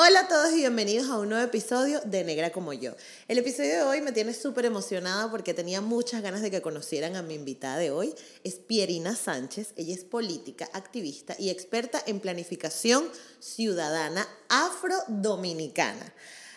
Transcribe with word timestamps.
Hola 0.00 0.20
a 0.20 0.28
todos 0.28 0.52
y 0.52 0.58
bienvenidos 0.58 1.10
a 1.10 1.18
un 1.18 1.28
nuevo 1.28 1.44
episodio 1.44 2.00
de 2.04 2.22
Negra 2.22 2.52
como 2.52 2.72
yo. 2.72 2.94
El 3.26 3.38
episodio 3.38 3.70
de 3.70 3.82
hoy 3.82 4.00
me 4.00 4.12
tiene 4.12 4.32
súper 4.32 4.64
emocionada 4.64 5.28
porque 5.28 5.54
tenía 5.54 5.80
muchas 5.80 6.22
ganas 6.22 6.40
de 6.40 6.52
que 6.52 6.62
conocieran 6.62 7.16
a 7.16 7.22
mi 7.22 7.34
invitada 7.34 7.78
de 7.78 7.90
hoy. 7.90 8.14
Es 8.44 8.60
Pierina 8.60 9.16
Sánchez. 9.16 9.72
Ella 9.74 9.92
es 9.92 10.04
política, 10.04 10.70
activista 10.72 11.34
y 11.36 11.50
experta 11.50 12.00
en 12.06 12.20
planificación 12.20 13.10
ciudadana 13.40 14.28
afrodominicana. 14.48 16.14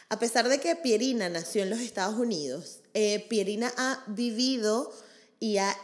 A 0.10 0.20
pesar 0.20 0.48
de 0.48 0.60
que 0.60 0.76
Pierina 0.76 1.28
nació 1.28 1.64
en 1.64 1.72
los 1.72 1.80
Estados 1.80 2.20
Unidos, 2.20 2.82
eh, 2.94 3.26
Pierina 3.28 3.74
ha 3.76 4.04
vivido 4.06 4.94
y 5.40 5.58
ha 5.58 5.76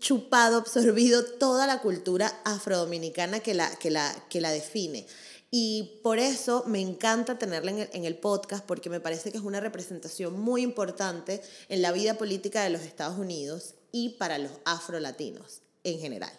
chupado, 0.00 0.56
absorbido 0.56 1.24
toda 1.24 1.68
la 1.68 1.80
cultura 1.80 2.40
afrodominicana 2.44 3.38
que 3.38 3.54
la, 3.54 3.70
que 3.76 3.90
la, 3.92 4.12
que 4.28 4.40
la 4.40 4.50
define. 4.50 5.06
Y 5.50 6.00
por 6.02 6.18
eso 6.18 6.64
me 6.66 6.80
encanta 6.80 7.38
tenerla 7.38 7.70
en 7.70 8.04
el, 8.04 8.16
podcast, 8.16 8.66
porque 8.66 8.90
me 8.90 9.00
parece 9.00 9.30
que 9.30 9.38
es 9.38 9.44
una 9.44 9.60
representación 9.60 10.38
muy 10.38 10.62
importante 10.62 11.40
en 11.68 11.80
la 11.80 11.92
vida 11.92 12.14
política 12.14 12.62
de 12.62 12.70
los 12.70 12.82
Estados 12.82 13.18
Unidos 13.18 13.74
y 13.90 14.10
para 14.10 14.38
los 14.38 14.52
afrolatinos 14.66 15.62
en 15.84 15.98
general. 16.00 16.32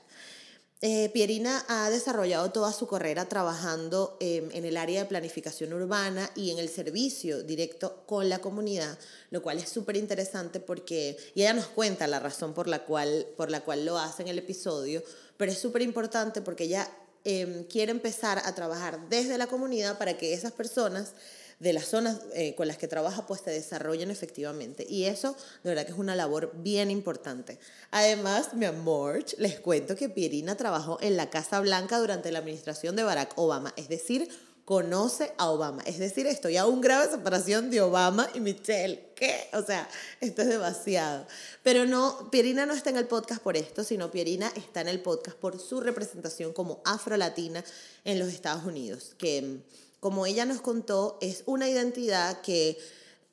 Eh, 0.82 1.10
Pierina 1.10 1.66
ha 1.68 1.90
desarrollado 1.90 2.52
toda 2.52 2.72
su 2.72 2.88
carrera 2.88 3.26
trabajando 3.26 4.16
em, 4.22 4.50
en 4.54 4.64
el 4.64 4.78
área 4.78 5.02
de 5.02 5.10
planificación 5.10 5.74
urbana 5.74 6.30
y 6.36 6.52
en 6.52 6.60
el 6.60 6.70
servicio 6.70 7.44
directo 7.44 8.04
con 8.06 8.30
la 8.30 8.40
comunidad, 8.40 8.98
lo 9.30 9.42
cual 9.42 9.58
es 9.58 9.68
súper 9.68 9.98
interesante 9.98 10.62
porque, 10.62 11.18
y 11.36 11.42
ella 11.42 11.54
nos 11.54 11.66
cuenta 11.66 12.08
la 12.08 12.20
razón 12.20 12.54
por 12.54 12.70
la 12.70 12.86
cual, 12.86 13.28
por 13.36 13.52
la 13.52 13.62
cual 13.62 13.86
lo 13.86 13.98
hace 13.98 14.22
en 14.22 14.30
el 14.30 14.38
episodio, 14.38 15.04
pero 15.36 15.52
es 15.52 15.58
súper 15.58 15.82
importante 15.82 16.42
porque 16.42 16.64
ella 16.64 16.90
Em, 17.32 17.64
quiere 17.66 17.92
empezar 17.92 18.42
a 18.44 18.56
trabajar 18.56 19.08
desde 19.08 19.38
la 19.38 19.46
comunidad 19.46 20.00
para 20.00 20.18
que 20.18 20.34
esas 20.34 20.52
personas 20.52 21.14
de 21.60 21.74
las 21.74 21.86
zonas 21.86 22.22
eh, 22.34 22.56
con 22.56 22.68
las 22.68 22.80
que 22.80 22.88
trabaja 22.88 23.28
pues 23.28 23.42
se 23.42 23.52
desarrollen 23.52 24.10
efectivamente. 24.10 24.84
Y 24.90 25.04
eso 25.04 25.36
de 25.64 25.70
verdad 25.70 25.86
que 25.86 25.92
es 25.92 25.98
una 26.00 26.16
labor 26.16 26.52
bien 26.56 26.90
importante. 26.90 27.60
Además, 27.92 28.56
mi 28.56 28.66
amor, 28.66 29.24
les 29.38 29.60
cuento 29.60 29.96
que 29.96 30.10
Pierina 30.10 30.58
trabajó 30.58 30.98
en 31.02 31.18
la 31.18 31.30
Casa 31.30 31.60
Blanca 31.60 32.00
durante 32.00 32.32
la 32.32 32.40
administración 32.40 32.96
de 32.96 33.04
Barack 33.04 33.38
Obama, 33.38 33.76
es 33.78 33.90
decir, 33.90 34.28
conoce 34.70 35.34
a 35.40 35.50
Obama. 35.50 35.82
Es 35.88 35.98
decir, 35.98 36.28
estoy 36.28 36.56
a 36.56 36.68
un 36.68 36.80
grave 36.80 37.10
separación 37.10 37.72
de 37.72 37.82
Obama 37.82 38.30
y 38.36 38.40
Michelle. 38.40 39.04
¿Qué? 39.16 39.50
O 39.54 39.64
sea, 39.64 39.90
esto 40.22 40.44
es 40.44 40.48
demasiado. 40.48 41.26
Pero 41.64 41.88
no, 41.88 42.30
Pierina 42.30 42.68
no 42.68 42.76
está 42.76 42.92
en 42.92 42.98
el 42.98 43.08
podcast 43.08 43.42
por 43.42 43.58
esto, 43.58 43.84
sino 43.84 44.12
Pierina 44.12 44.54
está 44.56 44.82
en 44.82 44.88
el 44.90 45.02
podcast 45.02 45.36
por 45.38 45.60
su 45.60 45.82
representación 45.82 46.54
como 46.54 46.84
afrolatina 46.86 47.66
en 48.06 48.20
los 48.20 48.28
Estados 48.28 48.64
Unidos, 48.64 49.16
que 49.18 49.58
como 50.00 50.28
ella 50.28 50.46
nos 50.46 50.62
contó, 50.62 51.18
es 51.20 51.42
una 51.48 51.68
identidad 51.68 52.42
que 52.42 52.78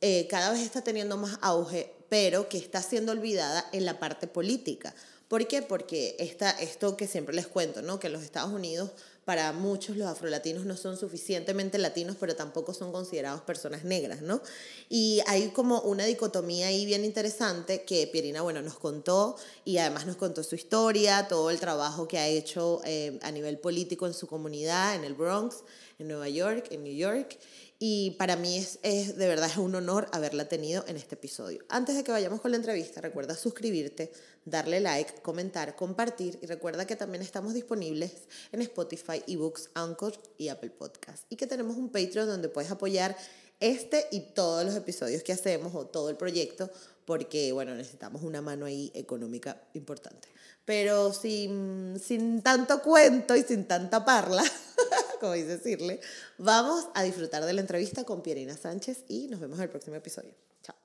eh, 0.01 0.27
cada 0.31 0.53
vez 0.53 0.62
está 0.62 0.81
teniendo 0.81 1.19
más 1.19 1.39
auge, 1.42 1.92
pero 2.08 2.48
que 2.48 2.57
está 2.57 2.80
siendo 2.80 3.13
olvidada 3.13 3.69
en 3.73 3.85
la 3.85 3.98
parte 3.98 4.27
política. 4.27 4.95
¿Por 5.29 5.46
qué? 5.48 5.61
Porque 5.61 6.17
esta, 6.19 6.51
esto 6.52 6.96
que 6.96 7.07
siempre 7.07 7.35
les 7.35 7.46
cuento, 7.46 7.83
¿no? 7.83 8.01
Que 8.01 8.08
los 8.08 8.23
Estados 8.23 8.52
Unidos 8.52 8.92
para 9.27 9.53
muchos 9.53 9.97
los 9.97 10.07
afrolatinos 10.07 10.64
no 10.67 10.77
son 10.77 10.97
suficientemente 10.97 11.79
latinos, 11.79 12.17
pero 12.19 12.37
tampoco 12.37 12.73
son 12.73 12.92
considerados 12.92 13.41
personas 13.41 13.83
negras, 13.83 14.23
¿no? 14.23 14.41
Y 14.89 15.20
hay 15.27 15.48
como 15.48 15.81
una 15.81 16.05
dicotomía 16.05 16.69
ahí 16.69 16.87
bien 16.87 17.05
interesante 17.05 17.83
que 17.83 18.07
Pierina, 18.07 18.42
bueno, 18.42 18.63
nos 18.63 18.79
contó 18.79 19.35
y 19.64 19.79
además 19.79 20.07
nos 20.07 20.14
contó 20.14 20.45
su 20.45 20.55
historia, 20.55 21.27
todo 21.27 21.51
el 21.51 21.59
trabajo 21.59 22.07
que 22.07 22.19
ha 22.19 22.29
hecho 22.29 22.81
eh, 22.85 23.19
a 23.20 23.33
nivel 23.33 23.59
político 23.59 24.07
en 24.07 24.14
su 24.14 24.29
comunidad, 24.29 24.95
en 24.95 25.03
el 25.03 25.14
Bronx, 25.14 25.64
en 25.98 26.07
Nueva 26.07 26.29
York, 26.29 26.69
en 26.70 26.85
New 26.85 26.95
York. 26.95 27.37
Y 27.79 28.13
para 28.13 28.37
mí 28.37 28.57
es, 28.57 28.79
es, 28.83 29.17
de 29.17 29.29
verdad 29.29 29.51
es 29.51 29.59
un 29.59 29.75
honor 29.75 30.09
haberla 30.13 30.48
tenido 30.48 30.85
en 30.89 30.97
este 30.97 31.14
episodio. 31.14 31.63
Antes 31.69 31.95
de 31.95 32.05
que 32.05 32.13
vayamos 32.13 32.41
con 32.41 32.51
la 32.51 32.57
entrevista, 32.57 33.03
recuerda 33.03 33.35
suscribirte, 33.35 34.11
darle 34.47 34.81
like, 34.81 35.20
comentar, 35.20 35.77
compartir 35.77 36.39
y 36.41 36.47
recuerda 36.47 36.87
que 36.87 36.97
también 36.97 37.23
estamos 37.23 37.53
disponibles 37.53 38.29
en 38.53 38.63
Spotify, 38.63 39.23
eBooks, 39.27 39.70
Anchor 39.75 40.14
y 40.39 40.48
Apple 40.48 40.70
Podcasts. 40.70 41.27
Y 41.29 41.37
que 41.37 41.47
tenemos 41.47 41.77
un 41.77 41.91
Patreon 41.91 42.27
donde 42.27 42.48
puedes 42.48 42.70
apoyar 42.70 43.14
este 43.61 44.07
y 44.11 44.20
todos 44.20 44.64
los 44.64 44.75
episodios 44.75 45.23
que 45.23 45.33
hacemos 45.33 45.75
o 45.75 45.87
todo 45.87 46.08
el 46.08 46.17
proyecto 46.17 46.70
porque, 47.07 47.53
bueno, 47.53 47.75
necesitamos 47.75 48.23
una 48.23 48.43
mano 48.43 48.67
ahí 48.67 48.91
económica 48.95 49.63
importante. 49.75 50.29
Pero 50.66 51.12
sin, 51.12 51.98
sin 51.98 52.42
tanto 52.42 52.82
cuento 52.82 53.34
y 53.36 53.42
sin 53.44 53.66
tanta 53.66 54.04
parla, 54.04 54.42
como 55.20 55.32
dice 55.32 55.56
decirle, 55.56 56.00
vamos 56.38 56.88
a 56.94 57.04
disfrutar 57.04 57.44
de 57.44 57.52
la 57.52 57.60
entrevista 57.62 58.04
con 58.04 58.20
Pierina 58.20 58.56
Sánchez 58.56 59.04
y 59.08 59.28
nos 59.28 59.40
vemos 59.40 59.58
en 59.58 59.62
el 59.62 59.70
próximo 59.70 59.96
episodio. 59.96 60.34
Chao. 60.62 60.77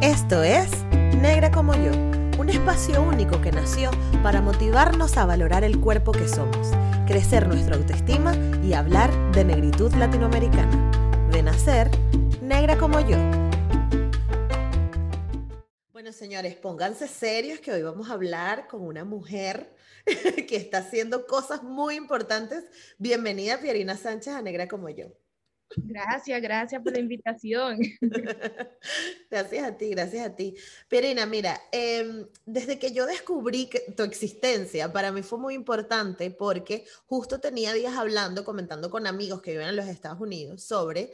Esto 0.00 0.42
es 0.42 0.70
Negra 1.20 1.50
como 1.50 1.74
yo, 1.74 1.90
un 2.38 2.48
espacio 2.48 3.02
único 3.02 3.42
que 3.42 3.52
nació 3.52 3.90
para 4.22 4.40
motivarnos 4.40 5.18
a 5.18 5.26
valorar 5.26 5.64
el 5.64 5.78
cuerpo 5.80 6.12
que 6.12 6.28
somos, 6.28 6.68
crecer 7.06 7.46
nuestra 7.46 7.76
autoestima 7.76 8.34
y 8.64 8.72
hablar 8.72 9.10
de 9.32 9.44
negritud 9.44 9.92
latinoamericana. 9.94 11.28
De 11.30 11.42
nacer, 11.42 11.90
negra 12.40 12.78
como 12.78 13.00
yo. 13.00 13.39
Bueno, 16.10 16.18
señores, 16.18 16.56
pónganse 16.56 17.06
serios 17.06 17.60
que 17.60 17.70
hoy 17.70 17.82
vamos 17.82 18.10
a 18.10 18.14
hablar 18.14 18.66
con 18.66 18.82
una 18.82 19.04
mujer 19.04 19.72
que 20.48 20.56
está 20.56 20.78
haciendo 20.78 21.24
cosas 21.24 21.62
muy 21.62 21.94
importantes. 21.94 22.64
Bienvenida, 22.98 23.60
Pierina 23.60 23.96
Sánchez, 23.96 24.34
a 24.34 24.42
Negra 24.42 24.66
como 24.66 24.88
yo. 24.88 25.06
Gracias, 25.76 26.42
gracias 26.42 26.82
por 26.82 26.94
la 26.94 26.98
invitación. 26.98 27.78
gracias 29.30 29.64
a 29.64 29.76
ti, 29.76 29.90
gracias 29.90 30.26
a 30.26 30.34
ti. 30.34 30.56
Pierina, 30.88 31.26
mira, 31.26 31.60
em, 31.70 32.26
desde 32.44 32.80
que 32.80 32.90
yo 32.90 33.06
descubrí 33.06 33.70
tu 33.96 34.02
existencia, 34.02 34.92
para 34.92 35.12
mí 35.12 35.22
fue 35.22 35.38
muy 35.38 35.54
importante 35.54 36.32
porque 36.32 36.86
justo 37.06 37.38
tenía 37.38 37.72
días 37.72 37.96
hablando, 37.96 38.44
comentando 38.44 38.90
con 38.90 39.06
amigos 39.06 39.42
que 39.42 39.52
viven 39.52 39.68
en 39.68 39.76
los 39.76 39.86
Estados 39.86 40.20
Unidos 40.20 40.60
sobre 40.64 41.12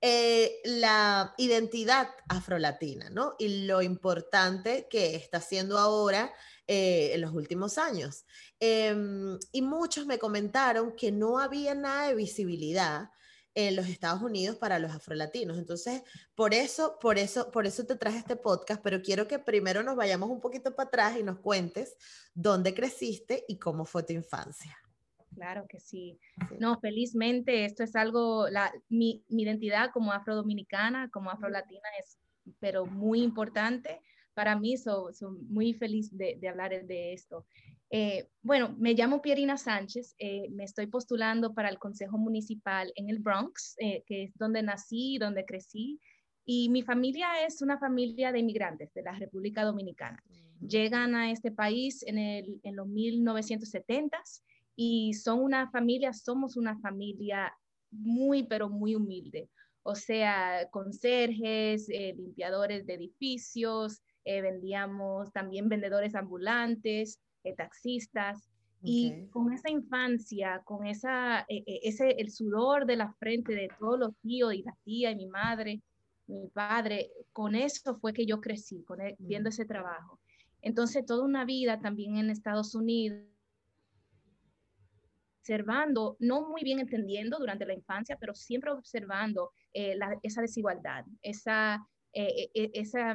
eh, 0.00 0.60
la 0.64 1.34
identidad 1.38 2.10
afrolatina, 2.28 3.08
¿no? 3.10 3.34
Y 3.38 3.66
lo 3.66 3.80
importante 3.80 4.86
que 4.90 5.16
está 5.16 5.38
haciendo 5.38 5.78
ahora 5.78 6.32
eh, 6.66 7.12
en 7.14 7.22
los 7.22 7.32
últimos 7.32 7.78
años. 7.78 8.24
Em, 8.60 9.38
y 9.52 9.62
muchos 9.62 10.06
me 10.06 10.18
comentaron 10.18 10.94
que 10.96 11.12
no 11.12 11.38
había 11.38 11.74
nada 11.74 12.08
de 12.08 12.14
visibilidad 12.14 13.10
en 13.54 13.74
los 13.74 13.88
Estados 13.88 14.20
Unidos 14.20 14.56
para 14.56 14.78
los 14.78 14.92
afrolatinos. 14.92 15.56
Entonces, 15.56 16.02
por 16.34 16.52
eso, 16.52 16.98
por 17.00 17.18
eso, 17.18 17.50
por 17.50 17.66
eso 17.66 17.86
te 17.86 17.96
traje 17.96 18.18
este 18.18 18.36
podcast, 18.36 18.82
pero 18.82 19.00
quiero 19.00 19.26
que 19.26 19.38
primero 19.38 19.82
nos 19.82 19.96
vayamos 19.96 20.28
un 20.28 20.40
poquito 20.40 20.76
para 20.76 20.88
atrás 20.88 21.16
y 21.18 21.22
nos 21.22 21.38
cuentes 21.38 21.96
dónde 22.34 22.74
creciste 22.74 23.46
y 23.48 23.58
cómo 23.58 23.86
fue 23.86 24.02
tu 24.02 24.12
infancia. 24.12 24.76
Claro 25.36 25.66
que 25.68 25.78
sí. 25.78 26.18
No, 26.58 26.80
felizmente 26.80 27.64
esto 27.64 27.84
es 27.84 27.94
algo, 27.94 28.48
la, 28.48 28.72
mi, 28.88 29.22
mi 29.28 29.44
identidad 29.44 29.90
como 29.92 30.12
afrodominicana, 30.12 31.08
como 31.10 31.30
afrolatina 31.30 31.88
es, 32.00 32.18
pero 32.58 32.86
muy 32.86 33.22
importante 33.22 34.00
para 34.36 34.54
mí, 34.54 34.76
soy 34.76 35.14
muy 35.48 35.72
feliz 35.72 36.10
de, 36.14 36.38
hablar 36.46 36.70
de 36.84 37.14
esto. 37.14 37.46
Eh, 37.88 38.28
bueno, 38.42 38.76
me 38.78 38.92
llamo 38.92 39.22
Pierina 39.22 39.56
Sánchez, 39.56 40.14
eh, 40.18 40.50
me 40.50 40.64
estoy 40.64 40.88
postulando 40.88 41.54
para 41.54 41.70
el 41.70 41.78
Consejo 41.78 42.18
Municipal 42.18 42.92
en 42.96 43.08
el 43.08 43.18
Bronx, 43.18 43.76
eh, 43.78 44.04
que 44.06 44.24
es 44.24 44.36
donde 44.36 44.62
nací, 44.62 45.16
donde 45.16 45.46
crecí, 45.46 46.00
y 46.44 46.68
mi 46.68 46.82
familia 46.82 47.46
es 47.46 47.62
una 47.62 47.78
familia 47.78 48.30
de 48.30 48.40
inmigrantes 48.40 48.92
de 48.92 49.02
la 49.02 49.12
República 49.12 49.64
Dominicana. 49.64 50.22
Llegan 50.60 51.14
a 51.14 51.30
este 51.30 51.50
país 51.50 52.02
en, 52.06 52.18
el, 52.18 52.60
en 52.62 52.76
los 52.76 52.86
1970s 52.88 54.42
y 54.76 55.14
son 55.14 55.40
una 55.40 55.70
familia, 55.70 56.12
somos 56.12 56.56
una 56.56 56.78
familia 56.78 57.52
muy, 57.90 58.44
pero 58.44 58.68
muy 58.68 58.94
humilde. 58.94 59.48
O 59.82 59.94
sea, 59.94 60.68
conserjes, 60.70 61.88
limpiadores 61.88 62.86
de 62.86 62.94
edificios, 62.94 64.02
eh, 64.26 64.42
vendíamos 64.42 65.32
también 65.32 65.68
vendedores 65.68 66.16
ambulantes, 66.16 67.20
eh, 67.44 67.54
taxistas. 67.54 68.50
Y 68.82 69.26
con 69.30 69.52
esa 69.52 69.70
infancia, 69.70 70.62
con 70.64 70.86
esa, 70.86 71.40
e, 71.48 71.64
e, 71.66 71.80
ese, 71.82 72.10
el 72.10 72.30
sudor 72.30 72.86
de 72.86 72.96
la 72.96 73.12
frente 73.14 73.52
de 73.52 73.68
todos 73.80 73.98
los 73.98 74.16
tíos 74.20 74.54
y 74.54 74.62
la 74.62 74.76
tía 74.84 75.10
y 75.10 75.16
mi 75.16 75.26
madre, 75.26 75.82
mi 76.28 76.46
padre, 76.48 77.10
con 77.32 77.56
eso 77.56 77.96
fue 77.96 78.12
que 78.12 78.26
yo 78.26 78.40
crecí, 78.40 78.84
con 78.84 79.00
e, 79.00 79.16
viendo 79.18 79.48
ese 79.48 79.64
trabajo. 79.64 80.20
Entonces, 80.62 81.04
toda 81.04 81.24
una 81.24 81.44
vida 81.44 81.80
también 81.80 82.16
en 82.16 82.30
Estados 82.30 82.74
Unidos, 82.76 83.24
observando, 85.46 86.16
no 86.18 86.48
muy 86.48 86.64
bien 86.64 86.80
entendiendo 86.80 87.38
durante 87.38 87.64
la 87.64 87.74
infancia, 87.74 88.16
pero 88.18 88.34
siempre 88.34 88.72
observando 88.72 89.52
eh, 89.72 89.96
esa 90.22 90.42
desigualdad, 90.42 91.04
esa, 91.22 91.86
eh, 92.12 92.50
eh, 92.52 92.70
esa 92.74 93.14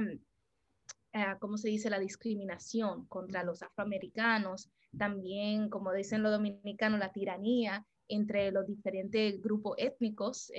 ah, 1.14 1.38
¿cómo 1.40 1.58
se 1.58 1.68
dice? 1.68 1.90
La 1.90 2.00
discriminación 2.00 3.06
contra 3.08 3.44
los 3.44 3.62
afroamericanos, 3.62 4.70
también, 4.98 5.70
como 5.70 5.92
dicen 5.92 6.24
los 6.24 6.32
dominicanos, 6.32 7.00
la 7.00 7.12
tiranía 7.12 7.86
entre 8.08 8.52
los 8.52 8.66
diferentes 8.66 9.42
grupos 9.42 9.76
étnicos, 9.78 10.52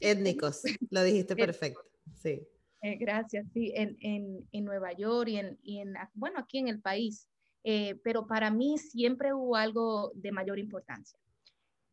étnicos, 0.00 0.62
lo 0.90 1.04
dijiste 1.04 1.36
perfecto, 1.36 1.82
sí. 2.20 2.42
gracias, 2.82 3.46
sí, 3.52 3.72
en, 3.76 3.96
en, 4.00 4.48
en, 4.50 4.64
Nueva 4.64 4.92
York 4.92 5.28
y 5.28 5.36
en, 5.36 5.58
y 5.62 5.78
en, 5.78 5.94
bueno, 6.14 6.40
aquí 6.40 6.58
en 6.58 6.66
el 6.66 6.80
país. 6.80 7.28
Eh, 7.66 7.98
pero 8.04 8.26
para 8.26 8.50
mí 8.50 8.76
siempre 8.76 9.32
hubo 9.32 9.56
algo 9.56 10.12
de 10.14 10.30
mayor 10.30 10.58
importancia. 10.58 11.18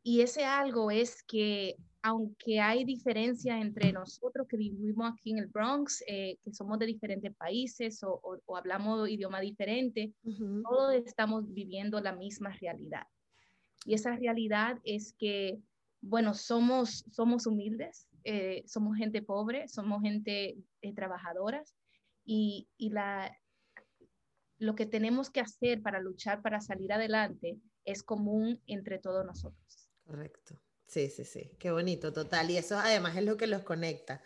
Y 0.04 0.20
ese 0.22 0.44
algo 0.44 0.92
es 0.92 1.24
que 1.24 1.78
aunque 2.04 2.60
hay 2.60 2.84
diferencia 2.84 3.60
entre 3.60 3.94
nosotros 3.94 4.48
que 4.48 4.58
vivimos 4.58 5.14
aquí 5.14 5.32
en 5.32 5.38
el 5.38 5.48
Bronx, 5.48 6.04
eh, 6.08 6.38
que 6.44 6.52
somos 6.52 6.80
de 6.80 6.88
diferentes 6.88 7.34
países 7.36 8.04
o, 8.04 8.40
hablamos 8.58 9.08
idioma 9.08 9.40
diferente, 9.40 10.12
todos 10.64 10.96
estamos 10.96 11.48
viviendo 11.54 12.02
la 12.02 12.12
misma 12.12 12.50
realidad. 12.60 13.06
Y 13.86 13.94
esa 13.94 14.16
realidad 14.16 14.80
es 14.84 15.14
que, 15.14 15.60
bueno, 16.02 16.34
somos, 16.34 17.06
somos 17.12 17.46
humildes, 17.46 18.08
eh, 18.24 18.64
somos 18.66 18.98
gente 18.98 19.22
pobre, 19.22 19.68
somos 19.68 20.02
gente 20.02 20.58
trabajadora 20.96 21.64
y, 22.26 22.68
y 22.78 22.90
la, 22.90 23.32
lo 24.62 24.76
que 24.76 24.86
tenemos 24.86 25.32
que 25.32 25.40
hacer 25.40 25.82
para 25.82 26.00
luchar, 26.00 26.44
para 26.44 26.62
salir 26.62 26.94
adelante, 26.94 27.58
es 27.84 28.04
común 28.04 28.62
entre 28.68 29.00
todos 29.00 29.26
nosotros. 29.26 29.90
Correcto. 30.06 30.56
Sí, 30.86 31.10
sí, 31.10 31.26
sí. 31.26 31.52
Qué 31.58 31.72
bonito, 31.72 32.14
total. 32.14 32.52
Y 32.52 32.58
eso 32.58 32.78
además 32.78 33.18
es 33.18 33.24
lo 33.24 33.38
que 33.38 33.48
los 33.48 33.64
conecta. 33.64 34.22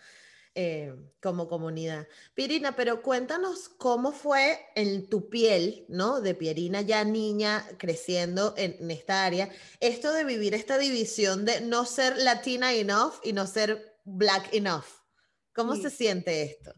Eh, 0.58 0.94
como 1.22 1.50
comunidad. 1.50 2.08
Pirina, 2.34 2.78
pero 2.78 3.02
cuéntanos 3.02 3.68
cómo 3.68 4.14
fue 4.14 4.60
en 4.76 5.10
tu 5.10 5.30
piel, 5.30 5.86
¿no? 5.90 6.22
De 6.22 6.34
Pierina 6.34 6.80
ya 6.80 7.04
niña 7.04 7.66
creciendo 7.78 8.54
en, 8.56 8.90
esta 8.90 9.26
área, 9.26 9.50
esto 9.82 10.14
de 10.14 10.24
vivir 10.24 10.54
esta 10.54 10.78
división 10.78 11.44
de 11.44 11.60
no 11.60 11.84
ser 11.84 12.18
latina 12.18 12.74
enough 12.74 13.16
y 13.22 13.34
no 13.34 13.48
ser 13.48 13.98
black 14.06 14.54
enough. 14.54 14.86
¿Cómo 15.54 15.76
se 15.76 15.90
siente 15.90 16.44
esto? 16.44 16.74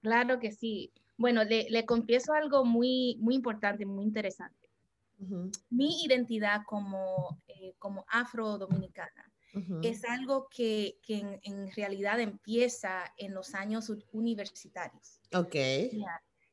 Claro 0.00 0.40
que 0.40 0.52
sí. 0.52 0.94
Bueno, 1.18 1.42
le, 1.44 1.84
confieso 1.84 2.32
algo 2.32 2.64
muy, 2.64 3.16
muy 3.20 3.34
importante, 3.34 3.84
muy 3.84 4.04
interesante. 4.04 4.70
Mi 5.68 6.04
identidad 6.04 6.62
como, 6.64 7.42
eh, 7.48 7.74
como 7.78 8.04
afro-dominicana 8.08 9.28
es 9.82 10.04
algo 10.04 10.48
que, 10.48 10.98
en, 11.08 11.72
realidad 11.72 12.20
empieza 12.20 13.12
en 13.16 13.34
los 13.34 13.54
años 13.54 13.92
universitarios. 14.12 15.20
Ok. 15.34 15.56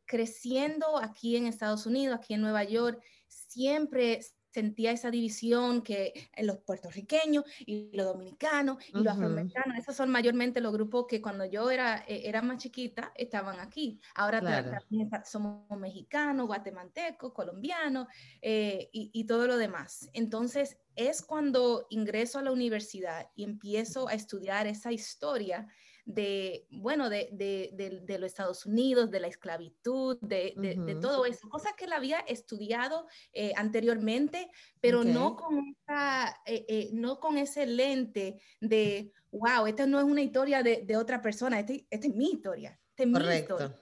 creciendo 0.07 0.97
aquí 0.97 1.35
en 1.35 1.47
Estados 1.47 1.85
Unidos, 1.85 2.17
aquí 2.17 2.35
en 2.35 2.41
Nueva 2.41 2.63
York, 2.63 3.01
siempre 3.27 4.19
sentía 4.55 4.91
esa 4.91 5.11
división 5.11 5.81
que 5.81 6.29
los 6.37 6.59
puertorriqueños 6.59 7.43
y 7.65 7.91
los 7.91 8.05
dominicanos 8.05 8.77
y 8.87 8.93
los 8.93 9.07
afroamericanos, 9.07 9.77
esos 9.77 9.97
son 9.97 10.09
mayormente 10.09 10.61
los 10.61 10.71
grupos 10.71 11.07
que 11.09 11.21
cuando 11.21 11.43
yo 11.43 11.69
era, 11.69 12.05
eh, 12.07 12.21
era 12.23 12.41
más 12.41 12.59
chiquita 12.63 13.11
estaban 13.15 13.59
aquí. 13.59 13.99
Ahora 14.15 14.39
también 14.41 15.09
somos 15.25 15.77
mexicanos, 15.77 16.47
guatemaltecos, 16.47 17.33
colombianos 17.33 18.07
eh, 18.41 18.89
y, 18.93 19.11
y 19.13 19.25
todo 19.25 19.45
lo 19.45 19.57
demás. 19.57 20.09
Entonces 20.13 20.77
es 20.95 21.21
cuando 21.21 21.87
ingreso 21.89 22.39
a 22.39 22.41
la 22.41 22.53
universidad 22.53 23.29
y 23.35 23.43
empiezo 23.43 24.07
a 24.07 24.13
estudiar 24.13 24.67
esa 24.67 24.93
historia 24.93 25.67
de, 26.05 26.67
bueno, 26.69 27.09
de, 27.09 27.29
de, 27.31 28.19
los 28.19 28.27
Estados 28.27 28.65
Unidos, 28.65 29.09
de 29.09 29.19
la 29.19 29.27
esclavitud, 29.27 30.17
de, 30.21 30.97
todo 31.01 31.25
eso, 31.25 31.49
cosas 31.49 31.73
que 31.73 31.85
él 31.85 31.93
había 31.93 32.19
estudiado 32.19 33.07
eh, 33.33 33.53
anteriormente, 33.55 34.49
pero 34.79 35.03
no, 35.03 35.35
con 35.35 35.59
esa, 35.67 36.29
eh, 36.45 36.65
eh, 36.69 36.89
no 36.93 37.19
con 37.19 37.37
ese 37.37 37.65
lente 37.65 38.39
de, 38.61 39.11
wow, 39.31 39.65
esta 39.65 39.87
no 39.87 39.97
es 39.97 40.05
una 40.05 40.21
historia 40.21 40.61
de, 40.61 40.95
otra 40.95 41.21
persona, 41.21 41.59
esta, 41.59 41.73
esta, 41.73 42.07
es 42.07 42.15
mi 42.15 42.31
historia, 42.31 42.79
esta 42.91 43.03
es 43.03 43.09
mi 43.09 43.35
historia. 43.35 43.81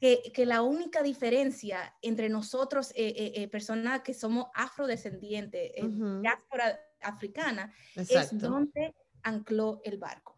Que, 0.00 0.32
que, 0.34 0.44
la 0.44 0.60
única 0.60 1.02
diferencia 1.02 1.96
entre 2.02 2.28
nosotros, 2.28 2.92
personas 3.50 4.02
que 4.02 4.12
somos 4.12 4.48
afrodescendientes, 4.54 5.72
diáspora 6.20 6.78
africana, 7.00 7.72
es 7.94 8.36
donde 8.38 8.94
ancló 9.22 9.80
el 9.84 9.96
barco 9.96 10.33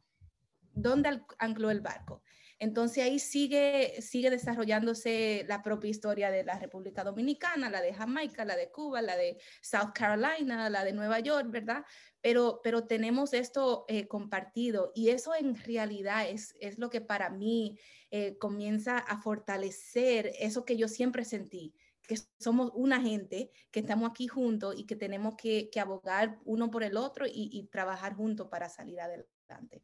dónde 0.76 1.23
ancló 1.38 1.70
el 1.70 1.81
barco. 1.81 2.23
Entonces 2.58 3.05
ahí 3.05 3.19
sigue, 3.19 4.00
sigue 4.00 4.31
desarrollándose 4.31 5.44
la 5.46 5.62
propia 5.62 5.90
historia 5.90 6.31
de 6.31 6.43
la 6.43 6.58
República 6.58 7.05
Dominicana, 7.05 7.69
la 7.69 7.82
de 7.82 7.93
Jamaica, 7.93 8.46
la 8.46 8.56
de 8.56 8.70
Cuba, 8.70 9.02
la 9.02 9.17
de 9.17 9.38
South 9.61 9.93
Carolina, 9.94 10.70
la 10.70 10.84
de 10.84 10.93
Nueva 10.94 11.20
York, 11.20 11.50
¿verdad? 11.50 11.84
Pero, 12.23 12.61
pero 12.62 12.87
tenemos 12.87 13.34
esto 13.34 13.84
eh, 13.88 14.08
compartido 14.08 14.90
y 14.94 15.11
eso 15.11 15.34
en 15.34 15.55
realidad 15.55 16.28
es, 16.28 16.55
es 16.61 16.78
lo 16.78 16.88
que 16.88 17.02
para 17.02 17.28
mí 17.28 17.78
eh, 18.11 18.38
comienza 18.38 18.99
a 18.99 19.20
fortalecer 19.20 20.32
eso 20.38 20.64
que 20.64 20.78
yo 20.78 20.88
siempre 20.88 21.26
sentí, 21.26 21.75
que 22.02 22.17
somos 22.38 22.70
una 22.75 23.02
gente, 23.02 23.50
que 23.70 23.81
estamos 23.81 24.08
aquí 24.11 24.28
juntos 24.28 24.75
y 24.78 24.87
que 24.87 24.96
tenemos 24.96 25.34
que, 25.37 25.69
abogar 25.78 26.38
uno 26.44 26.70
por 26.70 26.84
el 26.84 26.96
otro 26.96 27.26
y 27.28 27.69
trabajar 27.70 28.14
juntos 28.14 28.49
para 28.49 28.70
salir 28.70 28.99
adelante. 29.00 29.82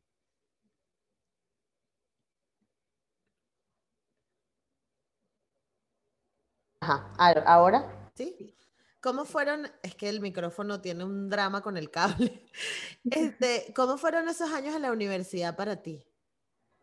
Ajá, 6.82 7.12
ahora. 7.46 8.10
¿Sí? 8.16 8.56
¿Cómo 9.00 9.24
fueron? 9.24 9.70
Es 9.84 9.94
que 9.94 10.08
el 10.08 10.20
micrófono 10.20 10.80
tiene 10.80 11.04
un 11.04 11.30
drama 11.30 11.62
con 11.62 11.76
el 11.76 11.90
cable. 11.90 12.44
Este, 13.04 13.72
¿Cómo 13.74 13.96
fueron 13.98 14.28
esos 14.28 14.50
años 14.50 14.74
en 14.74 14.82
la 14.82 14.90
universidad 14.90 15.54
para 15.56 15.80
ti? 15.80 16.02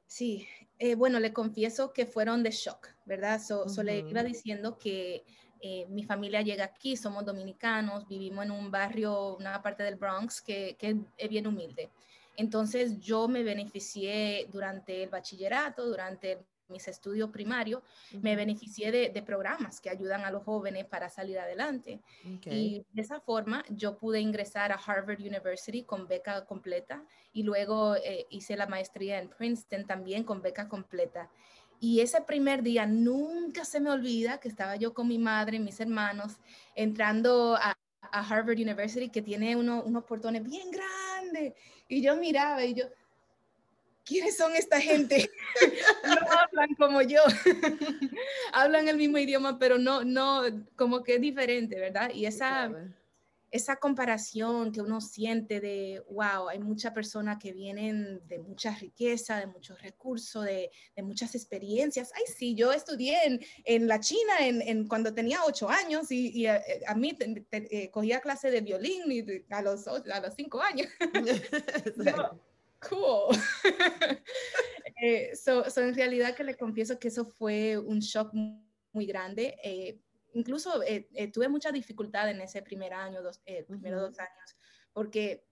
Sí, 0.07 0.47
eh, 0.77 0.95
bueno, 0.95 1.19
le 1.19 1.33
confieso 1.33 1.91
que 1.91 2.05
fueron 2.05 2.43
de 2.43 2.51
shock, 2.51 2.87
¿verdad? 3.05 3.41
So, 3.41 3.65
le 3.83 3.99
iba 3.99 4.23
diciendo 4.23 4.77
que 4.77 5.25
eh, 5.61 5.85
mi 5.89 6.03
familia 6.03 6.41
llega 6.41 6.63
aquí, 6.63 6.95
somos 6.95 7.25
dominicanos, 7.25 8.07
vivimos 8.07 8.45
en 8.45 8.51
un 8.51 8.71
barrio, 8.71 9.35
una 9.35 9.61
parte 9.61 9.83
del 9.83 9.95
Bronx 9.95 10.41
que, 10.41 10.77
que 10.79 10.95
es 11.17 11.29
bien 11.29 11.45
humilde. 11.45 11.89
Entonces 12.37 13.01
yo 13.01 13.27
me 13.27 13.43
beneficié 13.43 14.47
durante 14.49 15.03
el 15.03 15.09
bachillerato, 15.09 15.85
durante 15.85 16.31
el 16.31 16.39
mis 16.69 16.87
estudios 16.87 17.29
primarios, 17.29 17.83
me 18.21 18.35
beneficié 18.35 18.91
de, 18.91 19.21
programas 19.21 19.81
que 19.81 19.89
ayudan 19.89 20.23
a 20.23 20.31
los 20.31 20.43
jóvenes 20.43 20.85
para 20.85 21.09
salir 21.09 21.37
adelante. 21.37 21.99
Y 22.45 22.85
de 22.93 23.01
esa 23.01 23.19
forma 23.19 23.63
yo 23.69 23.97
pude 23.97 24.19
ingresar 24.19 24.71
a 24.71 24.75
Harvard 24.75 25.19
University 25.19 25.83
con 25.83 26.07
beca 26.07 26.45
completa 26.45 27.03
y 27.33 27.43
luego 27.43 27.95
eh, 27.97 28.25
hice 28.29 28.55
la 28.55 28.65
maestría 28.65 29.19
en 29.19 29.29
Princeton 29.29 29.85
también 29.85 30.23
con 30.23 30.41
beca 30.41 30.67
completa. 30.67 31.29
Y 31.79 32.01
ese 32.01 32.21
primer 32.21 32.61
día 32.61 32.85
nunca 32.85 33.63
se 33.63 33.79
me 33.79 33.89
olvida 33.89 34.39
que 34.39 34.49
estaba 34.49 34.75
yo 34.75 34.93
con 34.93 35.07
mi 35.07 35.17
madre, 35.17 35.59
mis 35.59 35.79
hermanos, 35.79 36.37
entrando 36.75 37.55
a, 37.55 37.75
Harvard 38.11 38.57
University, 38.57 39.09
que 39.09 39.21
tiene 39.21 39.55
unos 39.55 40.03
portones 40.05 40.43
bien 40.43 40.71
grandes. 40.71 41.53
Y 41.87 42.01
yo 42.01 42.15
miraba 42.15 42.65
y 42.65 42.73
yo, 42.73 42.85
¿quiénes 44.09 44.35
son 44.35 44.55
esta 44.55 44.81
gente? 44.81 45.29
no 46.03 46.31
hablan 46.31 46.75
como 46.75 47.01
yo. 47.03 47.21
hablan 48.53 48.87
el 48.87 48.97
mismo 48.97 49.19
idioma, 49.19 49.59
pero 49.59 49.77
no, 49.77 50.03
no, 50.03 50.41
como 50.75 51.03
que 51.03 51.15
es 51.15 51.21
diferente, 51.21 51.79
¿verdad? 51.79 52.09
Y 52.11 52.25
esa, 52.25 52.71
esa 53.51 53.75
comparación 53.75 54.71
que 54.71 54.81
uno 54.81 54.99
siente 54.99 55.61
de, 55.61 56.03
wow, 56.09 56.49
hay 56.49 56.57
muchas 56.57 56.91
personas 56.91 57.37
que 57.37 57.53
vienen 57.53 58.19
de 58.27 58.39
mucha 58.39 58.75
riqueza, 58.75 59.37
de 59.37 59.45
muchos 59.45 59.79
recursos, 59.79 60.43
de, 60.43 60.71
de 60.95 61.03
muchas 61.03 61.35
experiencias. 61.35 62.11
Ay, 62.15 62.23
sí, 62.35 62.55
yo 62.55 62.71
estudié 62.71 63.25
en, 63.25 63.39
en 63.63 63.87
la 63.87 63.99
China 63.99 64.33
en, 64.39 64.63
en, 64.63 64.87
cuando 64.87 65.13
tenía 65.13 65.43
ocho 65.45 65.69
años 65.69 66.11
y, 66.11 66.31
y 66.31 66.47
a, 66.47 66.61
mí 66.95 67.15
eh, 67.51 67.91
cogía 67.91 68.21
clase 68.21 68.49
de 68.49 68.61
violín 68.61 69.03
a, 69.51 69.61
los, 69.61 69.87
a 69.87 70.19
los 70.19 70.33
cinco 70.35 70.61
años. 70.61 70.87
cool. 72.87 73.35
eh, 75.01 75.35
so, 75.35 75.63
en 75.77 75.95
realidad 75.95 76.35
que 76.35 76.43
le 76.43 76.55
confieso 76.55 76.99
que 76.99 77.09
eso 77.09 77.25
fue 77.25 77.77
un 77.77 77.99
shock 77.99 78.31
muy 78.91 79.05
grande. 79.05 79.57
Eh, 79.63 79.99
incluso 80.33 80.81
tuve 81.33 81.49
mucha 81.49 81.71
dificultad 81.71 82.29
en 82.29 82.41
ese 82.41 82.61
primer 82.61 82.93
año, 82.93 83.21
dos, 83.21 83.39
primeros 83.67 84.01
dos 84.01 84.19
años, 84.19 84.57
porque 84.93 85.48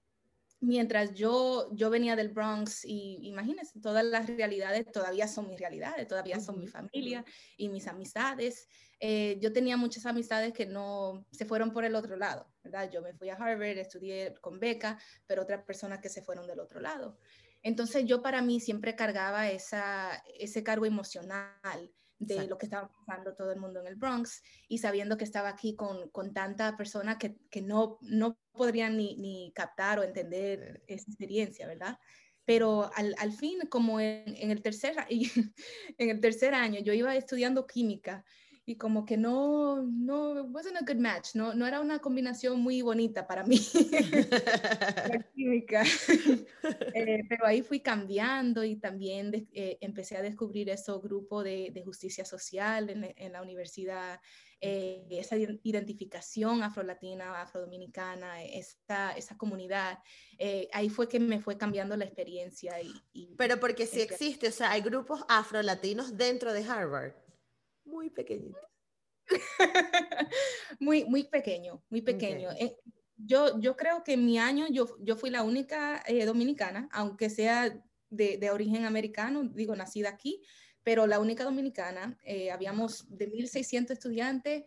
mientras 0.60 1.14
yo, 1.14 1.70
yo 1.74 1.90
venía 1.90 2.16
del 2.16 2.30
Bronx 2.30 2.84
y 2.84 3.20
imagínense, 3.24 3.80
todas 3.80 4.04
las 4.04 4.28
realidades 4.28 4.92
todavía 4.92 5.28
son 5.28 5.48
mis 5.50 5.60
realidades, 5.60 6.08
todavía 6.08 6.40
son 6.40 6.60
mi 6.60 6.68
familia 6.68 7.24
y 7.58 7.70
mis 7.70 7.88
amistades. 7.88 8.68
Eh, 9.00 9.38
yo 9.40 9.54
tenía 9.54 9.78
muchas 9.78 10.06
amistades 10.06 10.54
que 10.54 10.66
no 10.66 11.26
se 11.32 11.46
fueron 11.46 11.72
por 11.72 11.86
el 11.86 11.96
otro 11.96 12.16
lado, 12.16 12.52
¿verdad? 12.64 12.90
Yo 12.92 13.02
me 13.02 13.14
fui 13.14 13.30
a 13.30 13.36
Harvard, 13.36 13.78
estudié 13.78 14.34
con 14.42 14.60
beca, 14.60 15.00
pero 15.28 15.44
otras 15.44 15.64
personas 15.64 16.00
que 16.00 16.10
se 16.10 16.24
fueron 16.24 16.48
del 16.48 16.60
otro 16.60 16.80
lado. 16.80 17.18
Entonces 17.62 18.06
yo 18.06 18.22
para 18.22 18.42
mí 18.42 18.60
siempre 18.60 18.96
cargaba 18.96 19.50
esa, 19.50 20.24
ese 20.40 20.64
cargo 20.64 20.86
emocional 20.86 21.92
de 22.20 22.48
lo 22.48 22.58
que 22.58 22.66
estaba 22.66 22.90
pasando 22.90 23.36
todo 23.36 23.52
el 23.52 23.60
mundo 23.60 23.80
en 23.80 23.88
el 23.88 23.96
Bronx 23.96 24.42
y 24.68 24.80
sabiendo 24.80 25.18
que 25.18 25.24
estaba 25.24 25.50
aquí 25.50 25.76
con, 25.76 26.10
con 26.10 26.34
tanta 26.34 26.76
persona 26.76 27.18
que, 27.18 27.38
que, 27.50 27.62
no, 27.62 28.00
no 28.02 28.40
podrían 28.52 28.98
ni, 28.98 29.16
ni, 29.18 29.52
captar 29.54 30.00
o 30.00 30.04
entender 30.04 30.84
esa 30.88 31.10
experiencia, 31.12 31.68
¿verdad? 31.68 32.00
Pero 32.44 32.90
al, 32.96 33.14
al 33.20 33.34
fin, 33.34 33.60
como 33.70 34.00
en, 34.00 34.36
en, 34.36 34.52
el 34.52 34.62
tercer, 34.62 34.96
en 35.98 36.10
el 36.10 36.20
tercer 36.20 36.54
año, 36.54 36.80
yo 36.80 36.94
iba 36.94 37.16
estudiando 37.16 37.68
química 37.68 38.26
y 38.70 38.76
como 38.76 39.06
que 39.06 39.16
no, 39.16 39.82
no, 39.82 40.44
wasn't 40.44 40.76
a 40.76 40.84
good 40.86 41.00
match, 41.00 41.36
no, 41.36 41.54
no 41.54 41.66
era 41.66 41.80
una 41.80 42.00
combinación 42.00 42.60
muy 42.60 42.82
bonita 42.82 43.26
para 43.26 43.46
mí, 43.46 43.62
la 45.10 45.24
química. 45.36 45.84
Eh, 46.94 47.24
pero 47.30 47.46
ahí 47.46 47.62
fui 47.62 47.80
cambiando 47.80 48.64
y 48.64 48.76
también 48.76 49.48
eh, 49.54 49.78
empecé 49.80 50.18
a 50.18 50.22
descubrir 50.22 50.70
ese 50.70 50.92
grupo 51.02 51.42
de, 51.42 51.72
de 51.72 51.82
justicia 51.82 52.26
social 52.26 52.90
en, 52.90 53.14
en 53.16 53.32
la 53.32 53.42
universidad, 53.42 54.20
eh, 54.60 55.06
esa 55.12 55.38
identificación 55.38 56.64
afrolatina, 56.64 57.42
afrodominicana, 57.42 58.44
esa, 58.44 59.16
esa 59.16 59.38
comunidad. 59.38 60.00
ahí 60.74 60.90
fue 60.90 61.08
que 61.08 61.20
me 61.20 61.40
fue 61.40 61.58
cambiando 61.58 61.96
la 61.96 62.06
experiencia. 62.06 62.76
Y, 63.14 63.36
pero 63.38 63.60
porque 63.60 63.86
sí 63.86 64.02
existe, 64.02 64.50
o 64.50 64.52
sea, 64.52 64.72
hay 64.72 64.82
grupos 64.82 65.24
afrolatinos 65.30 66.18
dentro 66.18 66.52
de 66.52 66.64
Harvard 66.66 67.14
muy 67.88 68.10
pequeñito. 68.10 68.60
muy, 70.79 71.06
muy 71.06 71.24
pequeño, 71.25 71.84
muy 71.89 72.01
pequeño. 72.01 72.51
Eh, 72.51 72.75
yo, 73.17 73.60
yo 73.60 73.75
creo 73.75 74.03
que 74.03 74.13
en 74.13 74.25
mi 74.25 74.38
año 74.38 74.67
yo, 74.70 74.96
yo 75.01 75.15
fui 75.15 75.29
la 75.29 75.44
única 75.44 76.03
eh, 76.06 76.25
dominicana, 76.25 76.88
aunque 76.91 77.29
sea 77.29 77.70
de, 78.10 78.38
de, 78.38 78.51
origen 78.51 78.86
americano, 78.86 79.44
digo, 79.44 79.75
nacida 79.75 80.10
aquí, 80.10 80.41
pero 80.84 81.08
la 81.08 81.20
única 81.20 81.44
dominicana. 81.44 82.17
Eh, 82.24 82.51
habíamos 82.51 83.06
de 83.10 83.29
1.600 83.29 83.91
estudiantes. 83.91 84.63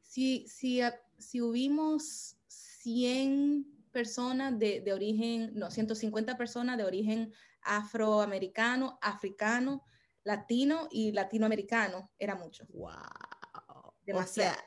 Si, 0.00 0.46
si, 0.48 0.80
si 1.18 1.40
hubimos 1.40 2.36
100 2.48 3.66
personas 3.92 4.58
de, 4.58 4.80
de 4.80 4.92
origen, 4.92 5.52
no, 5.54 5.70
150 5.70 6.36
personas 6.36 6.76
de 6.76 6.84
origen 6.84 7.32
afroamericano, 7.62 8.98
africano, 9.00 9.84
latino 10.26 10.88
y 10.90 11.12
latinoamericano, 11.12 12.10
era 12.18 12.34
mucho. 12.34 12.66
¡Wow! 12.70 13.94
O 14.12 14.22
sea, 14.24 14.58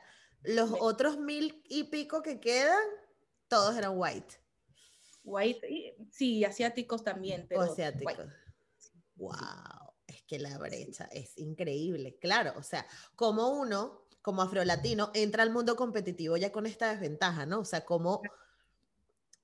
los 0.42 0.72
otros 0.80 1.18
mil 1.18 1.62
y 1.68 1.84
pico 1.84 2.22
que 2.22 2.40
quedan, 2.40 2.82
todos 3.46 3.76
eran 3.76 3.92
white. 3.94 4.36
White, 5.22 5.96
sí, 6.10 6.44
asiáticos 6.44 7.04
también, 7.04 7.46
pero. 7.46 7.60
asiáticos. 7.60 8.26
¡Wow! 9.16 9.92
Es 10.06 10.22
que 10.22 10.38
la 10.38 10.56
brecha 10.56 11.08
es 11.12 11.36
increíble. 11.36 12.16
Claro, 12.18 12.54
o 12.56 12.62
sea, 12.62 12.86
como 13.14 13.50
uno, 13.50 14.06
como 14.22 14.40
afrolatino, 14.40 15.10
entra 15.12 15.42
al 15.42 15.50
mundo 15.50 15.76
competitivo 15.76 16.38
ya 16.38 16.50
con 16.50 16.66
esta 16.66 16.90
desventaja, 16.90 17.44
¿no? 17.44 17.60
O 17.60 17.64
sea, 17.66 17.84
como. 17.84 18.22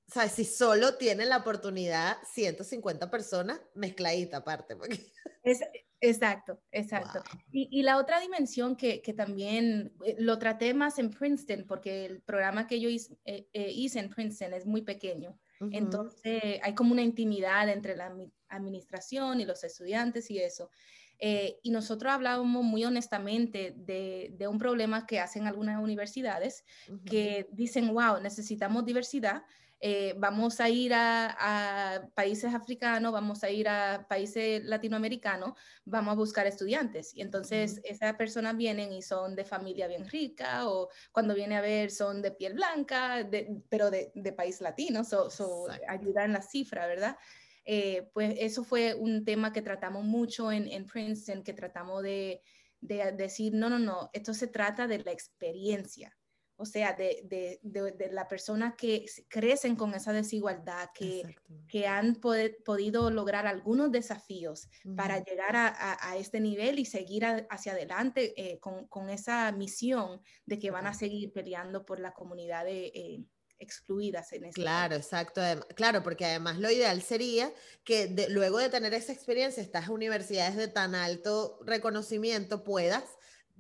¿Sabes? 0.08 0.32
Si 0.32 0.44
solo 0.44 0.94
tienen 0.96 1.28
la 1.28 1.38
oportunidad 1.38 2.16
150 2.32 3.10
personas, 3.10 3.60
mezcladita 3.74 4.38
aparte. 4.38 4.76
Porque... 4.76 5.12
Es, 5.42 5.60
Exacto, 6.00 6.60
exacto. 6.70 7.22
Y, 7.50 7.82
la 7.82 7.96
otra 7.96 8.20
dimensión 8.20 8.76
que, 8.76 9.00
también 9.16 9.92
eh, 10.04 10.16
lo 10.18 10.38
traté 10.38 10.74
más 10.74 10.98
en 10.98 11.10
Princeton, 11.10 11.64
porque 11.66 12.04
el 12.04 12.20
programa 12.20 12.66
que 12.66 12.80
yo 12.80 12.88
hice, 12.88 13.16
eh, 13.24 13.46
eh, 13.52 13.88
en 13.94 14.10
Princeton 14.10 14.54
es 14.54 14.66
muy 14.66 14.82
pequeño. 14.82 15.38
Entonces 15.72 16.60
hay 16.62 16.74
como 16.74 16.92
una 16.92 17.02
intimidad 17.02 17.70
entre 17.70 17.96
la 17.96 18.14
administración 18.48 19.40
y 19.40 19.46
los 19.46 19.64
estudiantes 19.64 20.30
y 20.30 20.38
eso. 20.38 20.70
y 21.18 21.70
nosotros 21.70 22.12
hablábamos 22.12 22.62
muy 22.62 22.84
honestamente 22.84 23.72
de, 23.74 24.48
un 24.48 24.58
problema 24.58 25.06
que 25.06 25.18
hacen 25.18 25.46
algunas 25.46 25.82
universidades 25.82 26.62
que 27.06 27.48
dicen, 27.52 27.88
wow, 27.94 28.20
necesitamos 28.20 28.84
diversidad, 28.84 29.44
eh, 29.78 30.14
vamos 30.16 30.60
a 30.60 30.70
ir 30.70 30.92
a, 30.94 32.08
países 32.14 32.54
africanos, 32.54 33.12
vamos 33.12 33.44
a 33.44 33.50
ir 33.50 33.68
a 33.68 34.06
países 34.08 34.64
latinoamericanos, 34.64 35.52
vamos 35.84 36.12
a 36.12 36.16
buscar 36.16 36.46
estudiantes. 36.46 37.14
Y 37.14 37.20
entonces 37.20 37.80
esas 37.84 38.14
personas 38.16 38.56
vienen 38.56 38.92
y 38.92 39.02
son 39.02 39.36
de 39.36 39.44
familia 39.44 39.86
bien 39.86 40.08
rica 40.08 40.68
o 40.68 40.88
cuando 41.12 41.34
viene 41.34 41.56
a 41.56 41.60
ver 41.60 41.90
son 41.90 42.22
de 42.22 42.30
piel 42.30 42.54
blanca, 42.54 43.28
pero 43.68 43.90
de, 43.90 44.32
país 44.36 44.60
latino, 44.60 45.04
so, 45.04 45.66
ayuda 45.88 46.24
en 46.24 46.32
la 46.32 46.42
cifra, 46.42 46.86
¿verdad? 46.86 47.16
Eh, 47.64 48.08
pues 48.14 48.34
eso 48.38 48.64
fue 48.64 48.94
un 48.94 49.24
tema 49.24 49.52
que 49.52 49.62
tratamos 49.62 50.04
mucho 50.04 50.52
en, 50.52 50.68
en 50.68 50.86
Princeton, 50.86 51.42
que 51.42 51.52
tratamos 51.52 52.02
de, 52.02 52.42
de 52.80 53.12
decir, 53.12 53.54
no, 53.54 53.68
no, 53.68 53.78
no, 53.78 54.10
esto 54.12 54.34
se 54.34 54.46
trata 54.46 54.86
de 54.86 54.98
la 54.98 55.12
experiencia 55.12 56.16
o 56.56 56.64
sea, 56.64 56.94
de, 56.94 57.20
de, 57.24 57.60
de, 57.92 58.12
la 58.12 58.28
persona 58.28 58.76
que 58.76 59.04
crecen 59.28 59.76
con 59.76 59.94
esa 59.94 60.12
desigualdad, 60.12 60.88
que, 60.94 61.36
que 61.68 61.86
han 61.86 62.16
podido 62.16 63.10
lograr 63.10 63.46
algunos 63.46 63.92
desafíos 63.92 64.68
para 64.96 65.22
llegar 65.22 65.54
a, 65.54 65.98
a, 66.00 66.16
este 66.16 66.40
nivel 66.40 66.78
y 66.78 66.86
seguir 66.86 67.24
hacia 67.50 67.72
adelante 67.72 68.32
eh, 68.36 68.58
con, 68.58 68.86
con, 68.86 69.10
esa 69.10 69.52
misión 69.52 70.22
de 70.46 70.58
que 70.58 70.70
van 70.70 70.86
a 70.86 70.94
seguir 70.94 71.32
peleando 71.32 71.84
por 71.84 72.00
la 72.00 72.12
comunidad 72.12 72.64
de, 72.64 72.86
eh, 72.86 73.24
excluidas 73.58 74.32
en 74.32 74.44
este 74.44 74.60
Claro, 74.60 74.96
exacto. 74.96 75.40
Claro, 75.74 76.02
porque 76.02 76.24
además 76.24 76.58
lo 76.58 76.70
ideal 76.70 77.02
sería 77.02 77.52
que 77.84 78.26
luego 78.28 78.58
de 78.58 78.68
tener 78.68 78.94
esa 78.94 79.12
experiencia, 79.12 79.62
estas 79.62 79.88
universidades 79.88 80.56
de 80.56 80.68
tan 80.68 80.94
alto 80.94 81.58
reconocimiento 81.64 82.64
puedas 82.64 83.04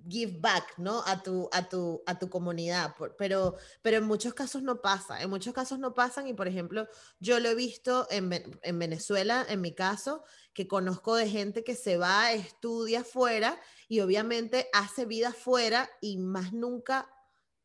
give 0.08 0.38
back, 0.40 0.78
¿no? 0.78 1.02
A 1.06 1.22
tu, 1.22 1.48
a 1.52 1.68
tu, 1.68 2.02
a 2.06 2.18
tu 2.18 2.28
comunidad, 2.28 2.94
pero, 3.18 3.56
pero 3.82 3.98
en 3.98 4.04
muchos 4.04 4.34
casos 4.34 4.62
no 4.62 4.80
pasa, 4.80 5.22
en 5.22 5.30
muchos 5.30 5.52
casos 5.52 5.78
no 5.78 5.94
pasan 5.94 6.26
y, 6.26 6.34
por 6.34 6.48
ejemplo, 6.48 6.88
yo 7.18 7.40
lo 7.40 7.48
he 7.48 7.54
visto 7.54 8.06
en, 8.10 8.32
en 8.62 8.78
Venezuela, 8.78 9.44
en 9.48 9.60
mi 9.60 9.74
caso, 9.74 10.24
que 10.52 10.68
conozco 10.68 11.16
de 11.16 11.28
gente 11.28 11.64
que 11.64 11.74
se 11.74 11.96
va, 11.96 12.32
estudia 12.32 13.04
fuera 13.04 13.60
y 13.88 14.00
obviamente 14.00 14.68
hace 14.72 15.04
vida 15.04 15.32
fuera 15.32 15.90
y 16.00 16.18
más 16.18 16.52
nunca 16.52 17.10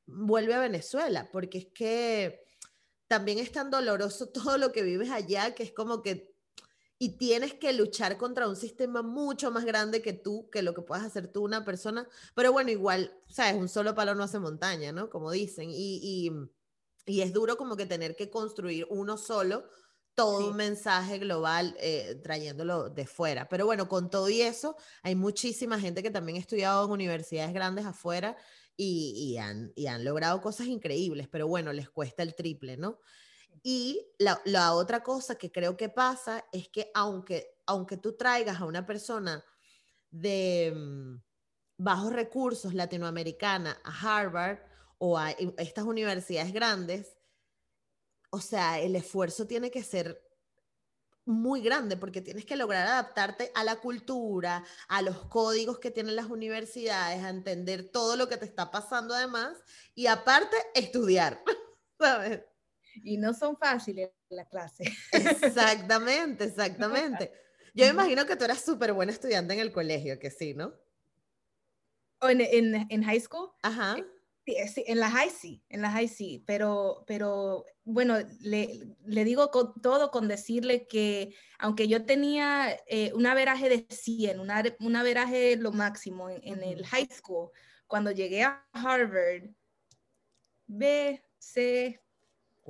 vuelve 0.05 0.53
a 0.53 0.59
Venezuela, 0.59 1.29
porque 1.31 1.57
es 1.59 1.67
que 1.67 2.43
también 3.07 3.39
es 3.39 3.51
tan 3.51 3.69
doloroso 3.69 4.29
todo 4.33 4.57
lo 4.57 4.71
que 4.71 4.83
vives 4.83 5.09
allá 5.09 5.53
que 5.53 5.63
es 5.63 5.73
como 5.73 6.01
que 6.01 6.30
y 7.01 7.17
tienes 7.17 7.55
que 7.55 7.73
luchar 7.73 8.15
contra 8.15 8.47
un 8.47 8.55
sistema 8.55 9.01
mucho 9.01 9.49
más 9.49 9.65
grande 9.65 10.03
que 10.03 10.13
tú, 10.13 10.47
que 10.51 10.61
lo 10.61 10.75
que 10.75 10.83
puedas 10.83 11.03
hacer 11.03 11.29
tú 11.29 11.43
una 11.43 11.65
persona. 11.65 12.07
Pero 12.35 12.51
bueno, 12.51 12.69
igual, 12.69 13.11
sabes, 13.27 13.55
un 13.55 13.69
solo 13.69 13.95
palo 13.95 14.13
no 14.13 14.21
hace 14.21 14.37
montaña, 14.37 14.91
¿no? 14.91 15.09
Como 15.09 15.31
dicen. 15.31 15.71
Y, 15.71 16.29
y, 17.07 17.21
es 17.21 17.33
duro 17.33 17.57
como 17.57 17.75
que 17.75 17.87
tener 17.87 18.15
que 18.15 18.29
construir 18.29 18.85
uno 18.91 19.17
solo 19.17 19.67
todo 20.13 20.49
un 20.49 20.55
mensaje 20.55 21.17
global 21.17 21.75
eh, 21.79 22.21
trayéndolo 22.23 22.91
de 22.91 23.07
fuera. 23.07 23.49
Pero 23.49 23.65
bueno, 23.65 23.89
con 23.89 24.11
todo 24.11 24.29
y 24.29 24.43
eso, 24.43 24.75
hay 25.01 25.15
muchísima 25.15 25.79
gente 25.79 26.03
que 26.03 26.11
también 26.11 26.37
ha 26.37 26.41
estudiado 26.41 26.85
en 26.85 26.91
universidades 26.91 27.51
grandes 27.51 27.87
afuera 27.87 28.37
y, 28.77 29.15
y, 29.15 29.37
han, 29.39 29.73
y 29.75 29.87
han 29.87 30.05
logrado 30.05 30.39
cosas 30.39 30.67
increíbles, 30.67 31.27
pero 31.27 31.47
bueno, 31.47 31.73
les 31.73 31.89
cuesta 31.89 32.21
el 32.21 32.35
triple, 32.35 32.77
¿no? 32.77 32.99
Y 33.63 34.07
la, 34.17 34.73
otra 34.73 35.03
cosa 35.03 35.35
que 35.35 35.51
creo 35.51 35.77
que 35.77 35.89
pasa 35.89 36.45
es 36.51 36.67
que 36.69 36.91
aunque, 36.93 37.59
aunque 37.65 37.97
tú 37.97 38.15
traigas 38.15 38.59
a 38.59 38.65
una 38.65 38.85
persona 38.85 39.43
de 40.09 40.73
mm, 40.75 41.21
bajos 41.77 42.13
recursos 42.13 42.73
latinoamericana 42.73 43.79
a 43.83 44.19
Harvard 44.19 44.59
o 44.97 45.17
a 45.17 45.31
estas 45.31 45.85
universidades 45.85 46.53
grandes, 46.53 47.17
o 48.31 48.39
sea, 48.39 48.79
el 48.79 48.95
esfuerzo 48.95 49.45
tiene 49.45 49.69
que 49.69 49.83
ser 49.83 50.21
muy 51.25 51.61
grande 51.61 51.97
porque 51.97 52.21
tienes 52.21 52.45
que 52.45 52.55
lograr 52.55 52.87
adaptarte 52.87 53.51
a 53.53 53.63
la 53.63 53.75
cultura, 53.77 54.63
a 54.87 55.01
los 55.01 55.17
códigos 55.25 55.79
que 55.79 55.91
tienen 55.91 56.15
las 56.15 56.27
universidades, 56.27 57.23
a 57.23 57.29
entender 57.29 57.89
todo 57.91 58.15
lo 58.15 58.27
que 58.27 58.37
te 58.37 58.45
está 58.45 58.71
pasando 58.71 59.13
además 59.13 59.57
y 59.93 60.07
aparte 60.07 60.57
estudiar, 60.73 61.43
¿sabes? 61.99 62.41
Y 63.03 63.17
no 63.17 63.33
son 63.33 63.57
fáciles 63.57 64.11
la 64.29 64.45
clase. 64.45 64.83
Exactamente, 65.11 66.45
exactamente. 66.45 67.31
Yo 67.73 67.85
me 67.85 67.91
imagino 67.91 68.25
que 68.25 68.35
tú 68.35 68.45
eras 68.45 68.61
súper 68.61 68.93
buena 68.93 69.11
estudiante 69.11 69.53
en 69.53 69.59
el 69.59 69.71
colegio, 69.71 70.19
que 70.19 70.29
sí, 70.29 70.53
¿no? 70.53 70.73
en, 72.21 72.41
en, 72.41 72.87
en 72.89 73.03
high 73.03 73.19
school. 73.19 73.51
Ajá. 73.61 73.95
Sí, 74.45 74.83
en 74.87 74.99
la 74.99 75.09
high 75.09 75.29
sí, 75.29 75.63
en 75.69 75.81
la 75.81 75.91
high 75.91 76.07
sí, 76.07 76.43
pero, 76.47 77.03
pero 77.05 77.63
bueno, 77.83 78.17
le, 78.39 78.95
le 79.05 79.23
digo 79.23 79.51
con, 79.51 79.79
todo 79.81 80.09
con 80.09 80.27
decirle 80.27 80.87
que 80.87 81.35
aunque 81.59 81.87
yo 81.87 82.05
tenía 82.05 82.75
eh, 82.87 83.13
un 83.13 83.27
averaje 83.27 83.69
de 83.69 83.85
100, 83.87 84.39
una, 84.39 84.63
un 84.79 84.95
averaje 84.95 85.55
lo 85.57 85.71
máximo 85.71 86.29
en, 86.29 86.41
en, 86.43 86.63
el 86.63 86.85
high 86.87 87.07
school, 87.11 87.51
cuando 87.85 88.11
llegué 88.11 88.43
a 88.43 88.67
Harvard, 88.73 89.51
B, 90.65 91.23
C, 91.37 92.01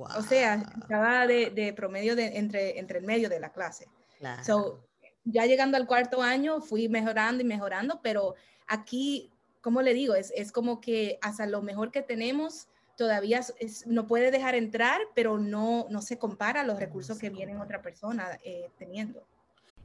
o 0.02 0.22
sea, 0.22 0.62
estaba 0.80 1.26
de, 1.26 1.50
de 1.50 1.72
promedio 1.72 2.16
de, 2.16 2.38
entre, 2.38 2.78
entre 2.78 2.98
el 2.98 3.04
medio 3.04 3.28
de 3.28 3.40
la 3.40 3.50
clase. 3.50 3.88
Claro. 4.18 4.44
So, 4.44 4.84
ya 5.24 5.46
llegando 5.46 5.76
al 5.76 5.86
cuarto 5.86 6.22
año 6.22 6.60
fui 6.60 6.88
mejorando 6.88 7.42
y 7.42 7.46
mejorando, 7.46 8.00
pero 8.02 8.34
aquí 8.66 9.32
¿cómo 9.62 9.80
le 9.80 9.94
digo? 9.94 10.14
Es, 10.14 10.30
es 10.36 10.52
como 10.52 10.82
que 10.82 11.18
hasta 11.22 11.46
lo 11.46 11.62
mejor 11.62 11.90
que 11.90 12.02
tenemos 12.02 12.68
todavía 12.98 13.40
es, 13.58 13.86
no 13.86 14.06
puede 14.06 14.30
dejar 14.30 14.54
entrar, 14.54 15.00
pero 15.14 15.38
no, 15.38 15.86
no 15.88 16.02
se 16.02 16.18
compara 16.18 16.60
a 16.60 16.64
los 16.64 16.78
recursos 16.78 17.18
que 17.18 17.30
vienen 17.30 17.58
otra 17.60 17.80
persona 17.80 18.38
eh, 18.44 18.68
teniendo. 18.76 19.26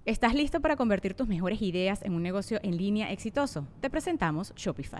¿Estás 0.03 0.33
listo 0.33 0.59
para 0.59 0.75
convertir 0.75 1.13
tus 1.13 1.27
mejores 1.27 1.61
ideas 1.61 2.01
en 2.01 2.13
un 2.13 2.23
negocio 2.23 2.59
en 2.63 2.77
línea 2.77 3.11
exitoso? 3.11 3.67
Te 3.79 3.89
presentamos 3.89 4.53
Shopify. 4.55 4.99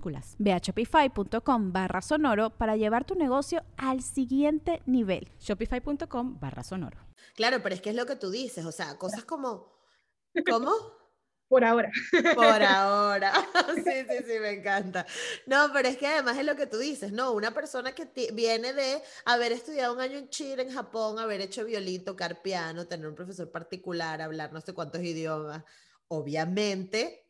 Ve 0.39 0.53
a 0.53 0.57
shopify.com 0.57 1.71
barra 1.71 2.01
sonoro 2.01 2.49
para 2.51 2.75
llevar 2.75 3.05
tu 3.05 3.15
negocio 3.15 3.63
al 3.77 4.01
siguiente 4.01 4.81
nivel. 4.85 5.31
Shopify.com 5.39 6.39
barra 6.39 6.63
sonoro. 6.63 6.97
Claro, 7.35 7.61
pero 7.61 7.75
es 7.75 7.81
que 7.81 7.91
es 7.91 7.95
lo 7.95 8.05
que 8.05 8.15
tú 8.15 8.29
dices, 8.29 8.65
o 8.65 8.71
sea, 8.71 8.97
cosas 8.97 9.23
como... 9.23 9.71
¿Cómo? 10.49 10.71
Por 11.47 11.65
ahora. 11.65 11.91
Por 12.33 12.63
ahora. 12.63 13.33
Sí, 13.75 13.83
sí, 13.83 14.17
sí, 14.25 14.39
me 14.39 14.51
encanta. 14.51 15.05
No, 15.45 15.69
pero 15.73 15.89
es 15.89 15.97
que 15.97 16.07
además 16.07 16.37
es 16.37 16.45
lo 16.45 16.55
que 16.55 16.65
tú 16.65 16.77
dices, 16.77 17.11
¿no? 17.11 17.33
Una 17.33 17.53
persona 17.53 17.93
que 17.93 18.07
viene 18.33 18.71
de 18.71 19.01
haber 19.25 19.51
estudiado 19.51 19.93
un 19.93 19.99
año 19.99 20.17
en 20.17 20.29
Chile, 20.29 20.63
en 20.63 20.73
Japón, 20.73 21.19
haber 21.19 21.41
hecho 21.41 21.65
violín, 21.65 22.05
tocar 22.05 22.41
piano, 22.41 22.87
tener 22.87 23.05
un 23.05 23.15
profesor 23.15 23.51
particular, 23.51 24.21
hablar 24.21 24.53
no 24.53 24.61
sé 24.61 24.73
cuántos 24.73 25.01
idiomas, 25.01 25.63
obviamente 26.07 27.20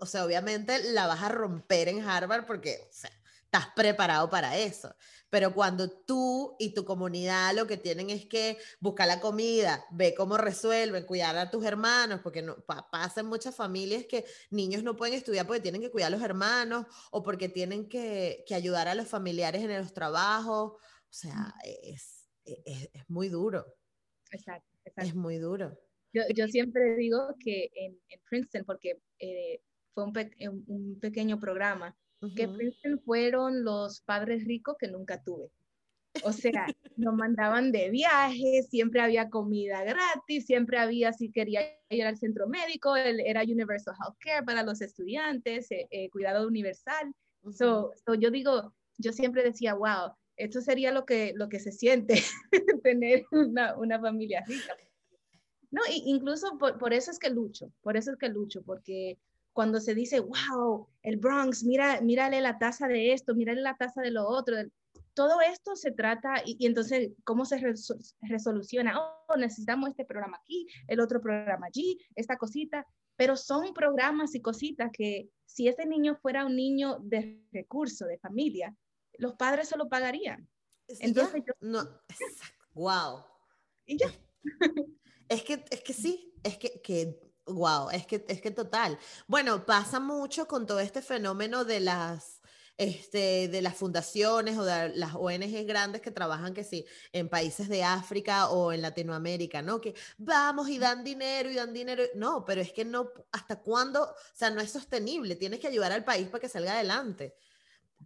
o, 0.00 0.06
sea, 0.06 0.24
obviamente 0.24 0.92
la 0.92 1.06
vas 1.06 1.22
a 1.22 1.28
romper 1.28 1.88
en 1.88 2.02
Harvard 2.02 2.46
porque 2.46 2.86
o 2.90 2.92
sea, 2.92 3.10
estás 3.44 3.72
preparado 3.74 4.28
para 4.28 4.58
eso. 4.58 4.94
Pero 5.30 5.52
cuando 5.52 5.90
tú 5.90 6.56
y 6.58 6.74
tu 6.74 6.84
comunidad 6.84 7.54
lo 7.54 7.66
que 7.66 7.76
tienen 7.76 8.10
es 8.10 8.26
que 8.26 8.58
buscar 8.80 9.08
la 9.08 9.20
comida, 9.20 9.84
ve 9.90 10.14
cómo 10.14 10.36
resuelven, 10.36 11.06
cuidar 11.06 11.36
a 11.36 11.50
tus 11.50 11.64
hermanos, 11.64 12.20
porque 12.22 12.42
no, 12.42 12.56
pasa 12.64 13.20
en 13.20 13.26
muchas 13.26 13.54
familias 13.54 14.06
que 14.06 14.24
niños 14.50 14.82
no 14.82 14.96
pueden 14.96 15.14
estudiar 15.14 15.46
porque 15.46 15.60
tienen 15.60 15.80
que 15.80 15.90
cuidar 15.90 16.08
a 16.08 16.16
los 16.16 16.22
hermanos 16.22 16.86
o 17.10 17.22
porque 17.22 17.48
tienen 17.48 17.88
que, 17.88 18.44
que 18.46 18.54
ayudar 18.54 18.88
a 18.88 18.94
los 18.94 19.08
familiares 19.08 19.62
en 19.62 19.76
los 19.76 19.92
trabajos. 19.92 20.72
O 20.74 21.12
sea, 21.12 21.54
es, 21.64 22.28
es, 22.44 22.90
es 22.92 23.08
muy 23.08 23.28
duro. 23.28 23.66
Exacto, 24.30 24.68
Es 24.96 25.14
muy 25.14 25.38
duro. 25.38 25.78
Yo, 26.12 26.22
yo 26.34 26.46
siempre 26.48 26.96
digo 26.96 27.34
que 27.40 27.70
en, 27.74 27.98
en 28.08 28.20
Princeton, 28.28 28.64
porque 28.64 29.00
eh, 29.18 29.60
fue 29.94 30.04
un, 30.04 30.64
un 30.66 30.98
pequeño 31.00 31.38
programa, 31.38 31.96
que 32.34 32.48
Princeton 32.48 33.00
fueron 33.04 33.64
los 33.64 34.00
padres 34.00 34.44
ricos 34.44 34.76
que 34.78 34.88
nunca 34.88 35.22
tuve. 35.22 35.50
O 36.22 36.32
sea, 36.32 36.66
nos 36.96 37.14
mandaban 37.14 37.72
de 37.72 37.90
viaje, 37.90 38.62
siempre 38.70 39.00
había 39.00 39.28
comida 39.30 39.82
gratis, 39.82 40.46
siempre 40.46 40.78
había, 40.78 41.12
si 41.12 41.30
quería 41.30 41.60
ir 41.88 42.04
al 42.04 42.16
centro 42.16 42.46
médico, 42.46 42.96
era 42.96 43.42
Universal 43.42 43.94
Healthcare 44.00 44.44
para 44.44 44.62
los 44.62 44.80
estudiantes, 44.80 45.70
eh, 45.70 45.88
eh, 45.90 46.08
cuidado 46.10 46.46
universal. 46.46 47.12
so, 47.50 47.92
yo 48.18 48.30
digo, 48.30 48.72
yo 48.96 49.12
siempre 49.12 49.42
decía, 49.42 49.74
wow, 49.74 50.12
esto 50.36 50.60
sería 50.60 50.92
lo 50.92 51.04
que, 51.04 51.32
lo 51.34 51.48
que 51.48 51.60
se 51.60 51.72
siente 51.72 52.14
tener 52.82 53.24
una, 53.32 53.76
una, 53.76 54.00
familia 54.00 54.44
rica. 54.46 54.76
No, 55.70 55.82
incluso 55.90 56.56
por, 56.58 56.78
por, 56.78 56.92
eso 56.92 57.10
es 57.10 57.18
que 57.18 57.30
lucho, 57.30 57.72
por 57.82 57.96
eso 57.96 58.12
es 58.12 58.16
que 58.16 58.28
lucho, 58.28 58.62
porque 58.62 59.18
cuando 59.54 59.80
se 59.80 59.94
dice, 59.94 60.20
wow, 60.20 60.88
el 61.02 61.16
Bronx, 61.16 61.62
mira, 61.62 62.00
mírale 62.00 62.40
la 62.40 62.58
tasa 62.58 62.88
de 62.88 63.12
esto, 63.12 63.34
mírale 63.34 63.62
la 63.62 63.76
tasa 63.76 64.02
de 64.02 64.10
lo 64.10 64.28
otro. 64.28 64.56
Todo 65.14 65.40
esto 65.40 65.76
se 65.76 65.92
trata, 65.92 66.42
y, 66.44 66.66
entonces, 66.66 67.12
¿cómo 67.22 67.44
se 67.44 67.62
resoluciona? 68.20 69.00
Oh, 69.28 69.36
necesitamos 69.36 69.90
este 69.90 70.04
programa 70.04 70.38
aquí, 70.38 70.66
el 70.88 70.98
otro 70.98 71.20
programa 71.20 71.68
allí, 71.68 71.96
esta 72.16 72.36
cosita, 72.36 72.84
pero 73.16 73.36
son 73.36 73.72
programas 73.74 74.34
y 74.34 74.42
cositas 74.42 74.90
que 74.92 75.30
si 75.46 75.68
ese 75.68 75.86
niño 75.86 76.16
fuera 76.16 76.44
un 76.44 76.56
niño 76.56 76.98
de 77.00 77.40
recurso, 77.52 78.06
de 78.06 78.18
familia, 78.18 78.74
los 79.18 79.34
padres 79.34 79.68
se 79.68 79.78
lo 79.78 79.88
pagarían. 79.88 80.48
Entonces, 80.88 81.44
no, 81.60 81.78
wow. 82.74 83.22
Y 83.86 83.98
ya. 83.98 84.08
Es 85.28 85.42
que, 85.42 85.64
es 85.70 85.80
que 85.80 85.92
sí, 85.92 86.34
es 86.42 86.58
que, 86.58 86.82
que 86.82 87.23
Wow, 87.46 87.90
es 87.90 88.06
que, 88.06 88.24
es 88.28 88.40
que 88.40 88.50
total. 88.50 88.98
Bueno, 89.26 89.66
pasa 89.66 90.00
mucho 90.00 90.48
con 90.48 90.66
todo 90.66 90.80
este 90.80 91.02
fenómeno 91.02 91.66
de 91.66 91.80
las, 91.80 92.40
este, 92.78 93.48
de 93.48 93.60
las 93.60 93.76
fundaciones 93.76 94.56
o 94.56 94.64
de 94.64 94.96
las 94.96 95.14
ONG 95.14 95.66
grandes 95.66 96.00
que 96.00 96.10
trabajan 96.10 96.54
que 96.54 96.64
sí, 96.64 96.86
en 97.12 97.28
países 97.28 97.68
de 97.68 97.84
África 97.84 98.48
o 98.48 98.72
en 98.72 98.80
Latinoamérica, 98.80 99.60
¿no? 99.60 99.78
Que 99.80 99.94
vamos 100.16 100.70
y 100.70 100.78
dan 100.78 101.04
dinero 101.04 101.50
y 101.50 101.54
dan 101.54 101.74
dinero. 101.74 102.04
No, 102.14 102.46
pero 102.46 102.62
es 102.62 102.72
que 102.72 102.86
no, 102.86 103.10
¿hasta 103.30 103.60
cuándo? 103.60 104.02
O 104.04 104.16
sea, 104.32 104.48
no 104.50 104.62
es 104.62 104.70
sostenible. 104.70 105.36
Tienes 105.36 105.60
que 105.60 105.68
ayudar 105.68 105.92
al 105.92 106.04
país 106.04 106.28
para 106.28 106.40
que 106.40 106.48
salga 106.48 106.72
adelante. 106.72 107.34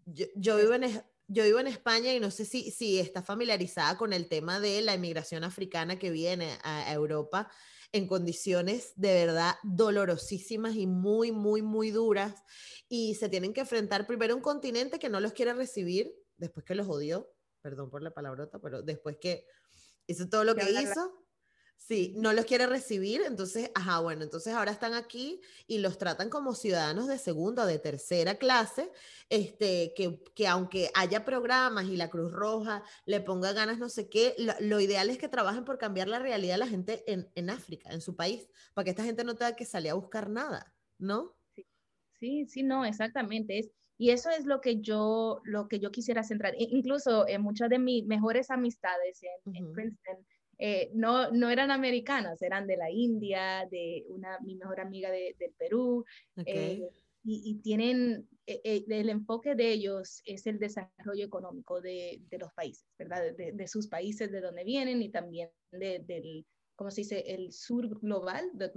Yo, 0.05 0.27
yo 0.35 0.57
vivo 0.57 0.75
en, 0.75 1.03
yo 1.29 1.45
vivo 1.45 1.61
en 1.61 1.69
España 1.69 2.13
y 2.13 2.19
no 2.19 2.33
sé 2.33 2.45
si, 2.45 2.73
si 2.73 2.99
está 2.99 3.23
familiarizada 3.23 3.97
con 3.97 4.13
el 4.13 4.29
tema 4.29 4.59
de 4.59 4.83
la 4.83 4.95
inmigración 4.95 5.45
africana 5.45 5.97
que 5.97 6.11
viene 6.11 6.59
a 6.65 6.93
Europa 6.93 7.49
en 7.93 8.07
condiciones 8.07 8.93
de 8.97 9.15
verdad 9.15 9.55
dolorosísimas 9.63 10.75
y 10.75 10.87
muy, 10.87 11.33
muy, 11.33 11.63
muy 11.63 11.91
duras. 11.91 12.35
Y 12.89 13.15
se 13.15 13.29
tienen 13.29 13.53
que 13.53 13.61
enfrentar 13.61 14.07
primero 14.07 14.35
a 14.35 14.37
un 14.37 14.43
continente 14.43 14.99
que 14.99 15.09
no 15.09 15.21
los 15.21 15.33
quiere 15.33 15.55
recibir, 15.55 16.13
después 16.37 16.65
que 16.65 16.75
los 16.75 16.89
odió, 16.89 17.31
perdón 17.63 17.91
por 17.91 18.03
la 18.03 18.13
palabrota, 18.13 18.59
pero 18.61 18.83
después 18.83 19.17
que 19.21 19.47
hizo 20.07 20.29
todo 20.29 20.45
lo 20.45 20.55
que 20.55 20.71
hizo 20.71 21.28
Sí, 21.79 22.13
no 22.17 22.35
los 22.35 22.45
quiere 22.45 22.67
recibir, 22.67 23.23
entonces, 23.23 23.71
ajá, 23.75 24.01
bueno, 24.01 24.23
entonces 24.23 24.53
ahora 24.53 24.73
están 24.73 24.93
aquí 24.93 25.41
y 25.67 25.79
los 25.79 25.97
tratan 25.97 26.29
como 26.29 26.55
ciudadanos 26.55 27.07
de 27.07 27.17
segunda 27.19 27.63
o 27.63 27.67
de 27.67 27.79
tercera 27.79 28.35
clase, 28.35 28.91
este, 29.31 29.95
que, 29.97 30.23
que 30.35 30.47
aunque 30.49 30.91
haya 30.95 31.25
programas 31.25 31.87
y 31.87 31.97
la 31.97 32.11
Cruz 32.11 32.31
Roja 32.31 32.83
le 33.07 33.21
ponga 33.21 33.55
ganas 33.55 33.79
no 33.79 33.89
sé 33.89 34.11
qué, 34.11 34.35
lo, 34.61 34.81
ideal 34.81 35.09
es 35.09 35.17
que 35.17 35.29
trabajen 35.29 35.65
por 35.65 35.79
cambiar 35.79 36.09
la 36.09 36.19
realidad 36.19 36.55
de 36.55 36.59
la 36.59 36.67
gente 36.67 37.05
en, 37.07 37.31
en, 37.37 37.49
África, 37.49 37.91
en 37.91 38.03
su 38.03 38.17
país, 38.17 38.47
para 38.75 38.85
que 38.85 38.91
esta 38.91 39.05
gente 39.05 39.25
no 39.25 39.37
tenga 39.37 39.57
que 39.57 39.65
salir 39.65 39.93
a 39.93 39.95
buscar 39.95 40.29
nada, 40.29 40.75
¿no? 40.99 41.37
Sí, 42.21 42.45
sí, 42.49 42.65
no, 42.65 42.85
exactamente. 42.85 43.59
Es, 43.59 43.71
y 43.97 44.11
eso 44.11 44.29
es 44.31 44.45
lo 44.45 44.61
que 44.61 44.81
yo, 44.81 45.41
lo 45.45 45.69
que 45.69 45.81
yo 45.81 45.91
quisiera 45.91 46.23
centrar. 46.23 46.55
incluso 46.59 47.27
en 47.29 47.41
muchas 47.41 47.71
de 47.71 47.79
mis 47.79 48.05
mejores 48.05 48.51
amistades 48.51 49.23
en, 49.23 49.57
en 49.57 49.73
Princeton, 49.73 50.27
eh, 50.59 50.91
no, 50.93 51.31
no 51.31 51.51
eran 51.51 51.71
americanas, 51.71 52.43
eran 52.43 52.67
de 52.67 52.77
la 52.77 52.91
India, 52.91 53.67
de 53.71 54.05
una, 54.09 54.39
mi 54.41 54.57
mejor 54.57 54.81
amiga 54.81 55.11
de, 55.11 55.37
del 55.39 55.53
Perú, 55.53 56.05
eh, 56.45 56.89
y, 57.25 57.57
tienen, 57.57 58.29
eh, 58.47 58.85
el 58.89 59.09
enfoque 59.09 59.55
de 59.55 59.71
ellos 59.71 60.23
es 60.25 60.47
el 60.47 60.59
desarrollo 60.59 61.25
económico 61.25 61.81
de, 61.81 62.23
de 62.29 62.39
los 62.39 62.53
países, 62.55 62.87
¿verdad? 62.99 63.35
De, 63.37 63.53
de, 63.53 63.69
sus 63.69 63.87
países 63.89 64.33
de 64.33 64.41
donde 64.41 64.65
vienen 64.65 65.03
y 65.03 65.11
también 65.11 65.51
del, 65.71 66.47
¿cómo 66.75 66.91
se 66.91 67.03
dice? 67.03 67.21
El 67.27 67.53
sur 67.53 68.01
global, 68.01 68.51
del 68.55 68.73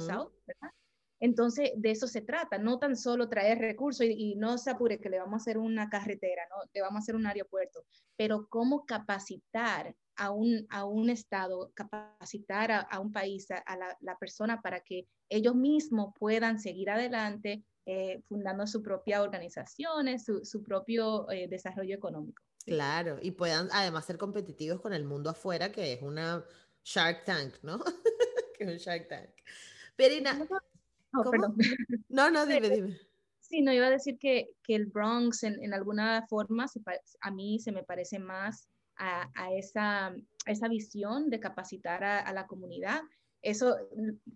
South, 0.00 0.32
¿verdad? 0.46 0.70
Entonces, 1.18 1.72
de 1.76 1.90
eso 1.90 2.06
se 2.06 2.20
trata, 2.20 2.58
no 2.58 2.78
tan 2.78 2.96
solo 2.96 3.28
traer 3.28 3.58
recursos 3.58 4.06
y, 4.06 4.34
no 4.36 4.58
se 4.58 4.70
apure 4.70 5.00
que 5.00 5.08
le 5.08 5.18
vamos 5.18 5.34
a 5.34 5.42
hacer 5.42 5.58
una 5.58 5.88
carretera, 5.88 6.42
¿no? 6.50 6.70
le 6.72 6.82
vamos 6.82 6.96
a 6.96 7.02
hacer 7.02 7.16
un 7.16 7.26
aeropuerto, 7.26 7.84
pero 8.16 8.46
cómo 8.48 8.84
capacitar 8.84 9.94
a 10.16 10.30
un, 10.30 10.66
a 10.70 10.84
un 10.84 11.10
Estado, 11.10 11.70
capacitar 11.74 12.70
a, 12.72 13.00
un 13.00 13.12
país, 13.12 13.48
a, 13.50 13.76
la, 14.00 14.18
persona 14.18 14.60
para 14.60 14.80
que 14.80 15.06
ellos 15.28 15.54
mismos 15.54 16.12
puedan 16.18 16.58
seguir 16.58 16.90
adelante 16.90 17.64
eh, 17.84 18.22
fundando 18.28 18.66
su 18.66 18.82
propia 18.82 19.22
organizaciones, 19.22 20.24
su, 20.24 20.44
su 20.44 20.62
propio 20.62 21.30
eh, 21.30 21.48
desarrollo 21.48 21.94
económico. 21.94 22.42
Claro, 22.64 23.18
y 23.22 23.30
puedan 23.30 23.68
además 23.72 24.06
ser 24.06 24.18
competitivos 24.18 24.80
con 24.80 24.92
el 24.92 25.04
mundo 25.04 25.30
afuera, 25.30 25.70
que 25.70 25.92
es 25.92 26.02
una 26.02 26.44
Shark 26.82 27.24
Tank, 27.24 27.54
¿no? 27.62 27.78
que 28.58 28.64
es 28.64 28.70
un 28.70 28.76
Shark 28.76 29.08
Tank. 29.08 29.30
Perina, 29.94 30.46
no, 32.08 32.30
no, 32.30 32.46
dime, 32.46 32.68
dime. 32.68 33.00
Sí, 33.40 33.62
no, 33.62 33.72
iba 33.72 33.86
a 33.86 33.90
decir 33.90 34.18
que, 34.18 34.50
que 34.64 34.74
el 34.74 34.86
Bronx 34.86 35.44
en, 35.44 35.62
en 35.62 35.72
alguna 35.72 36.26
forma 36.28 36.66
a 37.20 37.30
mí 37.30 37.60
se 37.60 37.70
me 37.70 37.84
parece 37.84 38.18
más 38.18 38.68
a, 38.96 39.30
a, 39.34 39.52
esa, 39.52 40.14
esa 40.46 40.68
visión 40.68 41.30
de 41.30 41.40
capacitar 41.40 42.04
a, 42.04 42.32
la 42.32 42.46
comunidad. 42.46 43.02
Eso, 43.42 43.76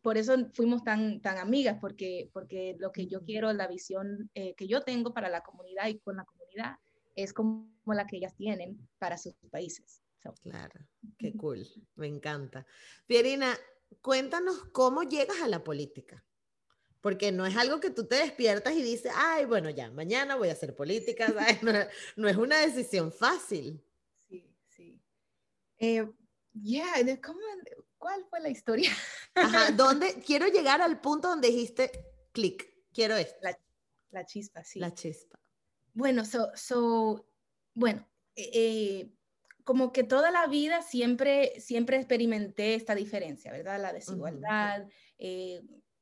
por 0.03 0.19
eso 0.19 0.37
fuimos 0.53 0.85
tan, 0.85 1.21
tan 1.21 1.39
amigas, 1.39 1.79
porque, 1.81 2.31
porque 2.33 2.77
lo 2.79 2.93
que 2.93 3.07
yo 3.07 3.25
quiero, 3.25 3.53
la 3.53 3.67
visión 3.67 4.31
eh, 4.35 4.55
que 4.55 4.69
yo 4.69 4.83
tengo 4.83 5.13
para 5.13 5.29
la 5.29 5.41
comunidad 5.41 5.89
y 5.89 5.99
con 5.99 6.17
la 6.17 6.25
comunidad 6.25 6.77
es 7.17 7.33
como 7.33 7.69
la 7.87 8.07
que 8.07 8.19
ellas 8.19 8.37
tienen 8.37 8.89
para 8.99 9.19
sus 9.19 9.35
países. 9.51 10.03
Claro, 10.43 10.81
qué 11.19 11.33
cool, 11.35 11.67
me 11.97 12.07
encanta. 12.07 12.67
Pierina, 13.07 13.57
cuéntanos 14.03 14.65
cómo 14.73 15.03
llegas 15.03 15.41
a 15.43 15.49
la 15.49 15.65
política. 15.65 16.25
Porque 17.01 17.33
no 17.33 17.47
es 17.47 17.57
algo 17.57 17.81
que 17.81 17.89
tú 17.89 18.07
te 18.07 18.17
despiertas 18.17 18.75
y 18.75 18.83
dices, 18.83 19.11
ay, 19.17 19.47
bueno, 19.47 19.71
ya, 19.71 19.91
mañana 19.91 20.37
voy 20.37 20.51
a 20.51 20.53
hacer 20.53 20.77
política, 20.77 21.27
No, 22.17 22.29
es 22.29 22.37
una 22.37 22.59
decisión 22.59 23.11
fácil. 23.11 23.83
Eh, 25.81 26.07
yeah, 26.53 26.93
¿cuál 27.99 28.25
fue 28.31 28.41
la 28.41 28.49
historia? 28.49 28.91
Ajá, 29.35 29.73
¿dónde? 29.77 30.23
Quiero 30.25 30.47
llegar 30.47 30.81
al 30.81 31.01
punto 31.01 31.29
donde 31.29 31.49
dijiste, 31.49 31.91
clic, 32.33 32.73
quiero 32.93 33.17
esto. 33.17 33.39
La, 34.11 34.25
chispa, 34.25 34.63
sí. 34.63 34.79
La 34.79 34.95
chispa. 34.95 35.41
Bueno, 35.93 36.25
so, 36.25 36.51
so 36.55 37.27
bueno, 37.75 38.07
eh, 38.37 38.51
eh, 38.53 39.13
como 39.65 39.93
que 39.93 40.05
toda 40.05 40.31
la 40.31 40.47
vida 40.47 40.83
siempre, 40.83 41.59
siempre 41.61 41.97
experimenté 41.97 42.75
esta 42.75 42.95
diferencia, 42.95 43.51
¿verdad? 43.51 43.81
La 43.81 43.93
desigualdad, 43.93 44.87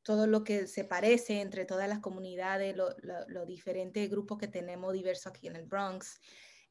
todo 0.08 0.26
lo 0.26 0.42
que 0.42 0.66
se 0.66 0.84
parece 0.84 1.42
entre 1.42 1.66
todas 1.66 1.86
las 1.86 1.98
comunidades, 1.98 2.74
los 2.74 3.46
diferentes 3.46 4.08
grupos 4.08 4.38
que 4.38 4.48
tenemos 4.48 4.94
diversos 4.94 5.26
aquí 5.26 5.48
en 5.48 5.56
el 5.56 5.66
Bronx. 5.66 6.18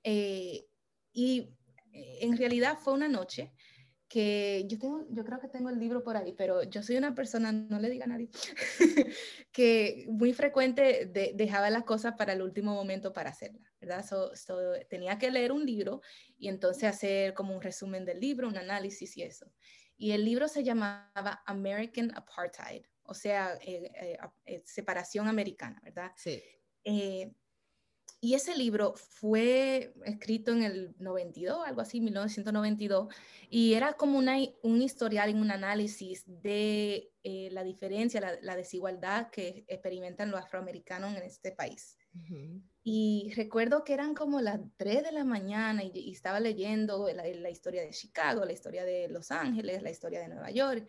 Eh, 0.03 0.65
y 1.13 1.41
eh, 1.41 1.56
en 1.93 2.37
realidad 2.37 2.77
fue 2.77 2.93
una 2.93 3.07
noche 3.07 3.53
que 4.07 4.63
yo 4.67 4.79
tengo, 4.79 5.05
yo 5.09 5.25
creo 5.25 5.39
que 5.39 5.49
tengo 5.49 5.69
el 5.69 5.79
libro 5.79 6.01
por 6.01 6.15
ahí, 6.15 6.33
pero 6.33 6.63
yo 6.63 6.81
soy 6.81 6.95
una 6.95 7.13
persona, 7.13 7.51
no 7.51 7.79
le 7.79 7.89
diga 7.89 8.05
a 8.05 8.07
nadie, 8.07 8.29
que 9.51 10.05
muy 10.07 10.33
frecuente 10.33 11.11
dejaba 11.35 11.69
las 11.69 11.83
cosas 11.83 12.13
para 12.17 12.33
el 12.33 12.41
último 12.41 12.73
momento 12.73 13.11
para 13.11 13.31
hacerlas, 13.31 13.69
¿verdad? 13.81 14.05
tenía 14.89 15.17
que 15.17 15.29
leer 15.29 15.51
un 15.51 15.65
libro 15.65 16.01
y 16.37 16.47
entonces 16.47 16.85
hacer 16.85 17.33
como 17.33 17.53
un 17.53 17.61
resumen 17.61 18.05
del 18.05 18.19
libro, 18.19 18.47
un 18.47 18.57
análisis 18.57 19.17
y 19.17 19.23
eso. 19.23 19.51
Y 19.97 20.11
el 20.11 20.23
libro 20.23 20.47
se 20.47 20.63
llamaba 20.63 21.43
American 21.45 22.15
Apartheid, 22.15 22.85
o 23.03 23.13
sea, 23.13 23.55
eh, 23.55 23.91
eh, 23.95 24.17
eh, 24.45 24.61
separación 24.65 25.27
americana, 25.27 25.81
¿verdad? 25.83 26.11
Sí. 26.15 26.41
Y 28.19 28.33
ese 28.33 28.55
libro 28.57 28.95
fue 28.95 29.93
escrito 30.05 30.51
en 30.51 30.63
el 30.63 30.95
92, 30.97 31.67
algo 31.67 31.81
así, 31.81 32.01
1992, 32.01 33.13
y 33.49 33.73
era 33.73 33.93
como 33.93 34.17
una, 34.17 34.37
un 34.63 34.81
historial 34.81 35.29
y 35.29 35.33
un 35.33 35.51
análisis 35.51 36.23
de 36.25 37.11
la 37.51 37.63
diferencia, 37.63 38.39
la, 38.41 38.55
desigualdad 38.55 39.29
que 39.29 39.65
experimentan 39.67 40.31
los 40.31 40.39
afroamericanos 40.39 41.15
en 41.15 41.23
este 41.23 41.51
país. 41.51 41.97
Y 42.83 43.31
recuerdo 43.35 43.83
que 43.83 43.93
eran 43.93 44.15
como 44.15 44.41
las 44.41 44.59
3 44.77 45.03
de 45.03 45.11
la 45.11 45.23
mañana 45.23 45.83
y, 45.83 46.11
estaba 46.11 46.39
leyendo 46.39 47.07
la, 47.13 47.23
la, 47.23 47.49
historia 47.49 47.81
de 47.83 47.91
Chicago, 47.91 48.45
la 48.45 48.53
historia 48.53 48.83
de 48.83 49.09
Los 49.09 49.29
Ángeles, 49.29 49.83
la 49.83 49.91
historia 49.91 50.21
de 50.21 50.29
Nueva 50.29 50.49
York. 50.49 50.87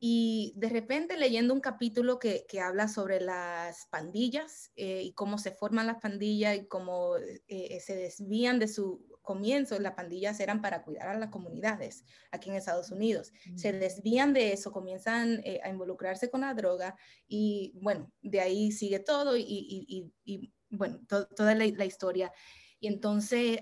Y 0.00 0.52
de 0.56 0.68
repente 0.68 1.16
leyendo 1.16 1.52
un 1.52 1.60
capítulo 1.60 2.18
que, 2.18 2.46
que 2.48 2.60
habla 2.60 2.86
sobre 2.86 3.20
las 3.20 3.86
pandillas 3.86 4.70
eh, 4.76 5.02
y 5.02 5.12
cómo 5.12 5.38
se 5.38 5.50
forman 5.50 5.88
las 5.88 6.00
pandillas 6.00 6.56
y 6.56 6.66
cómo 6.66 7.16
eh, 7.16 7.42
eh, 7.48 7.80
se 7.80 7.96
desvían 7.96 8.60
de 8.60 8.68
su 8.68 9.04
comienzo, 9.22 9.78
las 9.78 9.94
pandillas 9.94 10.38
eran 10.40 10.62
para 10.62 10.82
cuidar 10.82 11.08
a 11.08 11.18
las 11.18 11.30
comunidades 11.30 12.04
aquí 12.30 12.48
en 12.48 12.56
Estados 12.56 12.90
Unidos. 12.90 13.32
Se 13.56 13.72
desvían 13.72 14.32
de 14.32 14.52
eso, 14.52 14.72
comienzan 14.72 15.42
a 15.62 15.68
involucrarse 15.68 16.30
con 16.30 16.40
la 16.42 16.54
droga 16.54 16.96
y 17.26 17.72
bueno, 17.82 18.10
de 18.22 18.40
ahí 18.40 18.72
sigue 18.72 19.00
todo 19.00 19.36
y, 19.36 19.42
y, 19.42 20.10
y, 20.24 20.52
bueno, 20.70 21.00
toda 21.06 21.54
la, 21.54 21.66
la, 21.66 21.84
historia. 21.84 22.32
Y 22.80 22.86
entonces, 22.86 23.58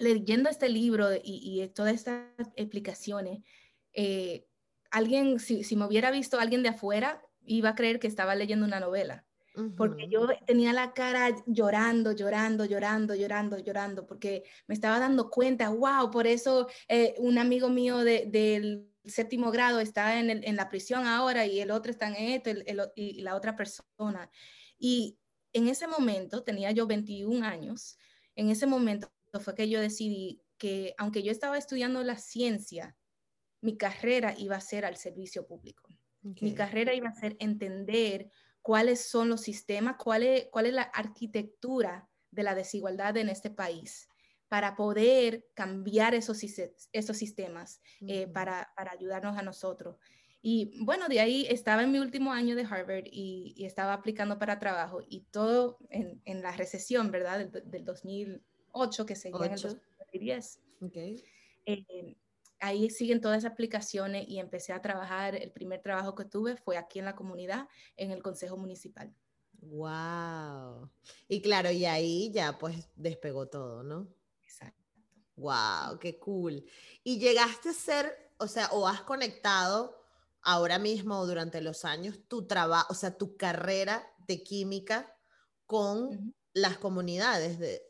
leyendo 0.00 0.50
este 0.50 0.68
libro 0.68 1.08
y, 1.22 1.66
todas 1.74 1.94
estas 1.94 2.26
explicaciones, 2.56 3.40
eh, 3.92 4.46
alguien, 4.90 5.38
si, 5.38 5.64
si, 5.64 5.76
me 5.76 5.86
hubiera 5.86 6.10
visto 6.10 6.38
alguien 6.38 6.62
de 6.62 6.70
afuera, 6.70 7.22
iba 7.44 7.70
a 7.70 7.74
creer 7.74 7.98
que 7.98 8.06
estaba 8.06 8.34
leyendo 8.34 8.66
una 8.66 8.80
novela. 8.80 9.24
Porque 9.76 10.08
yo 10.08 10.28
tenía 10.46 10.72
la 10.72 10.94
cara 10.94 11.34
llorando, 11.46 12.12
llorando, 12.12 12.64
llorando, 12.64 13.14
llorando, 13.14 13.58
llorando, 13.58 14.06
porque 14.06 14.44
me 14.68 14.74
estaba 14.74 14.98
dando 15.00 15.28
cuenta, 15.28 15.68
wow, 15.68 16.10
por 16.10 16.26
eso 16.26 16.68
eh, 16.88 17.14
un 17.18 17.36
amigo 17.36 17.68
mío 17.68 17.98
del 17.98 18.88
séptimo 19.04 19.50
grado 19.50 19.80
está 19.80 20.18
en, 20.20 20.30
el, 20.30 20.44
en, 20.44 20.56
la 20.56 20.68
prisión 20.68 21.04
ahora 21.04 21.46
y 21.46 21.60
el 21.60 21.72
otro 21.72 21.90
está 21.90 22.08
en 22.08 22.14
esto 22.14 22.50
y 22.94 23.20
la 23.22 23.34
otra 23.34 23.56
persona. 23.56 24.30
Y 24.78 25.18
en 25.52 25.68
ese 25.68 25.88
momento, 25.88 26.42
tenía 26.42 26.70
yo 26.70 26.86
21 26.86 27.44
años, 27.44 27.98
en 28.36 28.50
ese 28.50 28.66
momento 28.66 29.10
fue 29.40 29.54
que 29.54 29.68
yo 29.68 29.80
decidí 29.80 30.42
que 30.58 30.94
aunque 30.98 31.22
yo 31.22 31.32
estaba 31.32 31.58
estudiando 31.58 32.02
la 32.02 32.16
ciencia, 32.16 32.96
mi 33.60 33.76
carrera 33.76 34.34
iba 34.36 34.56
a 34.56 34.60
ser 34.60 34.84
al 34.84 34.96
servicio 34.96 35.46
público. 35.46 35.88
Mi 36.22 36.54
carrera 36.54 36.92
iba 36.92 37.08
a 37.08 37.14
ser 37.14 37.36
entender 37.38 38.30
cuáles 38.60 39.08
son 39.08 39.28
los 39.28 39.40
sistemas, 39.40 39.96
cuál 39.96 40.22
es, 40.22 40.46
cuál 40.50 40.66
es 40.66 40.74
la 40.74 40.82
arquitectura 40.82 42.08
de 42.30 42.42
la 42.42 42.54
desigualdad 42.54 43.16
en 43.16 43.30
este 43.30 43.50
país 43.50 44.08
para 44.48 44.74
poder 44.74 45.46
cambiar 45.54 46.14
esos, 46.14 46.42
esos 46.92 47.16
sistemas, 47.16 47.80
eh, 48.06 48.26
para, 48.26 48.72
para, 48.76 48.92
ayudarnos 48.92 49.38
a 49.38 49.42
nosotros. 49.42 49.96
Y 50.42 50.72
bueno, 50.84 51.08
de 51.08 51.20
ahí 51.20 51.46
estaba 51.48 51.82
en 51.84 51.92
mi 51.92 51.98
último 51.98 52.32
año 52.32 52.56
de 52.56 52.64
Harvard 52.64 53.04
y, 53.06 53.54
estaba 53.64 53.92
aplicando 53.92 54.38
para 54.38 54.58
trabajo 54.58 55.00
y 55.06 55.20
todo 55.30 55.78
en, 55.88 56.20
en 56.24 56.42
la 56.42 56.52
recesión, 56.52 57.10
¿verdad? 57.10 57.46
Del, 57.46 57.84
2008 57.84 59.06
que 59.06 59.14
seguía 59.14 59.46
en 59.46 59.52
el 59.52 59.60
2010. 59.60 60.60
Okay. 60.80 61.22
Eh, 61.66 62.16
ahí 62.60 62.90
siguen 62.90 63.20
todas 63.20 63.38
esas 63.38 63.52
aplicaciones 63.52 64.26
y 64.28 64.38
empecé 64.38 64.72
a 64.72 64.82
trabajar. 64.82 65.34
El 65.34 65.50
primer 65.52 65.82
trabajo 65.82 66.14
que 66.14 66.24
tuve 66.24 66.56
fue 66.56 66.76
aquí 66.76 66.98
en 66.98 67.06
la 67.06 67.16
comunidad, 67.16 67.68
en 67.96 68.10
el 68.10 68.22
Consejo 68.22 68.56
Municipal. 68.56 69.14
Wow. 69.62 70.90
Y 71.28 71.42
claro, 71.42 71.70
y 71.70 71.84
ahí 71.84 72.30
ya 72.32 72.58
pues 72.58 72.88
despegó 72.96 73.48
todo, 73.48 73.82
¿no? 73.82 74.08
Exacto. 74.42 74.80
Wow, 75.36 75.98
qué 75.98 76.18
cool. 76.18 76.64
Y 77.02 77.18
llegaste 77.18 77.70
a 77.70 77.74
ser, 77.74 78.32
o 78.38 78.46
sea, 78.46 78.68
o 78.72 78.86
has 78.86 79.02
conectado 79.02 80.00
ahora 80.42 80.78
mismo 80.78 81.18
o 81.18 81.26
durante 81.26 81.60
los 81.60 81.84
años 81.84 82.20
tu 82.28 82.46
trabajo, 82.46 82.86
o 82.90 82.94
sea, 82.94 83.16
tu 83.16 83.36
carrera 83.36 84.02
de 84.26 84.42
química 84.42 85.14
con 85.66 86.34
las 86.52 86.78
comunidades 86.78 87.58
de, 87.58 87.82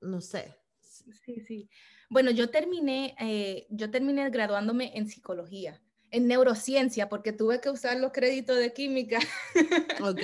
no 0.00 0.20
sé. 0.20 0.56
Sí, 0.80 1.40
sí. 1.40 1.70
Bueno, 2.08 2.30
yo 2.30 2.50
terminé, 2.50 3.16
eh, 3.20 3.66
yo 3.70 3.90
terminé 3.90 4.28
graduándome 4.30 4.96
en 4.96 5.08
psicología, 5.08 5.82
en 6.10 6.28
neurociencia, 6.28 7.08
porque 7.08 7.32
tuve 7.32 7.60
que 7.60 7.70
usar 7.70 7.98
los 7.98 8.12
créditos 8.12 8.56
de 8.58 8.72
química. 8.72 9.18
Ok. 10.02 10.22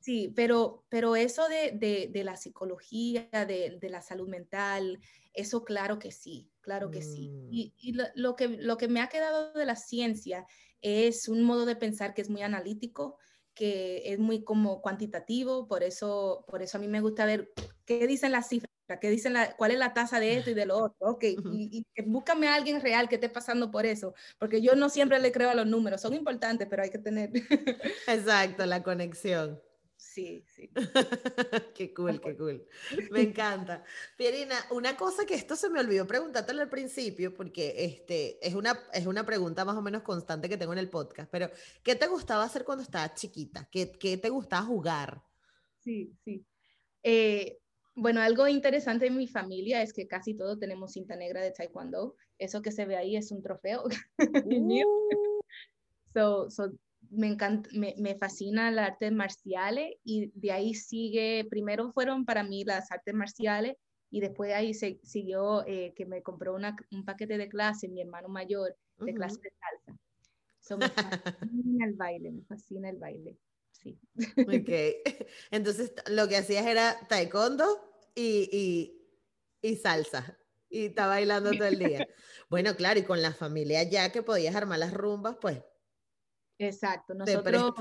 Sí, 0.00 0.32
pero, 0.34 0.84
pero 0.88 1.14
eso 1.14 1.48
de, 1.48 2.08
de, 2.12 2.24
la 2.24 2.36
psicología, 2.36 3.28
de, 3.30 3.78
de, 3.80 3.88
la 3.88 4.02
salud 4.02 4.28
mental, 4.28 4.98
eso 5.32 5.64
claro 5.64 6.00
que 6.00 6.10
sí, 6.10 6.50
claro 6.60 6.90
que 6.90 7.02
sí. 7.02 7.28
Mm. 7.28 7.48
Y, 7.52 7.74
y 7.78 7.92
lo, 8.16 8.34
que, 8.34 8.48
lo 8.48 8.76
que 8.76 8.88
me 8.88 9.00
ha 9.00 9.08
quedado 9.08 9.52
de 9.52 9.64
la 9.64 9.76
ciencia 9.76 10.44
es 10.80 11.28
un 11.28 11.44
modo 11.44 11.66
de 11.66 11.76
pensar 11.76 12.14
que 12.14 12.22
es 12.22 12.30
muy 12.30 12.42
analítico, 12.42 13.16
que 13.54 14.02
es 14.12 14.18
muy 14.18 14.42
como 14.42 14.82
cuantitativo, 14.82 15.68
por 15.68 15.84
eso, 15.84 16.44
por 16.48 16.62
eso 16.62 16.78
a 16.78 16.80
mí 16.80 16.88
me 16.88 17.00
gusta 17.00 17.24
ver 17.24 17.52
qué 17.84 18.06
dicen 18.08 18.32
las 18.32 18.48
cifras 18.48 18.72
¿Qué 19.00 19.10
dicen 19.10 19.32
la, 19.32 19.56
¿Cuál 19.56 19.72
es 19.72 19.78
la 19.78 19.94
tasa 19.94 20.20
de 20.20 20.36
esto 20.36 20.50
y 20.50 20.54
de 20.54 20.66
lo 20.66 20.76
otro? 20.84 20.96
Ok, 21.00 21.24
y, 21.24 21.86
y, 21.96 22.02
búscame 22.02 22.48
a 22.48 22.54
alguien 22.54 22.80
real 22.80 23.08
que 23.08 23.16
esté 23.16 23.28
pasando 23.28 23.70
por 23.70 23.86
eso, 23.86 24.14
porque 24.38 24.60
yo 24.60 24.74
no 24.74 24.88
siempre 24.88 25.18
le 25.18 25.32
creo 25.32 25.50
a 25.50 25.54
los 25.54 25.66
números, 25.66 26.00
son 26.00 26.14
importantes, 26.14 26.68
pero 26.68 26.82
hay 26.82 26.90
que 26.90 26.98
tener... 26.98 27.30
Exacto, 28.06 28.66
la 28.66 28.82
conexión. 28.82 29.60
Sí, 30.02 30.44
sí. 30.48 30.68
qué 31.76 31.94
cool, 31.94 32.20
qué 32.20 32.36
cool. 32.36 32.66
Me 33.12 33.22
encanta. 33.22 33.84
Pierina, 34.16 34.56
una 34.72 34.96
cosa 34.96 35.24
que 35.24 35.34
esto 35.34 35.54
se 35.54 35.70
me 35.70 35.78
olvidó 35.78 36.06
preguntártelo 36.06 36.60
al 36.60 36.68
principio, 36.68 37.32
porque 37.32 37.72
este, 37.78 38.44
es, 38.46 38.54
una, 38.54 38.78
es 38.92 39.06
una 39.06 39.24
pregunta 39.24 39.64
más 39.64 39.76
o 39.76 39.80
menos 39.80 40.02
constante 40.02 40.48
que 40.48 40.56
tengo 40.56 40.72
en 40.72 40.80
el 40.80 40.90
podcast, 40.90 41.30
pero 41.30 41.48
¿qué 41.84 41.94
te 41.94 42.08
gustaba 42.08 42.42
hacer 42.42 42.64
cuando 42.64 42.82
estabas 42.82 43.14
chiquita? 43.14 43.68
¿Qué, 43.70 43.92
qué 43.92 44.18
te 44.18 44.28
gustaba 44.28 44.66
jugar? 44.66 45.22
Sí, 45.78 46.12
sí. 46.24 46.44
Eh, 47.04 47.61
bueno, 47.94 48.20
algo 48.20 48.48
interesante 48.48 49.06
en 49.06 49.16
mi 49.16 49.26
familia 49.28 49.82
es 49.82 49.92
que 49.92 50.06
casi 50.06 50.34
todos 50.34 50.58
tenemos 50.58 50.92
cinta 50.92 51.16
negra 51.16 51.42
de 51.42 51.50
taekwondo. 51.50 52.16
Eso 52.38 52.62
que 52.62 52.72
se 52.72 52.86
ve 52.86 52.96
ahí 52.96 53.16
es 53.16 53.30
un 53.32 53.42
trofeo. 53.42 53.84
Uh. 54.84 55.40
so, 56.14 56.50
so, 56.50 56.70
me, 57.10 57.26
encanta, 57.26 57.68
me, 57.72 57.94
me, 57.98 58.14
fascina 58.16 58.70
las 58.70 58.90
artes 58.90 59.12
marciales 59.12 59.94
y 60.04 60.30
de 60.34 60.52
ahí 60.52 60.74
sigue, 60.74 61.46
primero 61.48 61.92
fueron 61.92 62.24
para 62.24 62.42
mí 62.42 62.64
las 62.64 62.90
artes 62.90 63.14
marciales 63.14 63.76
y 64.10 64.20
después 64.20 64.52
ahí 64.52 64.74
se, 64.74 65.00
siguió 65.02 65.66
eh, 65.66 65.94
que 65.96 66.04
me 66.06 66.22
compró 66.22 66.54
una, 66.54 66.76
un 66.90 67.04
paquete 67.04 67.38
de 67.38 67.48
clase, 67.48 67.88
mi 67.88 68.02
hermano 68.02 68.28
mayor, 68.28 68.76
de 68.98 69.14
clase 69.14 69.40
de 69.40 69.50
salsa. 69.50 70.00
So, 70.60 70.78
me 70.78 70.88
fascina 70.88 71.86
el 71.86 71.94
baile, 71.94 72.30
me 72.30 72.42
fascina 72.42 72.90
el 72.90 72.98
baile. 72.98 73.36
Sí. 73.82 74.00
Ok. 74.44 74.68
Entonces, 75.50 75.92
lo 76.06 76.28
que 76.28 76.36
hacías 76.36 76.66
era 76.66 77.06
taekwondo 77.08 77.66
y, 78.14 78.48
y, 79.62 79.68
y 79.70 79.76
salsa. 79.76 80.38
Y 80.68 80.86
está 80.86 81.06
bailando 81.06 81.56
todo 81.56 81.68
el 81.68 81.78
día. 81.78 82.06
Bueno, 82.48 82.76
claro, 82.76 83.00
y 83.00 83.04
con 83.04 83.22
la 83.22 83.32
familia 83.32 83.82
ya 83.84 84.12
que 84.12 84.22
podías 84.22 84.54
armar 84.54 84.78
las 84.78 84.92
rumbas, 84.92 85.36
pues 85.40 85.62
Exacto, 86.58 87.14
nosotros, 87.14 87.72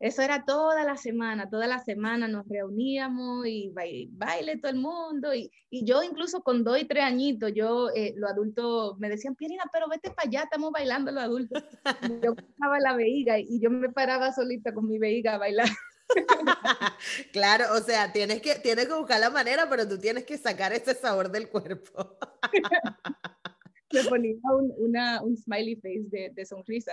eso 0.00 0.22
era 0.22 0.46
toda 0.46 0.82
la 0.84 0.96
semana, 0.96 1.50
toda 1.50 1.66
la 1.66 1.78
semana 1.78 2.26
nos 2.26 2.48
reuníamos 2.48 3.46
y 3.46 3.70
baile, 3.70 4.56
todo 4.56 4.72
el 4.72 4.78
mundo, 4.78 5.34
y, 5.34 5.52
y, 5.68 5.84
yo 5.84 6.02
incluso 6.02 6.42
con 6.42 6.64
dos 6.64 6.80
y 6.80 6.86
tres 6.86 7.04
añitos, 7.04 7.52
yo, 7.54 7.90
eh, 7.94 8.14
los 8.16 8.30
adultos 8.30 8.98
me 8.98 9.10
decían, 9.10 9.36
Pierina, 9.36 9.64
pero 9.70 9.88
vete 9.90 10.10
para 10.10 10.26
allá, 10.26 10.42
estamos 10.44 10.72
bailando 10.72 11.12
los 11.12 11.22
adultos. 11.22 11.62
yo 12.22 12.32
estaba 12.32 12.80
la 12.80 12.96
veiga 12.96 13.38
y 13.38 13.60
yo 13.60 13.70
me 13.70 13.90
paraba 13.90 14.32
solita 14.32 14.72
con 14.72 14.88
mi 14.88 14.98
veiga 14.98 15.34
a 15.34 15.38
bailar. 15.38 15.68
claro, 17.32 17.66
o 17.74 17.80
sea, 17.80 18.10
tienes 18.10 18.40
que, 18.40 18.54
tienes 18.54 18.86
que 18.86 18.94
buscar 18.94 19.20
la 19.20 19.28
manera, 19.28 19.68
pero 19.68 19.86
tú 19.86 19.98
tienes 19.98 20.24
que 20.24 20.38
sacar 20.38 20.72
ese 20.72 20.94
sabor 20.94 21.30
del 21.30 21.50
cuerpo. 21.50 22.16
Le 23.90 24.04
ponía 24.04 24.36
un, 24.54 24.72
una, 24.78 25.22
un 25.22 25.36
smiley 25.36 25.76
face 25.76 26.06
de, 26.10 26.30
de 26.32 26.46
sonrisa 26.46 26.92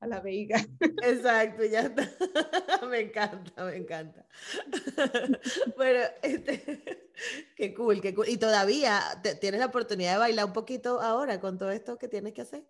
a 0.00 0.06
la 0.06 0.20
veiga. 0.20 0.58
Exacto, 1.02 1.64
ya 1.64 1.80
está. 1.80 2.08
me 2.88 3.00
encanta, 3.00 3.64
me 3.64 3.76
encanta. 3.76 4.26
Bueno, 5.76 6.00
este, 6.22 7.10
qué 7.56 7.74
cool, 7.74 8.00
qué 8.00 8.14
cool. 8.14 8.28
¿Y 8.28 8.36
todavía 8.36 9.00
tienes 9.40 9.60
la 9.60 9.66
oportunidad 9.66 10.12
de 10.12 10.18
bailar 10.18 10.46
un 10.46 10.52
poquito 10.52 11.00
ahora 11.00 11.40
con 11.40 11.58
todo 11.58 11.70
esto 11.70 11.98
que 11.98 12.08
tienes 12.08 12.32
que 12.32 12.42
hacer? 12.42 12.64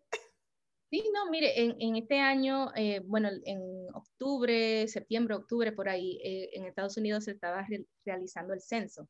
Sí, 0.90 1.04
no, 1.12 1.30
mire, 1.30 1.62
en, 1.62 1.76
en 1.80 1.96
este 1.96 2.18
año, 2.18 2.72
eh, 2.74 3.00
bueno, 3.04 3.28
en 3.44 3.60
octubre, 3.92 4.88
septiembre, 4.88 5.34
octubre, 5.34 5.72
por 5.72 5.88
ahí, 5.88 6.18
eh, 6.24 6.48
en 6.54 6.64
Estados 6.64 6.96
Unidos 6.96 7.24
se 7.24 7.32
estaba 7.32 7.66
realizando 8.06 8.54
el 8.54 8.62
censo. 8.62 9.08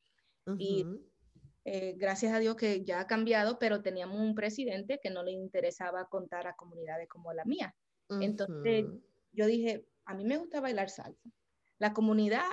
Y 0.59 0.87
eh, 1.65 1.95
gracias 1.99 2.33
a 2.33 2.39
Dios 2.39 2.57
que 2.57 2.83
ya 2.83 3.01
ha 3.01 3.07
cambiado, 3.07 3.59
pero 3.59 3.83
teníamos 3.83 4.19
un 4.19 4.35
presidente 4.35 4.99
que 5.03 5.11
no 5.11 5.23
le 5.23 5.33
interesaba 5.33 6.09
contar 6.09 6.47
a 6.47 6.57
comunidades 6.57 7.09
como 7.09 7.33
la 7.35 7.45
mía. 7.45 7.77
Entonces 8.21 8.87
yo 9.33 9.47
dije, 9.47 9.87
a 10.05 10.15
mí 10.15 10.25
me 10.25 10.39
gusta 10.39 10.61
bailar 10.61 10.91
salsa. 10.91 11.31
La 11.79 11.93
comunidad 11.93 12.45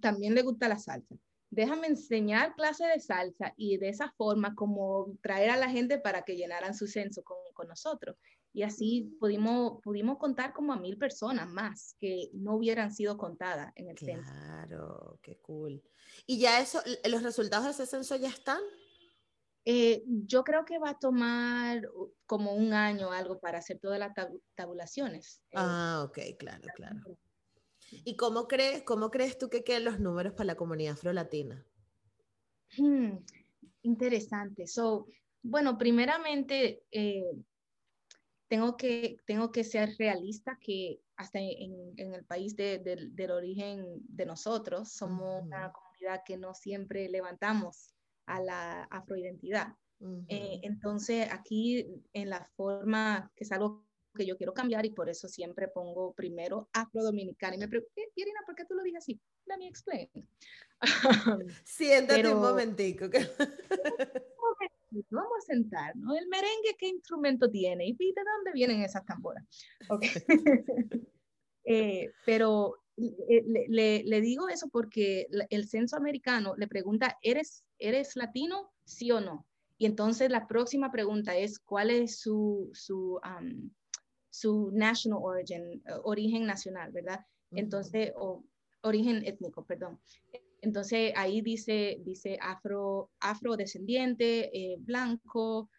también 0.00 0.34
le 0.34 0.42
gusta 0.42 0.68
la 0.68 0.78
salsa. 0.78 1.16
Déjame 1.50 1.88
enseñar 1.88 2.54
clase 2.54 2.86
de 2.86 3.00
salsa 3.00 3.52
y 3.56 3.76
de 3.76 3.88
esa 3.88 4.12
forma 4.16 4.54
como 4.54 5.16
traer 5.20 5.50
a 5.50 5.56
la 5.56 5.68
gente 5.68 5.98
para 5.98 6.22
que 6.22 6.36
llenaran 6.36 6.74
su 6.74 6.86
censo 6.86 7.22
con, 7.24 7.38
con 7.54 7.66
nosotros. 7.66 8.16
Y 8.52 8.62
así 8.62 9.16
pudimos, 9.20 9.80
pudimos 9.82 10.18
contar 10.18 10.52
como 10.52 10.72
a 10.72 10.78
mil 10.78 10.98
personas 10.98 11.48
más 11.48 11.94
que 12.00 12.30
no 12.32 12.56
hubieran 12.56 12.92
sido 12.92 13.16
contadas 13.16 13.72
en 13.76 13.88
el 13.88 13.98
censo. 13.98 14.30
Claro, 14.32 15.18
qué 15.22 15.38
cool. 15.38 15.82
¿Y 16.26 16.40
ya 16.40 16.60
eso, 16.60 16.80
los 17.04 17.22
resultados 17.22 17.66
de 17.66 17.70
ese 17.70 17.86
censo 17.86 18.16
ya 18.16 18.28
están? 18.28 18.60
Eh, 19.64 20.02
yo 20.06 20.42
creo 20.42 20.64
que 20.64 20.78
va 20.78 20.90
a 20.90 20.98
tomar 20.98 21.88
como 22.26 22.54
un 22.54 22.72
año 22.72 23.08
o 23.08 23.12
algo 23.12 23.38
para 23.40 23.58
hacer 23.58 23.78
todas 23.78 23.98
las 23.98 24.12
tabulaciones. 24.54 25.42
Eh. 25.50 25.56
Ah, 25.56 26.02
ok, 26.06 26.18
claro, 26.38 26.66
claro. 26.74 27.00
¿Y 27.90 28.16
cómo 28.16 28.46
crees, 28.46 28.82
cómo 28.82 29.10
crees 29.10 29.36
tú 29.36 29.50
que 29.50 29.64
queden 29.64 29.84
los 29.84 30.00
números 30.00 30.32
para 30.32 30.46
la 30.46 30.54
comunidad 30.54 30.94
afro-latina? 30.94 31.66
Hmm, 32.78 33.16
interesante. 33.82 34.66
So, 34.66 35.08
bueno, 35.42 35.76
primeramente, 35.76 36.84
eh, 36.90 37.24
tengo, 38.48 38.76
que, 38.76 39.18
tengo 39.26 39.50
que 39.52 39.64
ser 39.64 39.96
realista 39.98 40.58
que 40.60 41.00
hasta 41.16 41.38
en, 41.38 42.14
el 42.14 42.24
país 42.24 42.56
del 42.56 43.30
origen 43.30 43.84
de 44.08 44.24
nosotros, 44.24 44.92
somos 44.92 45.42
una 45.42 45.70
comunidad 45.70 46.22
que 46.24 46.38
no 46.38 46.54
siempre 46.54 47.10
levantamos 47.10 47.92
a 48.30 48.40
la 48.40 48.84
afroidentidad. 48.84 49.74
Eh, 50.28 50.60
entonces, 50.62 51.28
aquí 51.30 51.86
en 52.14 52.30
la 52.30 52.48
forma, 52.56 53.30
que 53.36 53.44
es 53.44 53.52
algo 53.52 53.84
que 54.14 54.24
yo 54.24 54.36
quiero 54.36 54.54
cambiar 54.54 54.86
y 54.86 54.90
por 54.90 55.08
eso 55.08 55.28
siempre 55.28 55.68
pongo 55.68 56.14
primero 56.14 56.68
afrodominicana. 56.72 57.56
Y 57.56 57.58
me 57.58 57.68
pregunto, 57.68 57.92
Irina, 58.14 58.40
¿por 58.46 58.54
qué 58.54 58.64
tú 58.64 58.74
lo 58.74 58.82
dices 58.82 58.98
así? 58.98 59.20
Let 59.46 59.58
me 59.58 59.68
explain. 59.68 60.08
Siéntate 61.64 62.32
un 62.32 62.40
momentico. 62.40 63.06
Vamos 65.10 65.32
a 65.38 65.46
sentar, 65.46 65.94
¿no? 65.96 66.16
El 66.16 66.26
merengue, 66.28 66.76
¿qué 66.78 66.88
instrumento 66.88 67.48
tiene? 67.50 67.86
¿Y 67.86 67.92
de 67.92 68.22
dónde 68.36 68.52
vienen 68.52 68.82
esas 68.82 69.04
tamboras? 69.04 69.44
Okay. 69.88 70.10
Eh, 71.62 72.10
pero 72.24 72.82
eh, 72.96 73.44
le, 73.68 74.02
le, 74.02 74.20
digo 74.22 74.48
eso 74.48 74.68
porque 74.72 75.26
el 75.50 75.68
censo 75.68 75.94
americano 75.94 76.56
le 76.56 76.66
pregunta, 76.66 77.18
¿eres, 77.22 77.64
¿eres 77.80 78.14
latino? 78.16 78.72
Sí 78.84 79.10
o 79.10 79.20
no. 79.20 79.46
Y 79.78 79.86
entonces 79.86 80.30
la 80.30 80.46
próxima 80.46 80.92
pregunta 80.92 81.34
es, 81.36 81.58
¿cuál 81.58 81.90
es 81.90 82.20
su, 82.20 82.70
su, 82.74 83.18
su 84.28 84.70
national 84.72 85.20
origin, 85.22 85.82
eh, 85.86 85.92
origen 86.04 86.44
nacional, 86.44 86.92
verdad? 86.92 87.20
Entonces, 87.52 88.12
o 88.16 88.44
origen 88.82 89.24
étnico, 89.24 89.64
perdón. 89.64 89.98
Entonces 90.60 91.12
ahí 91.16 91.40
dice, 91.40 91.98
dice 92.04 92.38
afro, 92.40 93.10
afrodescendiente, 93.20 94.50
eh, 94.56 94.76
blanco, 94.78 95.70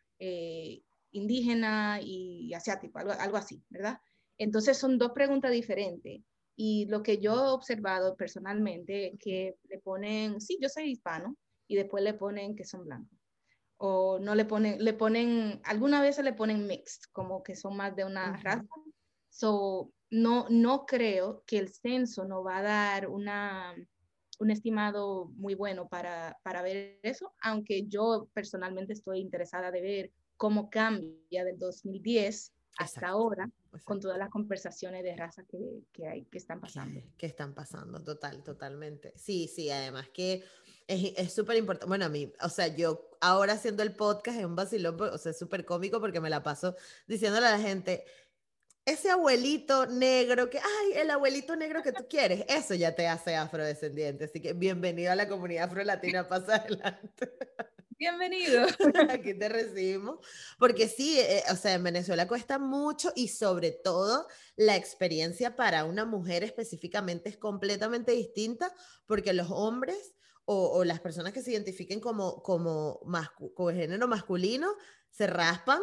indígena 1.11 1.99
y 2.01 2.53
asiático, 2.53 2.99
algo, 2.99 3.11
algo 3.11 3.37
así, 3.37 3.63
¿verdad? 3.69 3.99
Entonces 4.37 4.77
son 4.77 4.97
dos 4.97 5.11
preguntas 5.11 5.51
diferentes. 5.51 6.21
Y 6.55 6.85
lo 6.87 7.01
que 7.01 7.17
yo 7.19 7.33
he 7.33 7.49
observado 7.49 8.15
personalmente, 8.15 9.15
que 9.19 9.55
le 9.69 9.79
ponen, 9.79 10.41
sí, 10.41 10.57
yo 10.61 10.69
soy 10.69 10.91
hispano, 10.91 11.37
y 11.71 11.75
después 11.77 12.03
le 12.03 12.13
ponen 12.13 12.53
que 12.53 12.65
son 12.65 12.83
blancos. 12.83 13.17
O 13.77 14.19
no 14.19 14.35
le 14.35 14.43
ponen, 14.43 14.83
le 14.83 14.93
ponen, 14.93 15.61
alguna 15.63 16.01
vez 16.01 16.21
le 16.21 16.33
ponen 16.33 16.67
mixed, 16.67 17.03
como 17.13 17.43
que 17.43 17.55
son 17.55 17.77
más 17.77 17.95
de 17.95 18.03
una 18.03 18.35
raza. 18.35 18.67
So, 19.29 19.93
no, 20.09 20.47
no 20.49 20.85
creo 20.85 21.43
que 21.47 21.59
el 21.59 21.69
censo 21.69 22.25
nos 22.25 22.45
va 22.45 22.57
a 22.57 22.61
dar 22.61 23.07
una, 23.07 23.73
un 24.39 24.51
estimado 24.51 25.31
muy 25.37 25.55
bueno 25.55 25.87
para, 25.87 26.37
para 26.43 26.61
ver 26.61 26.99
eso, 27.03 27.33
aunque 27.41 27.87
yo 27.87 28.27
personalmente 28.33 28.91
estoy 28.91 29.19
interesada 29.19 29.71
de 29.71 29.81
ver 29.81 30.11
cómo 30.35 30.69
cambia 30.69 31.45
del 31.45 31.57
2010 31.57 32.51
hasta 32.77 33.07
ahora 33.07 33.49
con 33.85 33.99
todas 33.99 34.17
las 34.17 34.29
conversaciones 34.29 35.03
de 35.03 35.15
raza 35.15 35.43
que, 35.45 35.83
que, 35.91 36.07
hay, 36.07 36.25
que 36.25 36.37
están 36.37 36.59
pasando. 36.59 37.01
Que, 37.17 37.25
están 37.25 37.53
pasando, 37.53 38.03
total, 38.03 38.43
totalmente. 38.43 39.13
Sí, 39.15 39.47
sí, 39.47 39.69
además 39.69 40.09
que 40.09 40.43
es 40.87 41.33
súper 41.33 41.57
importante. 41.57 41.87
Bueno, 41.87 42.05
a 42.05 42.09
mí, 42.09 42.31
o 42.41 42.49
sea, 42.49 42.67
yo 42.67 43.09
ahora 43.21 43.53
haciendo 43.53 43.83
el 43.83 43.95
podcast 43.95 44.39
es 44.39 44.45
un 44.45 44.55
vacilón, 44.55 44.99
o 44.99 45.17
sea, 45.17 45.31
es 45.31 45.39
súper 45.39 45.65
cómico 45.65 45.99
porque 45.99 46.19
me 46.19 46.29
la 46.29 46.43
paso 46.43 46.75
diciéndole 47.07 47.47
a 47.47 47.51
la 47.51 47.59
gente, 47.59 48.03
ese 48.85 49.11
abuelito 49.11 49.85
negro 49.85 50.49
que, 50.49 50.57
ay, 50.57 50.93
el 50.95 51.11
abuelito 51.11 51.55
negro 51.55 51.83
que 51.83 51.91
tú 51.91 52.07
quieres, 52.09 52.43
eso 52.47 52.73
ya 52.73 52.95
te 52.95 53.07
hace 53.07 53.35
afrodescendiente. 53.35 54.25
Así 54.25 54.41
que 54.41 54.53
bienvenido 54.53 55.11
a 55.11 55.15
la 55.15 55.27
comunidad 55.27 55.65
afro-latina, 55.65 56.27
pasa 56.29 56.55
adelante. 56.55 57.31
Bienvenido. 57.97 58.65
Aquí 59.09 59.35
te 59.35 59.47
recibimos. 59.47 60.25
Porque 60.57 60.87
sí, 60.87 61.19
eh, 61.19 61.43
o 61.51 61.55
sea, 61.55 61.75
en 61.75 61.83
Venezuela 61.83 62.27
cuesta 62.27 62.57
mucho 62.57 63.11
y 63.15 63.27
sobre 63.27 63.71
todo 63.71 64.27
la 64.55 64.75
experiencia 64.75 65.55
para 65.55 65.85
una 65.85 66.03
mujer 66.03 66.43
específicamente 66.43 67.29
es 67.29 67.37
completamente 67.37 68.13
distinta 68.13 68.73
porque 69.05 69.33
los 69.33 69.51
hombres 69.51 70.15
o, 70.45 70.83
las 70.83 70.99
personas 70.99 71.33
que 71.33 71.41
se 71.41 71.51
identifiquen 71.51 71.99
como, 71.99 72.41
como, 72.43 72.99
como 73.53 73.69
género 73.69 74.07
masculino 74.07 74.75
se 75.09 75.27
raspan 75.27 75.81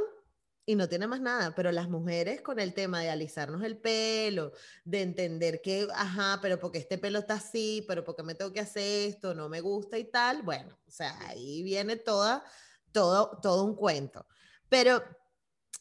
y 0.68 0.74
no 0.74 0.86
tiene 0.86 1.06
más 1.06 1.22
nada, 1.22 1.54
pero 1.54 1.72
las 1.72 1.88
mujeres 1.88 2.42
con 2.42 2.58
el 2.58 2.74
tema 2.74 3.00
de 3.00 3.08
alisarnos 3.08 3.62
el 3.62 3.78
pelo, 3.78 4.52
de 4.84 5.00
entender 5.00 5.62
que, 5.62 5.88
ajá, 5.94 6.40
pero 6.42 6.60
porque 6.60 6.76
este 6.76 6.98
pelo 6.98 7.20
está 7.20 7.34
así, 7.34 7.82
pero 7.88 8.04
porque 8.04 8.22
me 8.22 8.34
tengo 8.34 8.52
que 8.52 8.60
hacer 8.60 9.08
esto, 9.08 9.34
no 9.34 9.48
me 9.48 9.62
gusta 9.62 9.96
y 9.96 10.04
tal, 10.04 10.42
bueno, 10.42 10.78
o 10.86 10.90
sea, 10.90 11.18
ahí 11.26 11.62
viene 11.62 11.96
toda, 11.96 12.44
todo, 12.92 13.38
todo 13.40 13.64
un 13.64 13.76
cuento. 13.76 14.26
Pero 14.68 15.02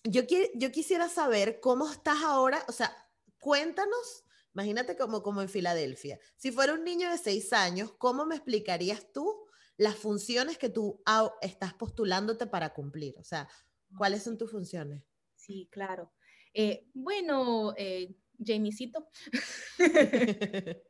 yo, 0.05 0.21
yo 0.55 0.71
quisiera 0.71 1.09
saber 1.09 1.59
cómo 1.59 1.91
estás 1.91 2.23
ahora, 2.23 2.63
o 2.69 2.71
sea, 2.71 2.95
cuéntanos, 3.39 4.23
imagínate 4.57 4.97
como, 4.97 5.21
como 5.21 5.43
en 5.43 5.49
Filadelfia, 5.49 6.19
si 6.35 6.51
fuera 6.51 6.73
un 6.73 6.83
niño 6.83 7.11
de 7.11 7.19
seis 7.19 7.53
años, 7.53 7.93
¿cómo 7.99 8.25
me 8.25 8.33
explicarías 8.35 9.11
tú 9.13 9.45
las 9.77 9.95
funciones 9.95 10.57
que 10.57 10.69
tú 10.69 10.99
estás 11.41 11.75
postulándote 11.75 12.47
para 12.47 12.73
cumplir? 12.73 13.15
O 13.19 13.23
sea, 13.23 13.47
¿cuáles 13.95 14.23
son 14.23 14.35
tus 14.35 14.49
funciones? 14.49 15.03
Sí, 15.35 15.69
claro. 15.71 16.11
Eh, 16.55 16.87
bueno, 16.95 17.75
eh, 17.77 18.15
Jamiecito, 18.43 19.07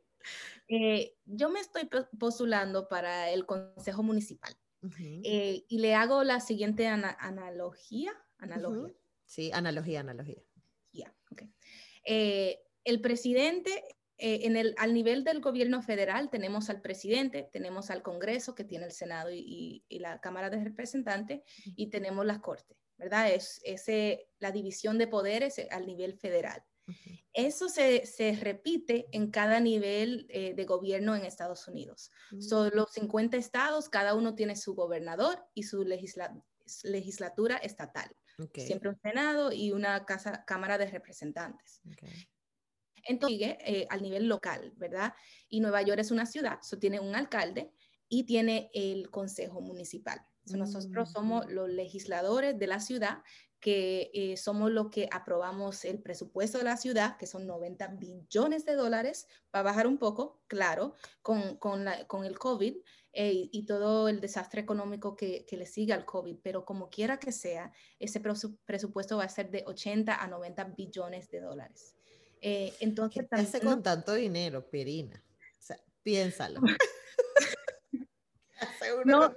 eh, 0.68 1.16
yo 1.26 1.50
me 1.50 1.60
estoy 1.60 1.90
postulando 2.18 2.88
para 2.88 3.30
el 3.30 3.44
Consejo 3.44 4.02
Municipal 4.02 4.56
eh, 4.98 5.66
y 5.68 5.78
le 5.78 5.94
hago 5.94 6.24
la 6.24 6.40
siguiente 6.40 6.86
analogía. 6.86 8.12
analogía. 8.38 8.94
Sí, 9.26 9.52
analogía, 9.52 10.00
analogía. 10.00 10.42
Eh, 12.10 12.58
el 12.88 13.00
presidente, 13.00 13.84
eh, 14.16 14.40
en 14.42 14.56
el, 14.56 14.74
al 14.78 14.94
nivel 14.94 15.24
del 15.24 15.40
gobierno 15.40 15.82
federal, 15.82 16.30
tenemos 16.30 16.70
al 16.70 16.80
presidente, 16.80 17.48
tenemos 17.52 17.90
al 17.90 18.02
Congreso, 18.02 18.54
que 18.54 18.64
tiene 18.64 18.86
el 18.86 18.92
Senado 18.92 19.30
y, 19.30 19.84
la 19.90 20.20
Cámara 20.20 20.50
de 20.50 20.62
Representantes, 20.62 21.42
y 21.64 21.88
tenemos 21.88 22.26
las 22.26 22.40
Cortes, 22.40 22.76
¿verdad? 22.96 23.30
Es, 23.30 23.62
la 24.38 24.52
división 24.52 24.98
de 24.98 25.06
poderes 25.06 25.60
al 25.70 25.86
nivel 25.86 26.14
federal. 26.14 26.62
Eso 27.34 27.68
se, 27.68 28.38
repite 28.40 29.06
en 29.12 29.30
cada 29.30 29.60
nivel 29.60 30.26
eh, 30.30 30.54
de 30.54 30.64
gobierno 30.64 31.14
en 31.14 31.26
Estados 31.26 31.68
Unidos. 31.68 32.10
Son 32.40 32.70
los 32.74 32.90
50 32.92 33.36
estados, 33.36 33.90
cada 33.90 34.14
uno 34.14 34.34
tiene 34.34 34.56
su 34.56 34.74
gobernador 34.74 35.44
y 35.54 35.64
su 35.64 35.84
legislatura 35.84 37.56
estatal. 37.58 38.10
Siempre 38.54 38.88
un 38.88 39.00
Senado 39.00 39.52
y 39.52 39.72
una 39.72 40.04
casa, 40.04 40.44
Cámara 40.46 40.78
de 40.78 40.86
Representantes. 40.86 41.82
Entonces, 43.08 43.56
eh, 43.60 43.86
al 43.90 44.02
nivel 44.02 44.28
local, 44.28 44.72
¿verdad? 44.76 45.14
Y 45.48 45.60
Nueva 45.60 45.82
York 45.82 45.98
es 46.00 46.10
una 46.10 46.26
ciudad, 46.26 46.58
eso 46.62 46.78
tiene 46.78 47.00
un 47.00 47.14
alcalde 47.14 47.72
y 48.08 48.24
tiene 48.24 48.70
el 48.72 49.10
consejo 49.10 49.60
municipal. 49.60 50.20
nosotros 50.54 51.10
somos 51.10 51.46
mm. 51.46 51.50
los 51.50 51.68
legisladores 51.68 52.58
de 52.58 52.66
la 52.66 52.80
ciudad 52.80 53.22
que 53.60 54.10
eh, 54.14 54.36
somos 54.36 54.70
los 54.70 54.88
que 54.88 55.08
aprobamos 55.10 55.84
el 55.84 56.00
presupuesto 56.00 56.58
de 56.58 56.64
la 56.64 56.76
ciudad, 56.76 57.16
que 57.16 57.26
son 57.26 57.46
90 57.46 57.88
billones 57.98 58.64
de 58.64 58.74
dólares, 58.74 59.26
va 59.54 59.60
a 59.60 59.64
bajar 59.64 59.86
un 59.86 59.98
poco, 59.98 60.40
claro, 60.46 60.94
con, 61.22 61.56
con, 61.56 61.84
la, 61.84 62.06
con 62.06 62.24
el 62.24 62.38
COVID 62.38 62.76
eh, 63.12 63.48
y 63.50 63.66
todo 63.66 64.08
el 64.08 64.20
desastre 64.20 64.60
económico 64.60 65.16
que, 65.16 65.44
que, 65.44 65.56
le 65.56 65.66
sigue 65.66 65.92
al 65.92 66.04
COVID, 66.04 66.36
pero 66.40 66.64
como 66.64 66.88
quiera 66.88 67.18
que 67.18 67.32
sea, 67.32 67.72
ese 67.98 68.20
presupuesto 68.20 69.16
va 69.16 69.24
a 69.24 69.28
ser 69.28 69.50
de 69.50 69.64
80 69.66 70.22
a 70.22 70.26
90 70.28 70.64
billones 70.76 71.28
de 71.28 71.40
dólares. 71.40 71.97
Eh, 72.40 72.74
entonces, 72.80 73.26
¿Qué 73.30 73.36
hace 73.36 73.60
con 73.60 73.82
tanto 73.82 74.14
dinero, 74.14 74.68
Pirina? 74.68 75.22
O 75.58 75.62
sea, 75.62 75.78
piénsalo. 76.02 76.60
no, 79.04 79.28
no 79.28 79.34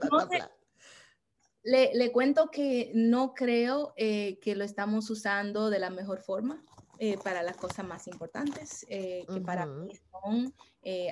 le, 1.63 2.11
cuento 2.11 2.49
que 2.49 2.91
no 2.93 3.33
creo 3.33 3.93
eh, 3.95 4.39
que 4.39 4.55
lo 4.55 4.63
estamos 4.63 5.09
usando 5.09 5.69
de 5.69 5.79
la 5.79 5.89
mejor 5.89 6.19
forma 6.19 6.63
eh, 6.99 7.17
para 7.23 7.43
las 7.43 7.57
cosas 7.57 7.85
más 7.85 8.07
importantes, 8.07 8.85
eh, 8.89 9.25
que 9.31 9.41
para 9.41 9.65
mí 9.65 9.91
son 10.11 10.53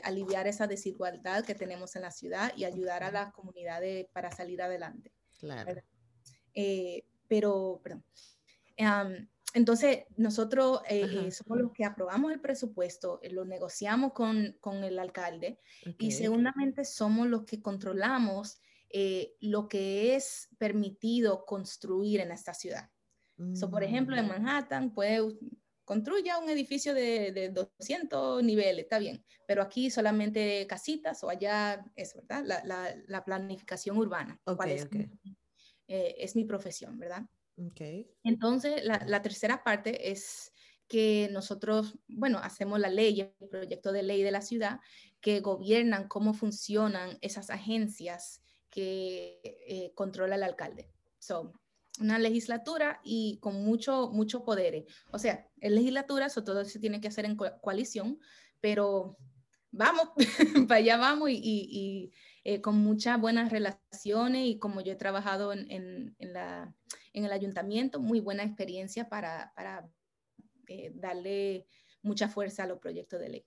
aliviar 0.04 0.47
esa 0.47 0.67
desigualdad 0.67 1.45
que 1.45 1.56
tenemos 1.56 1.95
en 1.95 2.04
la 2.04 2.12
ciudad 2.12 2.52
y 2.56 2.65
ayudar 2.65 3.04
a 3.04 3.12
las 3.12 3.32
comunidades 3.34 4.08
para 4.12 4.32
salir 4.32 4.62
adelante. 4.62 5.12
Claro. 5.39 5.82
pero, 7.28 7.80
perdón. 7.84 8.04
Entonces, 9.54 10.06
nosotros 10.16 10.82
somos 11.32 11.60
los 11.60 11.72
que 11.72 11.86
aprobamos 11.86 12.32
el 12.32 12.40
presupuesto, 12.40 13.20
lo 13.32 13.46
negociamos 13.46 14.14
con, 14.14 14.56
con 14.60 14.84
el 14.84 15.00
alcalde 15.00 15.60
y 15.98 16.12
segundamente 16.12 16.86
somos 16.86 17.28
los 17.28 17.46
que 17.46 17.62
controlamos 17.62 18.62
eh, 18.92 19.36
lo 19.40 19.68
que 19.68 20.16
es 20.16 20.50
permitido 20.58 21.46
construir 21.46 22.22
en 22.22 22.32
esta 22.32 22.54
ciudad. 22.54 22.90
por 23.72 23.84
ejemplo, 23.84 24.16
en 24.18 24.26
mm. 24.26 24.30
Manhattan 24.30 24.94
puede 24.94 25.22
construya 25.86 26.38
un 26.38 26.48
edificio 26.50 26.94
de, 26.94 27.32
de, 27.32 27.50
200 27.50 28.44
niveles, 28.44 28.84
está 28.84 29.00
bien, 29.00 29.26
pero 29.48 29.64
aquí 29.64 29.90
solamente 29.90 30.68
casitas 30.68 31.24
o 31.24 31.30
allá 31.30 31.84
es, 31.96 32.14
¿verdad? 32.14 32.44
La, 32.46 32.96
la, 33.08 33.26
planificación 33.26 33.98
urbana, 33.98 34.40
es, 34.68 34.88
eh, 35.88 36.16
es, 36.20 36.36
mi 36.36 36.46
profesión, 36.46 37.00
¿verdad? 37.00 37.24
Okay. 37.67 38.10
Entonces, 38.24 38.84
la, 38.84 39.22
tercera 39.22 39.63
parte 39.63 40.12
es 40.12 40.54
que 40.88 41.30
nosotros, 41.32 41.98
bueno, 42.08 42.39
hacemos 42.39 42.80
la 42.80 42.89
ley, 42.89 43.22
el 43.22 43.50
proyecto 43.50 43.91
de 43.91 44.04
ley 44.04 44.24
de 44.24 44.32
la 44.32 44.41
ciudad, 44.41 44.80
que 45.22 45.41
gobiernan 45.41 46.08
cómo 46.08 46.34
funcionan 46.34 47.17
esas 47.22 47.50
agencias 47.50 48.41
que 48.69 49.39
eh, 49.43 49.91
controla 49.93 50.36
el 50.36 50.43
alcalde. 50.43 50.89
So, 51.19 51.54
una 52.00 52.17
legislatura 52.17 53.02
y 53.04 53.39
con 53.41 53.63
mucho, 53.63 54.10
mucho 54.12 54.43
poder. 54.45 54.86
O 55.12 55.19
sea, 55.19 55.48
en 55.60 55.76
legislatura, 55.76 56.28
eso 56.28 56.43
todo 56.43 56.63
se 56.63 56.80
tiene 56.80 57.02
que 57.02 57.10
hacer 57.10 57.26
en 57.26 57.36
coalición, 57.36 58.19
pero 58.62 59.17
vamos, 59.72 60.10
para 60.67 60.80
allá 60.80 60.98
vamos 60.98 61.30
y, 61.32 62.12
eh, 62.43 62.62
con 62.62 62.75
muchas 62.75 63.19
buenas 63.19 63.52
relaciones 63.52 64.45
y 64.45 64.60
como 64.60 64.82
yo 64.82 64.93
he 64.93 64.95
trabajado 64.95 65.54
en, 65.54 66.15
en, 66.19 66.34
la, 66.34 66.73
en 67.13 67.25
el 67.25 67.32
ayuntamiento, 67.32 67.99
muy 67.99 68.19
buena 68.19 68.43
experiencia 68.43 69.10
para, 69.10 69.54
para 69.56 69.89
eh, 70.67 70.91
darle 70.95 71.67
mucha 72.02 72.30
fuerza 72.30 72.63
a 72.63 72.67
los 72.67 72.80
proyectos 72.80 73.19
de 73.19 73.30
ley. 73.30 73.45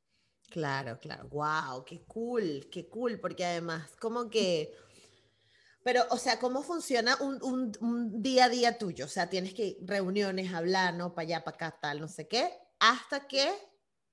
Claro, 0.51 0.99
claro, 0.99 1.29
wow, 1.29 1.85
qué 1.85 2.05
cool, 2.05 2.69
qué 2.71 2.89
cool, 2.89 3.19
porque 3.19 3.45
además 3.45 3.97
como 3.99 4.29
que 4.29 4.73
pero, 5.85 6.05
o 6.11 6.17
sea, 6.17 6.39
¿cómo 6.39 6.63
funciona 6.63 7.17
un, 7.21 7.41
un, 7.81 8.23
día 8.23 8.45
a 8.45 8.49
día 8.49 8.79
tuyo? 8.79 9.07
O 9.07 9.09
sea, 9.09 9.29
tienes 9.29 9.53
que 9.53 9.79
reuniones, 9.83 10.53
hablar, 10.53 10.95
¿no? 10.95 11.15
Para 11.15 11.27
allá, 11.27 11.45
para 11.45 11.55
acá, 11.57 11.79
tal, 11.81 12.01
no 12.01 12.09
sé 12.09 12.29
qué, 12.29 12.53
hasta 12.79 13.27
que 13.27 13.53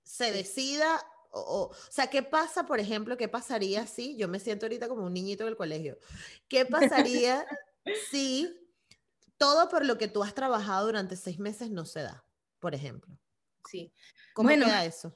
se 0.04 0.32
decida, 0.32 1.00
o, 1.32 1.72
o, 1.72 1.76
sea, 1.90 2.08
¿qué 2.08 2.24
pasa, 2.24 2.66
por 2.66 2.80
ejemplo, 2.80 3.18
qué 3.18 3.28
pasaría 3.28 3.86
si, 3.88 4.18
yo 4.18 4.28
me 4.28 4.40
siento 4.40 4.66
ahorita 4.66 4.88
como 4.88 5.06
un 5.06 5.14
niñito 5.14 5.46
del 5.46 5.58
colegio, 5.58 5.98
¿qué 6.48 6.66
pasaría 6.66 7.46
si 8.10 8.50
todo 9.38 9.70
por 9.70 9.86
lo 9.86 9.98
que 9.98 10.08
tú 10.08 10.24
has 10.24 10.34
trabajado 10.34 10.88
durante 10.88 11.16
seis 11.16 11.40
meses 11.40 11.70
no 11.72 11.86
se 11.86 12.02
da, 12.02 12.26
por 12.60 12.76
ejemplo? 12.76 13.18
Sí. 13.70 13.94
¿Cómo 14.34 14.50
queda 14.50 14.86
eso? 14.86 15.16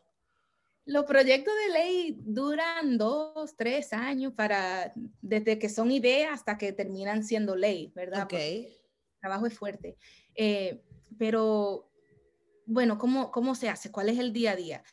Los 0.86 1.06
proyectos 1.06 1.54
de 1.66 1.74
ley 1.74 2.18
duran 2.20 2.98
dos, 2.98 3.56
tres 3.56 3.94
años 3.94 4.34
para, 4.34 4.94
desde 5.22 5.58
que 5.58 5.70
son 5.70 5.92
ideas 5.92 6.34
hasta 6.34 6.58
que 6.58 6.74
terminan 6.74 7.24
siendo 7.24 7.56
ley, 7.56 7.92
¿verdad? 7.96 8.24
Ok. 8.24 8.34
el 8.34 8.68
trabajo 9.22 9.48
es 9.48 9.58
fuerte. 9.58 9.98
Eh, 10.36 10.84
pero, 11.18 11.90
bueno, 12.66 12.98
¿cómo, 12.98 13.32
¿cómo 13.32 13.56
se 13.56 13.70
hace? 13.70 13.92
¿Cuál 13.92 14.10
es 14.10 14.20
el 14.20 14.34
día 14.34 14.52
a 14.52 14.56
día? 14.58 14.84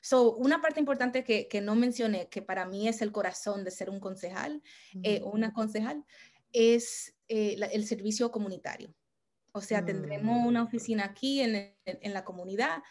So, 0.00 0.36
una 0.36 0.60
parte 0.60 0.80
importante 0.80 1.24
que, 1.24 1.48
que 1.48 1.60
no 1.60 1.74
mencioné, 1.74 2.28
que 2.28 2.42
para 2.42 2.66
mí 2.66 2.88
es 2.88 3.02
el 3.02 3.12
corazón 3.12 3.64
de 3.64 3.70
ser 3.70 3.90
un 3.90 4.00
concejal 4.00 4.62
eh, 5.02 5.20
o 5.22 5.30
una 5.30 5.52
concejal, 5.52 6.04
es 6.52 7.14
eh, 7.28 7.56
el 7.72 7.86
servicio 7.86 8.30
comunitario. 8.30 8.94
O 9.52 9.60
sea, 9.60 9.84
tendremos 9.84 10.46
una 10.46 10.62
mm. 10.62 10.66
oficina 10.66 11.04
aquí 11.04 11.40
en, 11.40 11.74
en 11.84 12.14
la 12.14 12.24
comunidad 12.24 12.82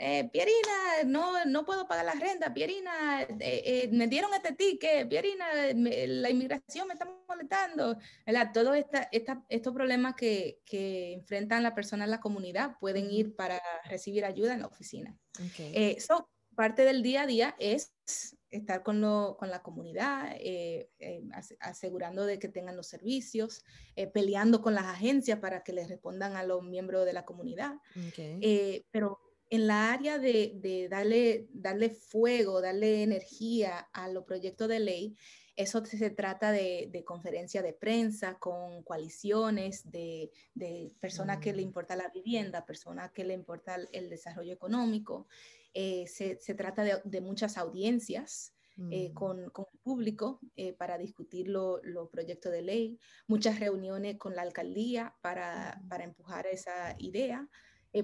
eh, 0.00 0.30
Pierina, 0.32 1.02
no, 1.06 1.44
no 1.44 1.64
puedo 1.64 1.88
pagar 1.88 2.04
la 2.04 2.12
renta, 2.12 2.54
Pierina, 2.54 3.22
eh, 3.22 3.36
eh, 3.40 3.88
me 3.90 4.06
dieron 4.06 4.32
este 4.32 4.52
ticket, 4.52 5.08
Pierina, 5.08 5.44
la 5.74 6.30
inmigración 6.30 6.86
me 6.86 6.94
está 6.94 7.04
molestando, 7.26 7.98
¿verdad? 8.24 8.52
Todos 8.54 8.76
esta, 8.76 9.10
estos 9.10 9.74
problemas 9.74 10.14
que, 10.14 10.60
que, 10.64 11.14
enfrentan 11.14 11.64
las 11.64 11.72
personas 11.72 12.06
en 12.06 12.12
la 12.12 12.20
comunidad 12.20 12.76
pueden 12.78 13.10
ir 13.10 13.34
para 13.34 13.60
recibir 13.86 14.24
ayuda 14.24 14.54
en 14.54 14.60
la 14.60 14.68
oficina. 14.68 15.16
Eso, 15.58 16.30
parte 16.58 16.84
del 16.84 17.04
día 17.04 17.22
a 17.22 17.26
día 17.28 17.54
es 17.60 17.94
estar 18.50 18.82
con, 18.82 19.00
lo, 19.00 19.36
con 19.38 19.48
la 19.48 19.62
comunidad, 19.62 20.36
asegurando 21.60 22.26
de 22.26 22.40
que 22.40 22.48
tengan 22.48 22.76
los 22.76 22.88
servicios, 22.88 23.64
peleando 24.12 24.60
con 24.60 24.74
las 24.74 24.86
agencias 24.86 25.38
para 25.38 25.62
que 25.62 25.72
les 25.72 25.88
respondan 25.88 26.34
a 26.34 26.42
los 26.42 26.64
miembros 26.64 27.06
de 27.06 27.12
la 27.12 27.24
comunidad. 27.24 27.76
pero 28.90 29.20
en 29.50 29.68
la 29.68 29.92
área 29.92 30.18
de, 30.18 30.88
darle, 30.90 31.46
darle 31.52 31.90
fuego, 31.90 32.60
darle 32.60 33.04
energía 33.04 33.88
a 33.92 34.08
los 34.08 34.24
proyectos 34.24 34.68
de 34.68 34.80
ley, 34.80 35.16
eso 35.58 35.84
se 35.84 36.10
trata 36.10 36.52
de, 36.52 36.88
de 36.92 37.02
conferencia 37.02 37.62
de 37.62 37.72
prensa 37.72 38.38
con 38.38 38.84
coaliciones 38.84 39.90
de, 39.90 40.30
de 40.54 40.92
personas 41.00 41.38
que 41.38 41.52
le 41.52 41.62
mm. 41.62 41.66
importa 41.66 41.96
la 41.96 42.10
vivienda, 42.10 42.64
personas 42.64 43.10
que 43.10 43.24
le 43.24 43.34
importa 43.34 43.76
el, 43.90 44.08
desarrollo 44.08 44.52
económico. 44.52 45.26
Eh, 45.74 46.06
se, 46.06 46.38
se, 46.40 46.54
trata 46.54 46.82
de, 46.82 47.00
de 47.04 47.20
muchas 47.20 47.58
audiencias. 47.58 48.54
Eh, 48.92 49.08
mm. 49.10 49.14
con, 49.14 49.50
con, 49.50 49.64
el 49.72 49.78
público 49.80 50.38
eh, 50.54 50.72
para 50.72 50.98
discutir 50.98 51.48
los 51.48 52.08
proyectos 52.12 52.52
de 52.52 52.62
ley, 52.62 52.96
muchas 53.26 53.58
reuniones 53.58 54.18
con 54.18 54.36
la 54.36 54.42
alcaldía 54.42 55.16
para, 55.20 55.82
para 55.88 56.04
empujar 56.04 56.46
esa 56.46 56.94
idea, 56.98 57.48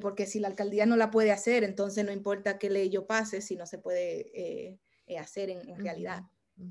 porque 0.00 0.26
si 0.26 0.40
la 0.40 0.48
alcaldía 0.48 0.84
no 0.84 0.96
la 0.96 1.12
puede 1.12 1.30
hacer, 1.30 1.62
entonces 1.62 2.04
no 2.04 2.10
importa 2.10 2.58
qué 2.58 2.70
ley 2.70 2.90
yo 2.90 3.06
pase, 3.06 3.40
si 3.40 3.54
no 3.54 3.66
se 3.66 3.78
puede 3.78 4.80
hacer 5.16 5.50
en, 5.50 5.68
en 5.68 5.78
realidad. 5.78 6.24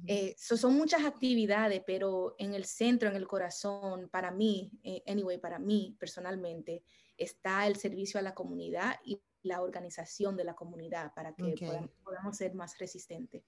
Eh, 0.05 0.35
son 0.37 0.75
muchas 0.75 1.05
actividades, 1.05 1.81
pero 1.85 2.35
en 2.39 2.53
el 2.53 2.65
centro, 2.65 3.07
en 3.07 3.15
el 3.15 3.27
corazón, 3.27 4.09
para 4.09 4.31
mí, 4.31 4.71
anyway, 5.07 5.37
para 5.37 5.59
mí 5.59 5.95
personalmente, 5.97 6.83
está 7.17 7.67
el 7.67 7.77
servicio 7.77 8.19
a 8.19 8.23
la 8.23 8.33
comunidad 8.33 8.95
y 9.05 9.21
la 9.43 9.61
organización 9.61 10.35
de 10.35 10.43
la 10.43 10.55
comunidad 10.55 11.13
para 11.13 11.33
que 11.33 11.55
podamos, 12.03 12.37
ser 12.37 12.53
más 12.55 12.77
resistentes. 12.77 13.43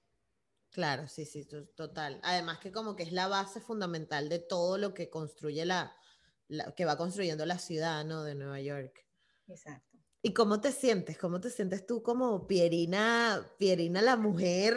Claro, 0.70 1.08
sí, 1.08 1.26
sí, 1.26 1.48
total. 1.76 2.20
Además 2.24 2.60
que 2.60 2.72
como 2.72 2.96
que 2.96 3.04
es 3.04 3.12
la 3.12 3.28
base 3.28 3.62
fundamental 3.62 4.30
de 4.30 4.40
todo 4.40 4.78
lo 4.78 4.94
que 4.94 5.10
construye 5.10 5.66
la, 5.66 5.96
que 6.76 6.86
va 6.86 6.98
construyendo 6.98 7.46
la 7.46 7.58
ciudad, 7.58 8.04
¿no? 8.06 8.24
De 8.24 8.36
Nueva 8.36 8.60
York. 8.60 9.06
Exacto. 9.48 9.98
¿Y 10.22 10.34
cómo 10.34 10.60
te 10.60 10.72
sientes? 10.72 11.18
¿Cómo 11.18 11.40
te 11.40 11.50
sientes 11.50 11.86
tú 11.86 12.04
como 12.04 12.46
Pierina, 12.48 13.50
Pierina 13.58 14.02
la 14.02 14.18
mujer 14.18 14.76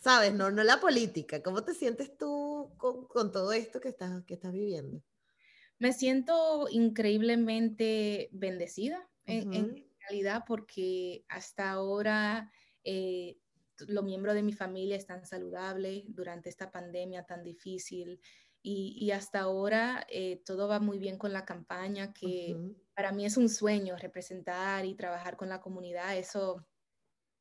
¿sabes? 0.00 0.32
No, 0.34 0.50
no 0.50 0.64
la 0.64 0.80
política. 0.80 1.42
¿Cómo 1.42 1.62
te 1.62 1.74
sientes 1.74 2.16
tú 2.16 2.72
con, 2.76 3.32
todo 3.32 3.52
esto 3.52 3.80
que 3.80 3.88
estás, 3.88 4.24
que 4.24 4.34
estás 4.34 4.52
viviendo? 4.52 5.02
Me 5.78 5.92
siento 5.92 6.66
increíblemente 6.70 8.28
bendecida 8.32 9.08
en, 9.26 9.87
realidad 10.08 10.44
porque 10.46 11.24
hasta 11.28 11.70
ahora 11.70 12.50
eh, 12.84 13.38
los 13.86 14.04
miembros 14.04 14.34
de 14.34 14.42
mi 14.42 14.52
familia 14.52 14.96
están 14.96 15.24
saludables 15.24 16.04
durante 16.08 16.48
esta 16.48 16.70
pandemia 16.70 17.24
tan 17.24 17.42
difícil 17.44 18.20
y, 18.60 19.10
hasta 19.12 19.40
ahora 19.40 20.04
eh, 20.10 20.42
todo 20.44 20.68
va 20.68 20.78
muy 20.80 20.98
bien 20.98 21.16
con 21.16 21.32
la 21.32 21.44
campaña 21.44 22.12
que 22.12 22.56
para 22.94 23.12
mí 23.12 23.24
es 23.24 23.36
un 23.36 23.48
sueño 23.48 23.96
representar 23.96 24.84
y 24.84 24.94
trabajar 24.94 25.36
con 25.36 25.48
la 25.48 25.60
comunidad. 25.60 26.18
Eso 26.18 26.66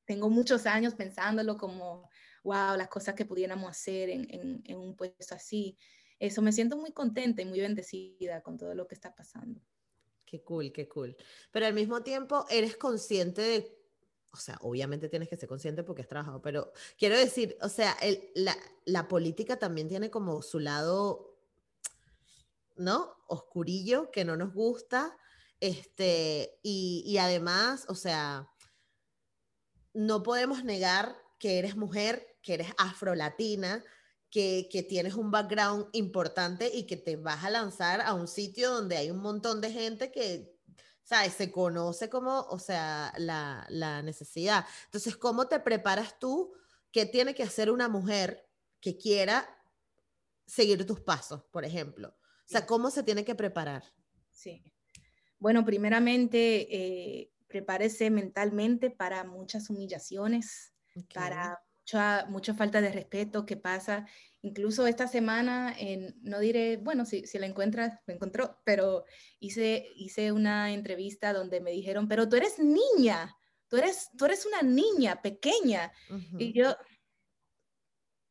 tengo 0.05 0.29
muchos 0.29 0.65
años 0.65 0.95
pensándolo 0.95 1.57
como 1.57 2.07
wow, 2.43 2.77
las 2.77 2.87
cosas 2.87 3.13
que 3.13 3.25
pudiéramos 3.25 3.69
hacer 3.69 4.09
en, 4.09 4.77
un 4.77 4.95
puesto 4.95 5.35
así. 5.35 5.77
Eso 6.17 6.41
me 6.41 6.53
siento 6.53 6.77
muy 6.77 6.93
contenta 6.93 7.41
y 7.41 7.45
muy 7.45 7.59
bendecida 7.59 8.41
con 8.41 8.57
todo 8.57 8.73
lo 8.73 8.87
que 8.87 8.95
está 8.95 9.13
pasando. 9.13 9.61
Qué 10.27 10.43
cool, 10.43 10.73
qué 10.73 10.89
cool. 10.89 11.15
Pero 11.51 11.65
al 11.65 11.73
mismo 11.73 12.03
tiempo 12.03 12.45
eres 12.49 12.75
consciente 12.75 13.41
de, 13.41 13.81
o 14.33 14.37
sea, 14.37 14.57
obviamente 14.59 15.07
tienes 15.07 15.29
que 15.29 15.37
ser 15.37 15.47
consciente 15.47 15.83
porque 15.83 16.01
has 16.01 16.09
trabajado, 16.09 16.41
pero 16.41 16.73
quiero 16.97 17.17
decir, 17.17 17.57
o 17.61 17.69
sea, 17.69 17.97
la, 18.85 19.07
política 19.07 19.57
también 19.57 19.87
tiene 19.87 20.11
como 20.11 20.41
su 20.41 20.59
lado, 20.59 21.39
¿no? 22.75 23.15
Oscurillo, 23.27 24.11
que 24.11 24.25
no 24.25 24.35
nos 24.35 24.53
gusta. 24.53 25.17
Este, 25.61 26.59
y, 26.61 27.03
y 27.07 27.17
además, 27.19 27.85
o 27.87 27.95
sea, 27.95 28.51
no 29.93 30.23
podemos 30.23 30.65
negar 30.65 31.15
que 31.39 31.57
eres 31.57 31.77
mujer, 31.77 32.37
que 32.41 32.55
eres 32.55 32.67
afrolatina, 32.77 33.81
que, 34.29 34.67
que 34.71 34.83
tienes 34.83 35.15
un 35.15 35.31
background 35.31 35.87
importante 35.93 36.69
y 36.73 36.85
que 36.85 36.97
te 36.97 37.15
vas 37.15 37.43
a 37.43 37.49
lanzar 37.49 38.01
a 38.01 38.13
un 38.13 38.27
sitio 38.27 38.71
donde 38.71 38.97
hay 38.97 39.11
un 39.11 39.19
montón 39.19 39.61
de 39.61 39.71
gente 39.71 40.11
que, 40.11 40.53
¿sabes? 41.03 41.33
Se 41.33 41.51
conoce 41.51 42.09
como, 42.09 42.41
o 42.41 42.59
sea, 42.59 43.13
la, 43.17 43.65
la 43.69 44.01
necesidad. 44.01 44.65
Entonces, 44.85 45.15
¿cómo 45.15 45.47
te 45.47 45.59
preparas 45.59 46.19
tú? 46.19 46.53
¿Qué 46.91 47.05
tiene 47.05 47.33
que 47.33 47.43
hacer 47.43 47.71
una 47.71 47.87
mujer 47.87 48.49
que 48.81 48.97
quiera 48.97 49.47
seguir 50.45 50.85
tus 50.85 50.99
pasos, 50.99 51.43
por 51.51 51.63
ejemplo? 51.63 52.09
O 52.09 52.49
sea, 52.49 52.65
¿cómo 52.65 52.91
se 52.91 53.03
tiene 53.03 53.23
que 53.23 53.35
preparar? 53.35 53.83
Sí. 54.31 54.63
Bueno, 55.39 55.63
primeramente, 55.65 56.67
eh, 56.75 57.31
prepárese 57.47 58.09
mentalmente 58.09 58.89
para 58.89 59.23
muchas 59.23 59.69
humillaciones, 59.69 60.73
para 61.13 61.61
mucha, 61.87 62.25
mucha 62.27 62.53
falta 62.53 62.81
de 62.81 62.91
respeto 62.91 63.45
que 63.45 63.55
pasa. 63.55 64.05
Incluso 64.41 64.87
esta 64.87 65.07
semana, 65.07 65.73
en, 65.77 66.15
no 66.21 66.39
diré, 66.39 66.77
bueno, 66.77 67.05
si, 67.05 67.25
si 67.25 67.39
la 67.39 67.45
encuentras, 67.45 67.99
me 68.05 68.13
encontró, 68.13 68.59
pero 68.65 69.05
hice, 69.39 69.87
hice 69.95 70.33
una 70.33 70.73
entrevista 70.73 71.31
donde 71.31 71.61
me 71.61 71.71
dijeron, 71.71 72.09
pero 72.09 72.27
tú 72.27 72.35
eres 72.35 72.59
niña, 72.59 73.35
tú 73.69 73.77
eres, 73.77 74.09
tú 74.17 74.25
eres 74.25 74.45
una 74.45 74.63
niña 74.63 75.21
pequeña. 75.21 75.93
Y 76.37 76.51
yo, 76.51 76.75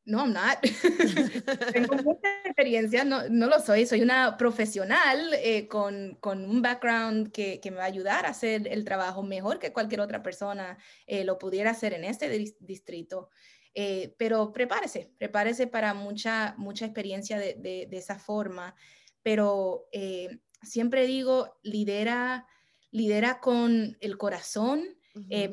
no, 0.07 0.21
I'm 0.21 0.33
not. 0.33 0.61
Tengo 1.73 1.97
mucha 1.97 2.29
experiencia, 2.45 3.05
no, 3.05 3.29
no, 3.29 3.49
lo 3.49 3.59
soy, 3.59 3.87
soy 3.87 4.03
una 4.03 4.37
profesional 4.37 5.35
eh, 5.35 5.67
con, 5.67 6.17
con, 6.21 6.45
un 6.45 6.63
background 6.63 7.33
que, 7.33 7.61
que, 7.61 7.73
me 7.73 7.79
va 7.79 7.83
a 7.83 7.87
ayudar 7.87 8.25
a 8.25 8.31
hacer 8.31 8.69
el 8.69 8.85
trabajo 8.85 9.25
mejor 9.25 9.59
que 9.59 9.73
cualquier 9.73 10.01
otra 10.01 10.23
persona 10.23 10.79
eh, 11.07 11.25
lo 11.25 11.39
pudiera 11.39 11.73
hacer 11.73 11.93
en 11.93 12.05
este 12.05 12.29
distrito. 12.61 13.31
Eh, 13.75 14.15
pero 14.17 14.53
prepárese, 14.53 15.11
prepárese 15.19 15.67
para 15.67 15.93
mucha, 15.93 16.55
mucha 16.57 16.87
experiencia 16.87 17.39
de, 17.39 17.55
de, 17.59 17.89
de 17.91 17.97
esa 17.99 18.19
forma. 18.19 18.77
Pero 19.23 19.89
siempre 20.63 21.05
digo, 21.07 21.59
lidera, 21.65 22.47
lidera 22.93 23.41
con 23.41 23.99
el 24.01 24.17
corazón, 24.17 24.85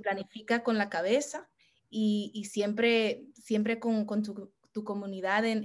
planifica 0.03 0.61
con 0.61 0.77
la 0.77 0.89
cabeza 0.89 1.49
y, 1.95 2.45
siempre, 2.45 3.27
siempre 3.35 3.79
con, 3.79 4.07
tu, 4.23 4.83
comunidad 4.83 5.45
en, 5.45 5.63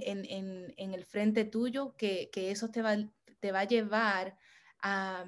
el 0.77 1.05
frente 1.05 1.43
tuyo, 1.43 1.95
que, 1.97 2.29
eso 2.35 2.69
te 2.69 2.83
va, 2.83 2.95
te 3.39 3.51
va 3.51 3.61
a 3.61 3.67
llevar 3.67 4.37
a, 4.83 5.25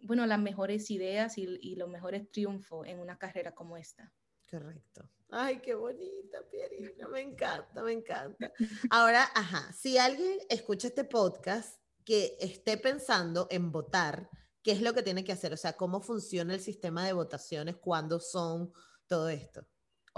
bueno, 0.00 0.24
las 0.24 0.40
mejores 0.40 0.90
ideas 0.90 1.36
y, 1.36 1.74
los 1.76 1.90
mejores 1.90 2.30
triunfos 2.30 2.86
en 2.86 3.00
una 3.00 3.18
carrera 3.18 3.54
como 3.54 3.76
esta. 3.76 4.10
Correcto. 4.50 5.08
Ay, 5.28 5.60
qué 5.60 5.74
bonita, 5.74 6.38
Pierina, 6.50 7.06
me 7.08 7.20
encanta, 7.20 7.82
me 7.82 7.92
encanta. 7.92 8.50
Ahora, 8.90 9.28
ajá, 9.34 9.70
si 9.74 9.98
alguien 9.98 10.38
escucha 10.48 10.88
este 10.88 11.04
podcast 11.04 11.78
que 12.04 12.36
esté 12.40 12.78
pensando 12.78 13.46
en 13.50 13.70
votar, 13.70 14.30
¿qué 14.62 14.72
es 14.72 14.80
lo 14.80 14.94
que 14.94 15.02
tiene 15.02 15.22
que 15.22 15.32
hacer? 15.32 15.52
O 15.52 15.56
sea, 15.58 15.74
¿cómo 15.74 16.00
funciona 16.00 16.54
el 16.54 16.60
sistema 16.60 17.06
de 17.06 17.12
votaciones? 17.12 17.76
¿Cuándo 17.76 18.18
son 18.18 18.72
todo 19.06 19.28
esto? 19.28 19.66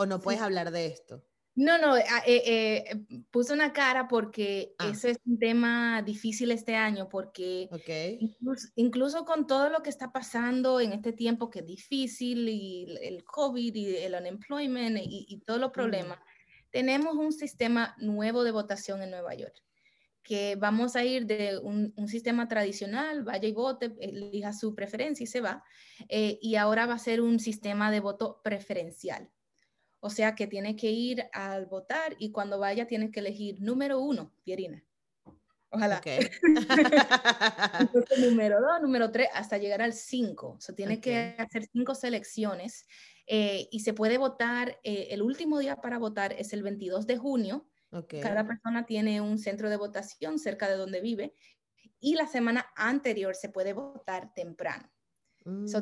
¿O 0.03 0.07
no 0.07 0.21
puedes 0.21 0.41
hablar 0.41 0.73
de 0.73 0.87
esto? 0.87 1.23
No, 1.55 1.79
no, 1.79 1.95
ah, 1.95 2.23
eh, 2.27 2.43
eh, 2.45 3.05
puse 3.31 3.53
una 3.53 3.73
cara 3.73 4.09
porque 4.09 4.75
ah. 4.79 4.89
ese 4.89 5.11
es 5.11 5.19
un 5.25 5.39
tema 5.39 6.03
difícil 6.03 6.51
este 6.51 6.75
año, 6.75 7.09
porque 7.09 7.69
incluso, 8.75 9.25
con 9.25 9.47
todo 9.47 9.69
lo 9.69 9.81
que 9.81 9.91
está 9.91 10.11
pasando 10.11 10.81
en 10.81 10.93
este 10.93 11.13
tiempo 11.13 11.51
que 11.51 11.61
es 11.61 11.67
difícil, 11.67 12.49
y 12.49 12.99
el 13.03 13.23
COVID 13.23 13.75
y 13.77 13.97
el 13.97 14.15
unemployment 14.15 14.99
y, 15.01 15.41
todos 15.47 15.61
los 15.61 15.71
problemas, 15.71 16.19
tenemos 16.71 17.15
un 17.15 17.33
sistema 17.33 17.95
nuevo 17.99 18.43
de 18.43 18.51
votación 18.51 19.03
en 19.03 19.11
Nueva 19.11 19.35
York, 19.35 19.55
que 20.25 20.57
vamos 20.57 20.97
a 20.97 21.05
ir 21.05 21.27
de 21.27 21.59
un, 21.59 21.93
sistema 22.09 22.49
tradicional, 22.49 23.23
vaya 23.23 23.47
y 23.47 23.53
vote, 23.53 23.95
elija 24.01 24.53
su 24.53 24.75
preferencia 24.75 25.23
y 25.23 25.29
se 25.29 25.41
va, 25.41 25.63
eh, 26.09 26.41
y 26.43 26.57
ahora 26.57 26.87
va 26.87 26.95
a 26.95 26.99
ser 26.99 27.21
un 27.21 27.39
sistema 27.39 27.93
de 27.93 28.01
voto 28.01 28.41
preferencial. 28.43 29.31
O 30.05 30.11
sea 30.11 30.35
que 30.35 30.49
tiene 30.49 30.75
que 30.75 30.91
ir 30.91 31.29
al 31.33 31.67
votar 31.67 32.17
y 32.19 32.33
cuando 32.33 32.59
vaya 32.59 32.89
tiene 32.89 33.13
que 33.13 33.21
elegir 33.21 33.61
número 33.61 34.01
uno, 34.01 34.33
Pierina. 34.43 34.85
Ojalá. 35.71 36.03
número 38.19 38.61
dos, 38.61 38.83
número 38.83 39.13
tres, 39.13 39.29
hasta 39.33 39.59
llegar 39.59 39.81
al 39.81 39.93
cinco. 39.93 40.57
O 40.59 40.61
sea, 40.61 40.75
tiene 40.75 41.01
que 41.01 41.37
hacer 41.39 41.69
cinco 41.73 41.95
selecciones 41.95 42.85
eh, 43.29 43.69
y 43.71 43.79
se 43.81 43.95
puede 43.95 44.19
votar. 44.19 44.81
Eh, 44.83 45.07
el 45.13 45.23
último 45.23 45.61
día 45.61 45.77
para 45.77 45.99
votar 45.99 46.33
es 46.33 46.53
el 46.53 46.65
22 46.65 47.07
de 47.07 47.19
junio. 47.19 47.69
Cada 48.21 48.45
persona 48.45 48.87
tiene 48.87 49.21
un 49.21 49.39
centro 49.39 49.71
de 49.71 49.77
votación 49.77 50.41
cerca 50.41 50.69
de 50.69 50.77
donde 50.77 51.01
vive 51.01 51.37
y 52.01 52.17
la 52.17 52.27
semana 52.27 52.67
anterior 52.75 53.37
se 53.37 53.51
puede 53.51 53.73
votar 53.73 54.35
temprano 54.35 54.91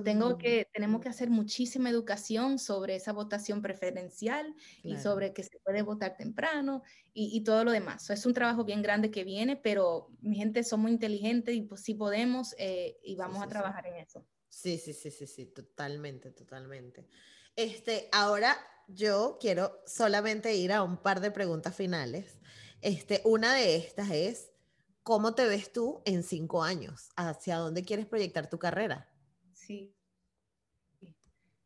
tengo 0.04 0.30
mm. 0.30 0.38
que, 0.38 0.68
tenemos 0.72 1.00
que 1.00 1.08
hacer 1.08 1.30
muchísima 1.30 1.90
educación 1.90 2.58
sobre 2.58 2.96
esa 2.96 3.12
votación 3.12 3.62
preferencial 3.62 4.54
y 4.82 4.96
sobre 4.96 5.32
que 5.32 5.42
se 5.42 5.58
puede 5.64 5.82
votar 5.82 6.16
temprano 6.16 6.82
y, 7.12 7.42
todo 7.44 7.64
lo 7.64 7.72
demás. 7.72 8.08
es 8.10 8.26
un 8.26 8.34
trabajo 8.34 8.64
bien 8.64 8.82
grande 8.82 9.10
que 9.10 9.24
viene, 9.24 9.56
pero 9.56 10.08
mi 10.20 10.36
gente 10.36 10.62
somos 10.64 10.90
inteligentes 10.90 11.54
y 11.54 11.62
pues 11.62 11.82
sí 11.82 11.94
podemos 11.94 12.54
eh, 12.58 12.98
y 13.02 13.16
vamos 13.16 13.42
a 13.42 13.48
trabajar 13.48 13.86
en 13.86 13.96
eso. 13.96 14.24
Sí, 14.48 14.78
sí, 14.78 14.92
sí, 14.92 15.10
sí, 15.10 15.26
sí, 15.26 15.46
totalmente, 15.46 16.30
totalmente. 16.32 17.06
Este, 17.56 18.08
ahora 18.12 18.56
yo 18.88 19.38
quiero 19.40 19.80
solamente 19.86 20.54
ir 20.54 20.72
a 20.72 20.82
un 20.82 20.96
par 20.96 21.20
de 21.20 21.30
preguntas 21.30 21.74
finales. 21.74 22.38
Este, 22.80 23.20
una 23.24 23.54
de 23.54 23.76
estas 23.76 24.10
es, 24.10 24.50
¿cómo 25.02 25.34
te 25.34 25.46
ves 25.46 25.72
tú 25.72 26.02
en 26.04 26.22
cinco 26.22 26.62
años? 26.62 27.10
¿Hacia 27.16 27.56
dónde 27.56 27.84
quieres 27.84 28.06
proyectar 28.06 28.48
tu 28.48 28.58
carrera? 28.58 29.09
Sí. 29.70 29.94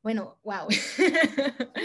Bueno, 0.02 0.38
wow. 0.42 0.68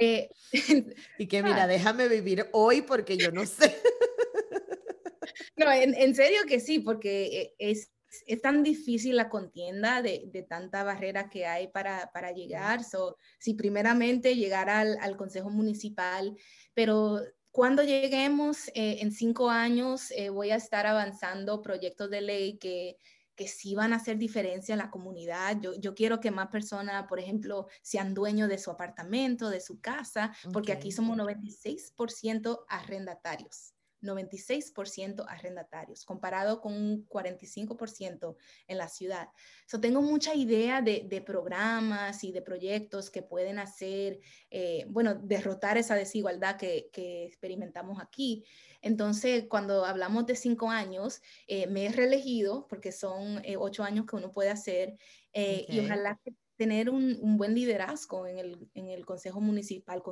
Eh, 0.00 0.30
y 1.18 1.26
que 1.26 1.42
mira, 1.42 1.66
déjame 1.66 2.06
vivir 2.06 2.46
hoy 2.52 2.82
porque 2.82 3.16
yo 3.16 3.32
no 3.32 3.44
sé. 3.44 3.74
no, 5.56 5.72
en, 5.72 6.14
serio 6.14 6.42
que 6.46 6.60
sí, 6.60 6.78
porque 6.78 7.24
eh, 7.40 7.54
es, 7.58 7.90
es 8.26 8.40
tan 8.40 8.62
difícil 8.62 9.16
la 9.16 9.28
contienda 9.28 10.00
de, 10.00 10.26
de 10.26 10.44
tanta 10.44 10.84
barrera 10.84 11.28
que 11.28 11.46
hay 11.46 11.66
para, 11.66 12.12
para 12.12 12.30
llegar. 12.30 12.84
So, 12.84 13.16
sí, 13.40 13.54
primeramente 13.54 14.36
llegar 14.36 14.70
al, 14.70 14.96
al 15.00 15.16
Consejo 15.16 15.50
Municipal, 15.50 16.36
pero 16.74 17.20
cuando 17.50 17.82
lleguemos 17.82 18.68
eh, 18.68 18.98
en 19.00 19.10
cinco 19.10 19.50
años, 19.50 20.12
voy 20.30 20.50
a 20.50 20.56
estar 20.56 20.86
avanzando 20.86 21.60
proyectos 21.60 22.08
de 22.10 22.20
ley 22.20 22.58
que 22.58 22.98
que 23.38 23.46
sí 23.46 23.76
van 23.76 23.92
a 23.92 23.96
hacer 23.96 24.18
diferencia 24.18 24.72
en 24.72 24.80
la 24.80 24.90
comunidad. 24.90 25.58
Yo, 25.60 25.74
yo 25.78 25.94
quiero 25.94 26.18
que 26.18 26.32
más 26.32 26.48
personas, 26.48 27.06
por 27.06 27.20
ejemplo, 27.20 27.68
sean 27.82 28.12
dueños 28.12 28.48
de 28.48 28.58
su 28.58 28.72
apartamento, 28.72 29.48
de 29.48 29.60
su 29.60 29.80
casa, 29.80 30.34
porque 30.52 30.72
aquí 30.72 30.90
somos 30.90 31.16
96% 31.16 32.64
arrendatarios. 32.68 33.77
96% 34.02 35.24
arrendatarios, 35.28 36.04
comparado 36.04 36.60
con 36.60 36.72
un 36.72 37.06
45% 37.08 38.36
en 38.66 38.78
la 38.78 38.88
ciudad. 38.88 39.28
So, 39.66 39.80
tengo 39.80 40.02
mucha 40.02 40.34
idea 40.34 40.80
de, 40.80 41.06
de, 41.08 41.20
programas 41.20 42.24
y 42.24 42.32
de 42.32 42.42
proyectos 42.42 43.10
que 43.10 43.22
pueden 43.22 43.58
hacer, 43.58 44.20
eh, 44.50 44.84
bueno, 44.88 45.14
derrotar 45.14 45.78
esa 45.78 45.94
desigualdad 45.94 46.56
que, 46.56 46.88
que, 46.92 47.24
experimentamos 47.24 48.00
aquí. 48.00 48.44
Entonces, 48.80 49.44
cuando 49.48 49.84
hablamos 49.84 50.26
de 50.26 50.36
cinco 50.36 50.70
años, 50.70 51.20
eh, 51.46 51.66
me 51.66 51.86
he 51.86 51.92
reelegido 51.92 52.66
porque 52.68 52.92
son 52.92 53.44
eh, 53.44 53.56
ocho 53.56 53.82
años 53.82 54.06
que 54.06 54.16
uno 54.16 54.32
puede 54.32 54.50
hacer 54.50 54.96
y 55.32 55.80
ojalá 55.80 56.18
que 56.24 56.32
tener 56.58 56.90
un, 56.90 57.36
buen 57.38 57.54
liderazgo 57.54 58.26
en 58.26 58.38
el, 58.38 58.68
en 58.74 58.88
el 58.88 59.06
Consejo 59.06 59.40
Municipal, 59.40 60.02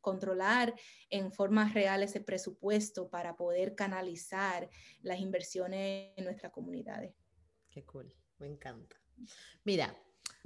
controlar 0.00 0.74
en 1.08 1.32
forma 1.32 1.72
real 1.72 2.02
ese 2.02 2.20
presupuesto 2.20 3.08
para 3.08 3.36
poder 3.36 3.76
canalizar 3.76 4.68
las 5.00 5.20
inversiones 5.20 6.12
en 6.16 6.24
nuestras 6.24 6.52
comunidades. 6.52 7.14
Qué 7.70 7.84
cool, 7.84 8.12
me 8.38 8.48
encanta. 8.48 8.96
Mira, 9.62 9.96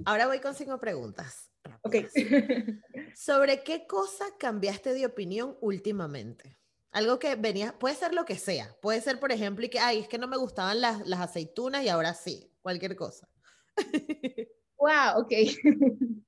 ahora 0.05 0.27
voy 0.27 0.39
con 0.39 0.53
cinco 0.53 0.79
preguntas. 0.79 1.51
Ok. 1.81 1.95
¿Sobre 3.15 3.63
qué 3.63 3.87
cosa 3.87 4.25
cambiaste 4.37 4.93
de 4.93 5.07
opinión 5.07 5.57
últimamente? 5.59 6.55
Algo 6.91 7.17
que 7.17 7.35
venía, 7.35 7.77
puede 7.79 7.95
ser 7.95 8.13
lo 8.13 8.25
que 8.25 8.37
sea. 8.37 8.77
Puede 8.79 9.01
ser, 9.01 9.19
por 9.19 9.31
ejemplo, 9.31 9.65
y 9.65 9.69
que, 9.69 9.79
ay, 9.79 9.99
es 9.99 10.07
que 10.07 10.19
no 10.19 10.27
me 10.27 10.37
gustaban 10.37 10.81
las, 10.81 11.05
las 11.07 11.19
aceitunas 11.19 11.83
y 11.83 11.89
ahora 11.89 12.13
sí, 12.13 12.53
cualquier 12.61 12.95
cosa. 12.95 13.27
Wow, 14.79 15.19
ok. 15.21 15.31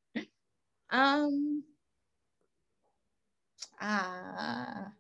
um, 0.91 1.63
ah, 3.79 4.93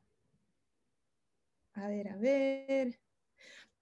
a 1.73 1.87
ver, 1.87 2.09
a 2.09 2.17
ver. 2.17 2.99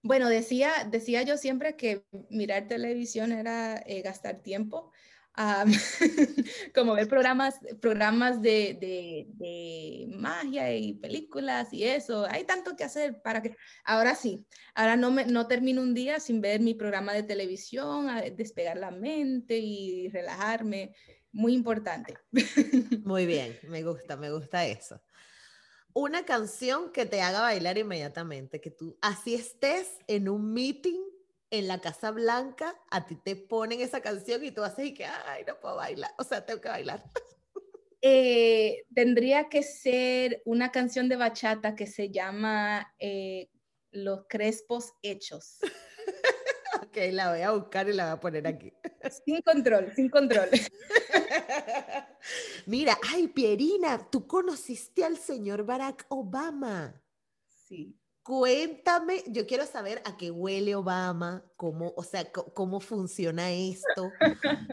Bueno, 0.02 0.28
decía, 0.28 0.72
decía 0.90 1.22
yo 1.22 1.36
siempre 1.38 1.76
que 1.76 2.04
mirar 2.30 2.68
televisión 2.68 3.32
era 3.32 3.78
eh, 3.86 4.02
gastar 4.02 4.42
tiempo. 4.42 4.92
como 6.74 6.94
ver 6.94 7.08
programas, 7.08 7.54
programas 7.80 8.42
de, 8.42 8.76
de, 9.36 10.08
magia 10.16 10.74
y 10.74 10.94
películas 10.94 11.72
y 11.72 11.84
eso. 11.84 12.26
Hay 12.28 12.44
tanto 12.44 12.74
que 12.74 12.84
hacer 12.84 13.22
para 13.22 13.40
que... 13.40 13.56
Ahora 13.84 14.14
sí, 14.14 14.44
ahora 14.74 14.96
no, 14.96 15.10
me, 15.10 15.26
no 15.26 15.46
termino 15.46 15.80
un 15.80 15.94
día 15.94 16.18
sin 16.18 16.40
ver 16.40 16.60
mi 16.60 16.74
programa 16.74 17.12
de 17.12 17.22
televisión, 17.22 18.08
despegar 18.36 18.78
la 18.78 18.90
mente 18.90 19.58
y 19.58 20.08
relajarme. 20.08 20.94
Muy 21.30 21.54
importante. 21.54 22.16
Muy 23.04 23.26
bien, 23.26 23.56
me 23.68 23.82
gusta, 23.82 24.16
me 24.16 24.32
gusta 24.32 24.66
eso. 24.66 25.00
Una 25.92 26.24
canción 26.24 26.90
que 26.90 27.06
te 27.06 27.20
haga 27.22 27.40
bailar 27.40 27.78
inmediatamente, 27.78 28.60
que 28.60 28.70
tú 28.70 28.98
así 29.00 29.34
estés 29.34 29.98
en 30.06 30.28
un 30.28 30.52
meeting 30.52 31.07
en 31.50 31.68
la 31.68 31.80
Casa 31.80 32.10
Blanca, 32.10 32.76
a 32.90 33.06
ti 33.06 33.16
te 33.16 33.36
ponen 33.36 33.80
esa 33.80 34.00
canción 34.00 34.44
y 34.44 34.50
tú 34.50 34.62
haces 34.62 34.86
y 34.86 34.94
que, 34.94 35.04
ay, 35.04 35.44
no 35.46 35.58
puedo 35.60 35.76
bailar, 35.76 36.12
o 36.18 36.24
sea, 36.24 36.44
tengo 36.44 36.60
que 36.60 36.68
bailar. 36.68 37.04
Eh, 38.00 38.84
tendría 38.94 39.48
que 39.48 39.62
ser 39.62 40.42
una 40.44 40.70
canción 40.70 41.08
de 41.08 41.16
bachata 41.16 41.74
que 41.74 41.86
se 41.86 42.10
llama 42.10 42.94
eh, 42.98 43.48
Los 43.90 44.26
Crespos 44.28 44.92
Hechos. 45.02 45.58
ok, 46.82 46.96
la 47.10 47.30
voy 47.30 47.40
a 47.40 47.50
buscar 47.50 47.88
y 47.88 47.94
la 47.94 48.04
voy 48.04 48.12
a 48.12 48.20
poner 48.20 48.46
aquí. 48.46 48.72
sin 49.24 49.42
control, 49.42 49.92
sin 49.94 50.08
control. 50.08 50.48
Mira, 52.66 52.98
ay, 53.12 53.28
Pierina, 53.28 54.08
tú 54.10 54.26
conociste 54.26 55.04
al 55.04 55.18
señor 55.18 55.64
Barack 55.64 56.06
Obama. 56.08 57.02
Sí. 57.46 57.97
Cuéntame, 58.28 59.24
yo 59.28 59.46
quiero 59.46 59.64
saber 59.64 60.02
a 60.04 60.18
qué 60.18 60.30
huele 60.30 60.74
Obama, 60.74 61.42
cómo, 61.56 61.94
o 61.96 62.02
sea, 62.02 62.30
cómo 62.30 62.78
funciona 62.78 63.50
esto, 63.50 64.12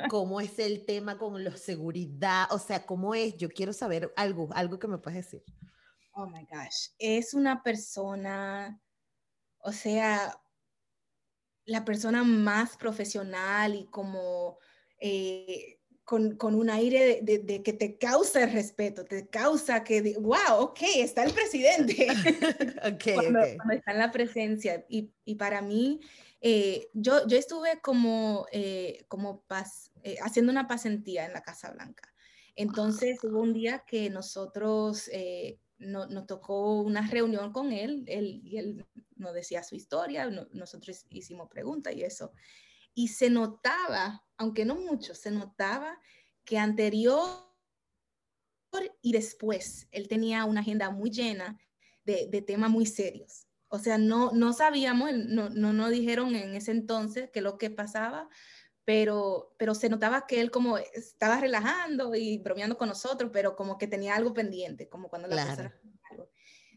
cómo 0.09 0.41
es 0.41 0.59
el 0.59 0.85
tema 0.85 1.17
con 1.17 1.41
la 1.41 1.55
seguridad, 1.55 2.47
o 2.51 2.59
sea, 2.59 2.85
cómo 2.85 3.15
es. 3.15 3.37
Yo 3.37 3.47
quiero 3.47 3.71
saber 3.71 4.11
algo, 4.17 4.49
algo 4.51 4.77
que 4.77 4.89
me 4.89 4.97
puedes 4.97 5.23
decir. 5.23 5.41
Oh 6.11 6.27
my 6.27 6.45
gosh, 6.51 6.89
es 6.99 7.33
una 7.33 7.63
persona, 7.63 8.77
o 9.59 9.71
sea, 9.71 10.37
la 11.63 11.85
persona 11.85 12.25
más 12.25 12.75
profesional 12.75 13.73
y 13.73 13.85
como 13.85 14.57
eh, 14.99 15.74
con, 16.05 16.37
con, 16.37 16.53
un 16.53 16.69
aire 16.69 17.19
de, 17.23 17.39
de, 17.39 17.63
que 17.63 17.73
te 17.73 17.97
causa 17.97 18.45
respeto, 18.45 19.03
te 19.05 19.27
causa 19.27 19.83
que, 19.83 20.15
wow, 20.19 20.59
ok, 20.59 20.79
está 20.97 21.23
el 21.23 21.33
presidente. 21.33 22.07
okay, 22.93 23.15
cuando, 23.15 23.39
está 23.41 23.91
en 23.91 23.99
la 23.99 24.11
presencia. 24.11 24.85
Y, 24.87 25.11
y 25.25 25.35
para 25.35 25.61
mí, 25.61 25.99
eh, 26.41 26.89
yo, 26.93 27.27
yo 27.27 27.37
estuve 27.37 27.81
como, 27.81 28.45
eh, 28.51 29.05
como 29.07 29.41
pas, 29.47 29.91
eh, 30.03 30.17
haciendo 30.21 30.51
una 30.51 30.67
pasantía 30.67 31.25
en 31.25 31.33
la 31.33 31.41
Casa 31.41 31.71
Blanca. 31.71 32.13
Entonces 32.55 33.21
hubo 33.23 33.41
un 33.41 33.53
día 33.53 33.83
que 33.85 34.09
nosotros 34.09 35.09
no, 35.77 36.05
nos 36.05 36.25
tocó 36.27 36.81
una 36.81 37.05
reunión 37.05 37.51
con 37.51 37.73
él, 37.73 38.05
él 38.07 38.41
y 38.45 38.57
él 38.57 38.85
nos 39.17 39.33
decía 39.33 39.61
su 39.63 39.75
historia, 39.75 40.29
nosotros 40.53 41.05
hicimos 41.09 41.49
preguntas 41.49 41.93
y 41.95 42.03
eso 42.03 42.31
y 42.95 43.09
se 43.09 43.29
notaba, 43.29 44.25
aunque 44.37 44.65
no 44.65 44.75
mucho, 44.75 45.13
se 45.13 45.29
notaba 45.29 45.99
que 46.45 46.57
anterior 46.57 47.45
y 49.01 49.11
después 49.11 49.87
él 49.91 50.07
tenía 50.07 50.45
una 50.45 50.61
agenda 50.61 50.89
muy 50.89 51.09
llena 51.09 51.59
de, 52.05 52.43
temas 52.45 52.69
muy 52.69 52.85
serios. 52.85 53.47
O 53.67 53.79
sea, 53.79 53.97
no, 53.97 54.31
no 54.31 54.53
sabíamos, 54.53 55.11
no, 55.13 55.49
no 55.49 55.73
nos 55.73 55.91
dijeron 55.91 56.35
en 56.35 56.55
ese 56.55 56.71
entonces 56.71 57.29
qué 57.33 57.41
lo 57.41 57.57
que 57.57 57.69
pasaba, 57.69 58.29
pero, 58.83 59.55
pero 59.57 59.73
se 59.75 59.89
notaba 59.89 60.27
que 60.27 60.39
él 60.39 60.51
como 60.51 60.77
estaba 60.77 61.39
relajando 61.39 62.15
y 62.15 62.37
bromeando 62.37 62.77
con 62.77 62.89
nosotros, 62.89 63.31
pero 63.33 63.55
como 63.55 63.77
que 63.77 63.87
tenía 63.87 64.15
algo 64.15 64.33
pendiente, 64.33 64.87
como 64.87 65.09
cuando 65.09 65.27
la 65.27 65.43
claro. 65.55 65.71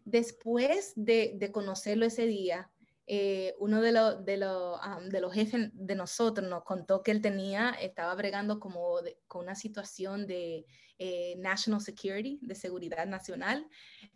Después 0.05 0.95
de, 0.97 1.35
de 1.37 1.53
conocerlo 1.53 2.07
ese 2.07 2.27
día, 2.27 2.71
eh, 3.11 3.55
uno 3.59 3.81
de, 3.81 3.91
los 3.91 4.23
de, 4.23 4.37
de, 4.37 5.21
los 5.23 5.33
jefes 5.33 5.71
de 5.73 5.95
nosotros 5.95 6.47
nos 6.47 6.63
contó 6.63 7.03
que 7.03 7.11
él 7.11 7.23
tenía, 7.23 7.71
estaba 7.71 8.15
bregando 8.15 8.61
como 8.61 8.97
con 9.27 9.45
una 9.45 9.55
situación 9.55 10.27
de 10.27 10.67
eh, 10.99 11.35
national 11.39 11.81
security, 11.81 12.39
de 12.43 12.55
seguridad 12.55 13.07
nacional, 13.07 13.67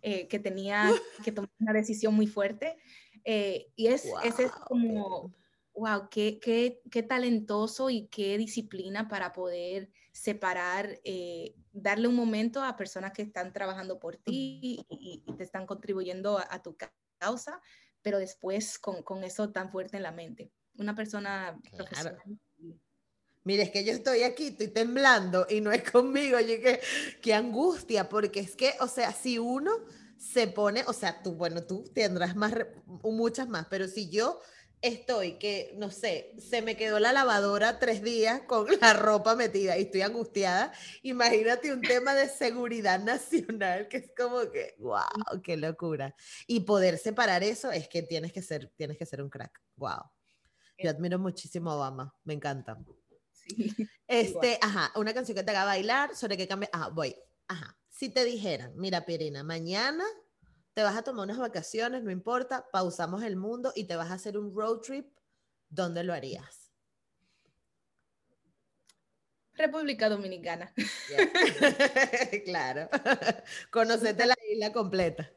eh, 0.02 0.28
que 0.28 0.38
tenía 0.38 0.90
que 1.24 1.32
tomar 1.32 1.50
una 1.58 1.72
decisión 1.72 2.14
muy 2.14 2.26
fuerte. 2.26 2.76
y 3.24 3.86
es, 3.86 4.06
ese 4.24 4.44
es 4.44 4.52
como, 4.68 5.34
wow, 5.72 6.10
qué, 6.10 6.38
qué, 6.38 6.82
qué, 6.90 7.02
talentoso 7.02 7.88
y 7.88 8.08
qué 8.08 8.36
disciplina 8.36 9.08
para 9.08 9.32
poder 9.32 9.90
separar, 10.12 11.00
darle 11.72 12.08
un 12.08 12.14
momento 12.14 12.62
a 12.62 12.76
personas 12.76 13.12
que 13.12 13.22
están 13.22 13.54
trabajando 13.54 13.98
por 13.98 14.18
ti 14.18 14.84
y, 14.90 15.24
te 15.38 15.44
están 15.44 15.64
contribuyendo 15.64 16.36
a, 16.36 16.46
a 16.50 16.62
tu 16.62 16.76
causa, 17.18 17.58
pero 18.02 18.18
después 18.18 18.78
con, 18.78 19.02
con 19.02 19.24
eso 19.24 19.50
tan 19.50 19.70
fuerte 19.70 19.96
en 19.96 20.02
la 20.02 20.12
mente. 20.12 20.52
Una 20.76 20.94
persona 20.94 21.58
profesional. 21.76 22.22
Mire, 23.44 23.64
es 23.64 23.70
que 23.70 23.84
yo 23.84 23.92
estoy 23.92 24.22
aquí, 24.22 24.48
estoy 24.48 24.68
temblando 24.68 25.46
y 25.50 25.60
no 25.60 25.72
es 25.72 25.90
conmigo. 25.90 26.38
Yo 26.38 26.60
que, 26.60 26.80
qué 27.20 27.34
angustia, 27.34 28.08
porque 28.08 28.40
es 28.40 28.54
que, 28.54 28.74
o 28.80 28.86
sea, 28.86 29.12
si 29.12 29.38
uno 29.38 29.72
se 30.16 30.46
pone, 30.46 30.84
o 30.86 30.92
sea, 30.92 31.22
tú, 31.22 31.32
bueno, 31.32 31.64
tú 31.64 31.82
tendrás 31.92 32.36
más, 32.36 32.54
muchas 33.02 33.48
más, 33.48 33.66
pero 33.68 33.88
si 33.88 34.08
yo 34.10 34.40
estoy 34.82 35.38
que, 35.38 35.72
no 35.76 35.90
sé, 35.90 36.34
se 36.38 36.60
me 36.60 36.76
quedó 36.76 36.98
la 36.98 37.12
lavadora 37.12 37.78
tres 37.78 38.02
días 38.02 38.42
con 38.42 38.66
la 38.80 38.92
ropa 38.92 39.36
metida 39.36 39.78
y 39.78 39.82
estoy 39.82 40.02
angustiada. 40.02 40.72
Imagínate 41.02 41.72
un 41.72 41.80
tema 41.80 42.14
de 42.14 42.28
seguridad 42.28 43.00
nacional 43.00 43.88
que 43.88 43.98
es 43.98 44.10
como 44.16 44.50
que, 44.50 44.74
wow, 44.78 45.40
qué 45.42 45.56
locura. 45.56 46.14
Y 46.46 46.60
poder 46.60 46.98
separar 46.98 47.42
eso 47.44 47.70
es 47.70 47.88
que 47.88 48.02
tienes 48.02 48.32
que 48.32 48.42
ser, 48.42 48.72
tienes 48.76 48.98
que 48.98 49.06
ser 49.06 49.22
un 49.22 49.30
crack. 49.30 49.60
Wow. 49.76 50.10
Yo 50.78 50.90
admiro 50.90 51.18
muchísimo 51.18 51.70
a 51.70 51.76
Obama, 51.76 52.14
me 52.24 52.34
encanta. 52.34 52.78
Sí. 53.30 53.56
Este, 54.06 54.58
ajá, 54.60 54.92
una 54.96 55.14
canción 55.14 55.34
que 55.34 55.42
te 55.42 55.52
haga 55.52 55.64
bailar, 55.64 56.14
sobre 56.14 56.36
qué 56.36 56.46
cambia. 56.46 56.68
Ajá, 56.70 56.88
voy. 56.88 57.16
Ajá. 57.48 57.78
Si 57.88 58.10
te 58.10 58.26
dijeran, 58.26 58.74
mira, 58.76 59.06
Pirina, 59.06 59.42
mañana 59.42 60.04
te 60.74 60.82
vas 60.82 60.96
a 60.96 61.02
tomar 61.02 61.24
unas 61.24 61.38
vacaciones, 61.38 62.02
no 62.02 62.10
importa, 62.10 62.66
pausamos 62.72 63.22
el 63.22 63.36
mundo 63.36 63.72
y 63.74 63.84
te 63.84 63.96
vas 63.96 64.10
a 64.10 64.14
hacer 64.14 64.38
un 64.38 64.54
road 64.54 64.80
trip, 64.80 65.06
¿dónde 65.68 66.02
lo 66.04 66.14
harías? 66.14 66.72
República 69.54 70.08
Dominicana. 70.08 70.72
claro. 72.44 72.88
Conocete 73.70 74.26
la 74.26 74.34
isla 74.50 74.72
completa. 74.72 75.30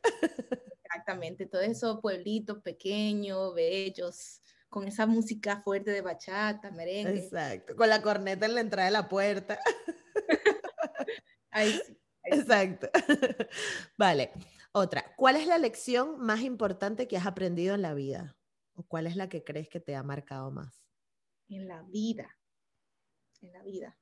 Exactamente, 0.83 1.45
todos 1.47 1.65
esos 1.65 1.99
pueblitos 1.99 2.59
pequeños, 2.59 3.53
bellos, 3.53 4.41
con 4.69 4.87
esa 4.87 5.05
música 5.05 5.61
fuerte 5.61 5.91
de 5.91 6.01
bachata, 6.01 6.71
merengue. 6.71 7.19
Exacto, 7.19 7.75
con 7.75 7.89
la 7.89 8.01
corneta 8.01 8.45
en 8.45 8.55
la 8.55 8.61
entrada 8.61 8.87
de 8.87 8.93
la 8.93 9.09
puerta. 9.09 9.59
Ahí 11.51 11.73
sí. 11.85 11.97
Exacto. 12.23 12.89
Vale. 13.97 14.31
Otra, 14.77 15.15
¿cuál 15.15 15.37
es 15.37 15.47
la 15.47 15.57
lección 15.57 16.19
más 16.19 16.41
importante 16.41 17.07
que 17.07 17.15
has 17.15 17.25
aprendido 17.25 17.75
en 17.75 17.81
la 17.81 17.93
vida? 17.93 18.35
¿O 18.73 18.83
cuál 18.83 19.07
es 19.07 19.15
la 19.15 19.29
que 19.29 19.41
crees 19.41 19.69
que 19.69 19.79
te 19.79 19.95
ha 19.95 20.03
marcado 20.03 20.51
más? 20.51 20.85
En 21.47 21.69
la 21.69 21.81
vida. 21.83 22.37
En 23.39 23.53
la 23.53 23.63
vida. 23.63 23.97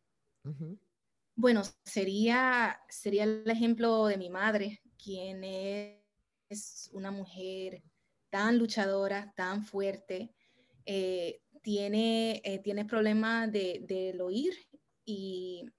Bueno, 1.36 1.62
sería, 1.86 2.82
sería 2.90 3.26
el 3.26 3.48
ejemplo 3.48 4.08
de 4.08 4.18
mi 4.18 4.32
madre, 4.32 4.82
quien 4.98 5.44
es 5.44 6.90
una 6.92 7.12
mujer 7.12 7.84
tan 8.32 8.58
luchadora, 8.58 9.32
tan 9.36 9.64
fuerte, 9.64 10.34
eh, 10.88 11.44
tiene, 11.62 12.42
eh, 12.44 12.58
tiene 12.64 12.84
problemas 12.86 13.52
del 13.52 13.86
de 13.86 14.18
oír 14.20 14.56
y 15.06 15.70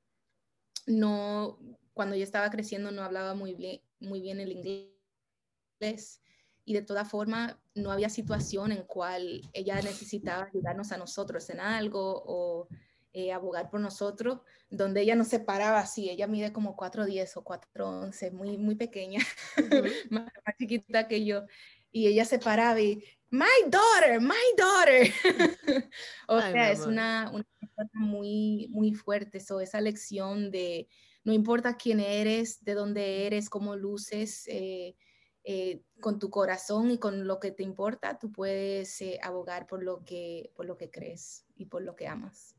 no, 0.86 1.58
cuando 1.94 2.14
yo 2.14 2.22
estaba 2.22 2.48
creciendo 2.50 2.92
no 2.92 3.02
hablaba 3.02 3.34
muy 3.34 3.54
bien, 3.54 3.80
muy 4.04 4.20
bien 4.20 4.40
el 4.40 4.52
inglés 4.52 6.20
y 6.64 6.74
de 6.74 6.82
toda 6.82 7.04
forma 7.04 7.60
no 7.74 7.90
había 7.90 8.08
situación 8.08 8.72
en 8.72 8.84
cual 8.84 9.42
ella 9.52 9.80
necesitaba 9.82 10.44
ayudarnos 10.44 10.92
a 10.92 10.96
nosotros 10.96 11.48
en 11.50 11.60
algo 11.60 12.22
o 12.26 12.68
eh, 13.12 13.32
abogar 13.32 13.70
por 13.70 13.80
nosotros, 13.80 14.40
donde 14.70 15.02
ella 15.02 15.14
no 15.14 15.24
se 15.24 15.38
paraba 15.38 15.78
así, 15.78 16.10
ella 16.10 16.26
mide 16.26 16.52
como 16.52 16.76
4'10 16.76 17.36
o 17.36 17.44
4'11, 17.44 18.32
muy, 18.32 18.58
muy 18.58 18.74
pequeña, 18.74 19.20
más, 20.10 20.32
chiquita 20.58 21.06
que 21.06 21.24
yo, 21.24 21.44
y 21.92 22.08
ella 22.08 22.24
se 22.24 22.40
paraba 22.40 22.80
y, 22.80 23.04
my 23.30 23.46
daughter, 23.68 24.20
my 24.20 24.34
daughter. 24.56 25.12
o 26.28 26.40
sea, 26.40 26.72
es 26.72 26.80
una, 26.80 27.30
una 27.32 27.46
muy, 27.92 28.66
muy 28.70 28.94
fuerte, 28.94 29.38
eso 29.38 29.60
esa 29.60 29.80
lección 29.80 30.50
de 30.50 30.88
no 31.24 31.32
importa 31.32 31.76
quién 31.76 32.00
eres, 32.00 32.62
de 32.64 32.74
dónde 32.74 33.26
eres, 33.26 33.48
cómo 33.48 33.76
luces, 33.76 34.44
eh, 34.46 34.94
eh, 35.42 35.82
con 36.00 36.18
tu 36.18 36.30
corazón 36.30 36.90
y 36.90 36.98
con 36.98 37.26
lo 37.26 37.40
que 37.40 37.50
te 37.50 37.62
importa, 37.62 38.18
tú 38.18 38.30
puedes 38.30 39.00
eh, 39.00 39.18
abogar 39.22 39.66
por 39.66 39.82
lo, 39.82 40.04
que, 40.04 40.52
por 40.54 40.66
lo 40.66 40.76
que 40.76 40.90
crees 40.90 41.46
y 41.56 41.66
por 41.66 41.82
lo 41.82 41.96
que 41.96 42.06
amas. 42.06 42.54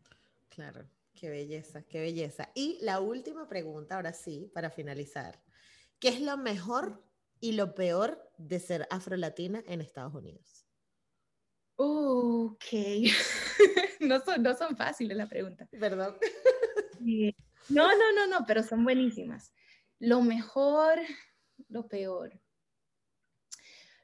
Claro, 0.49 0.88
qué 1.13 1.30
belleza, 1.30 1.84
qué 1.84 1.99
belleza. 1.99 2.51
Y 2.55 2.80
la 2.82 2.99
última 2.99 3.47
pregunta, 3.47 3.95
ahora 3.95 4.13
sí, 4.13 4.51
para 4.53 4.70
finalizar. 4.70 5.41
¿Qué 5.99 6.09
es 6.09 6.22
lo 6.22 6.38
mejor 6.38 7.03
y 7.39 7.53
lo 7.53 7.76
peor 7.76 8.32
de 8.38 8.59
ser 8.59 8.88
afrolatina 8.89 9.63
en 9.68 9.82
Estados 9.82 10.13
Unidos? 10.13 10.66
Ok. 11.76 12.66
no, 13.99 14.20
son, 14.22 14.41
no 14.41 14.55
son 14.55 14.76
fáciles 14.76 15.18
la 15.18 15.28
pregunta. 15.28 15.68
Perdón. 15.72 16.16
No, 17.70 17.88
no, 17.88 18.11
no, 18.13 18.28
no, 18.28 18.45
pero 18.45 18.63
son 18.63 18.84
buenísimas. 18.84 19.53
Lo 19.99 20.22
mejor, 20.22 20.99
lo 21.70 21.88
peor. 21.88 22.39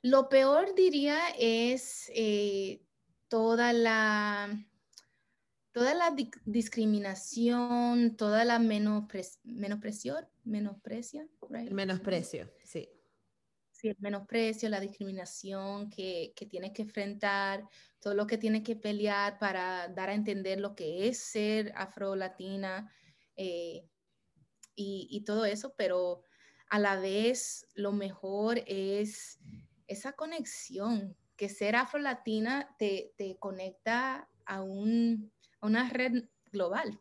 Lo 0.01 0.29
peor 0.29 0.73
diría 0.73 1.19
es 1.37 2.11
eh, 2.15 2.81
toda 3.27 3.71
la 3.73 4.49
toda 5.71 5.93
la 5.93 6.13
discriminación, 6.45 8.17
toda 8.17 8.43
la 8.43 8.59
menosprecio, 8.59 9.39
menosprecio, 9.43 11.29
El 11.53 11.73
menosprecio, 11.73 12.51
sí. 12.63 12.89
Sí, 13.71 13.87
el 13.87 13.97
menosprecio, 13.99 14.69
la 14.69 14.79
discriminación 14.79 15.89
que, 15.89 16.33
que 16.35 16.45
tienes 16.45 16.71
que 16.71 16.83
enfrentar, 16.83 17.67
todo 17.99 18.13
lo 18.13 18.27
que 18.27 18.37
tienes 18.37 18.63
que 18.63 18.75
pelear 18.75 19.39
para 19.39 19.87
dar 19.87 20.09
a 20.09 20.13
entender 20.13 20.59
lo 20.59 20.75
que 20.75 21.07
es 21.07 21.19
ser 21.19 21.71
afro-latina, 21.75 22.91
eh, 23.35 23.85
y, 24.75 25.23
todo 25.25 25.45
eso, 25.45 25.73
pero 25.77 26.23
a 26.69 26.79
la 26.79 26.99
vez 26.99 27.67
lo 27.75 27.91
mejor 27.91 28.63
es 28.65 29.39
esa 29.87 30.13
conexión, 30.13 31.15
que 31.35 31.49
ser 31.49 31.75
afro-latina 31.75 32.75
te, 32.79 33.13
te 33.17 33.37
conecta 33.37 34.29
a, 34.45 34.61
un, 34.61 35.31
una 35.61 35.89
red 35.89 36.25
global, 36.51 36.99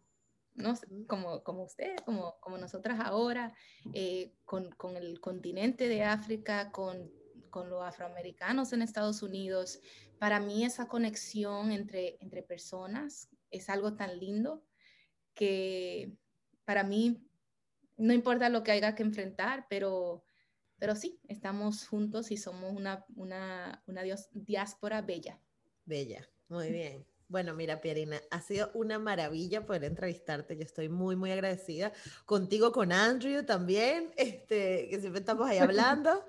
¿no? 0.55 0.75
como, 1.07 1.43
como 1.43 1.65
usted, 1.65 1.97
como, 2.05 2.39
como 2.41 2.59
nosotras 2.59 3.01
ahora, 3.01 3.55
eh, 3.95 4.33
con, 4.45 4.71
con, 4.73 4.97
el 4.97 5.21
continente 5.21 5.89
de 5.89 6.05
África, 6.05 6.73
con, 6.73 7.11
con 7.51 7.71
los 7.71 7.83
afroamericanos 7.83 8.73
en 8.73 8.83
Estados 8.83 9.23
Unidos. 9.23 9.81
Para 10.19 10.41
mí 10.41 10.65
esa 10.65 10.87
conexión 10.89 11.73
entre, 11.73 12.19
entre 12.21 12.43
personas 12.43 13.29
es 13.51 13.69
algo 13.69 13.95
tan 13.95 14.19
lindo 14.19 14.65
que, 15.35 16.17
para 16.65 16.85
mí, 16.85 17.27
no 17.97 18.13
importa 18.13 18.49
lo 18.49 18.63
que 18.63 18.73
haya 18.73 18.95
que 18.95 19.03
enfrentar, 19.03 19.67
pero, 19.69 20.25
pero 20.79 20.95
sí, 20.95 21.21
estamos 21.29 21.87
juntos 21.87 22.31
y 22.31 22.37
somos 22.37 22.73
una, 22.73 23.05
una, 23.17 23.83
una 23.87 24.03
diáspora 24.33 25.03
bella. 25.03 25.39
Bella, 25.85 26.29
muy 26.49 26.71
bien. 26.71 27.07
Bueno, 27.29 27.55
mira, 27.55 27.81
Pierina, 27.81 28.21
ha 28.33 28.41
sido 28.41 28.73
una 28.75 28.99
maravilla 28.99 29.65
poder 29.65 29.85
entrevistarte. 29.85 30.57
Yo 30.57 30.63
estoy 30.63 30.89
muy, 30.89 31.15
muy 31.15 31.31
agradecida 31.31 31.93
contigo, 32.25 32.73
con 32.73 32.91
Andrew 32.91 33.45
también, 33.45 34.13
este, 34.17 34.89
que 34.89 34.99
siempre 35.01 35.21
estamos 35.21 35.49
ahí 35.49 35.59
hablando. 35.59 36.27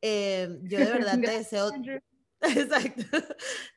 Eh, 0.00 0.60
yo 0.62 0.78
de 0.78 0.84
verdad 0.84 1.18
te 1.18 1.30
deseo, 1.30 1.70
exacto, 2.42 3.04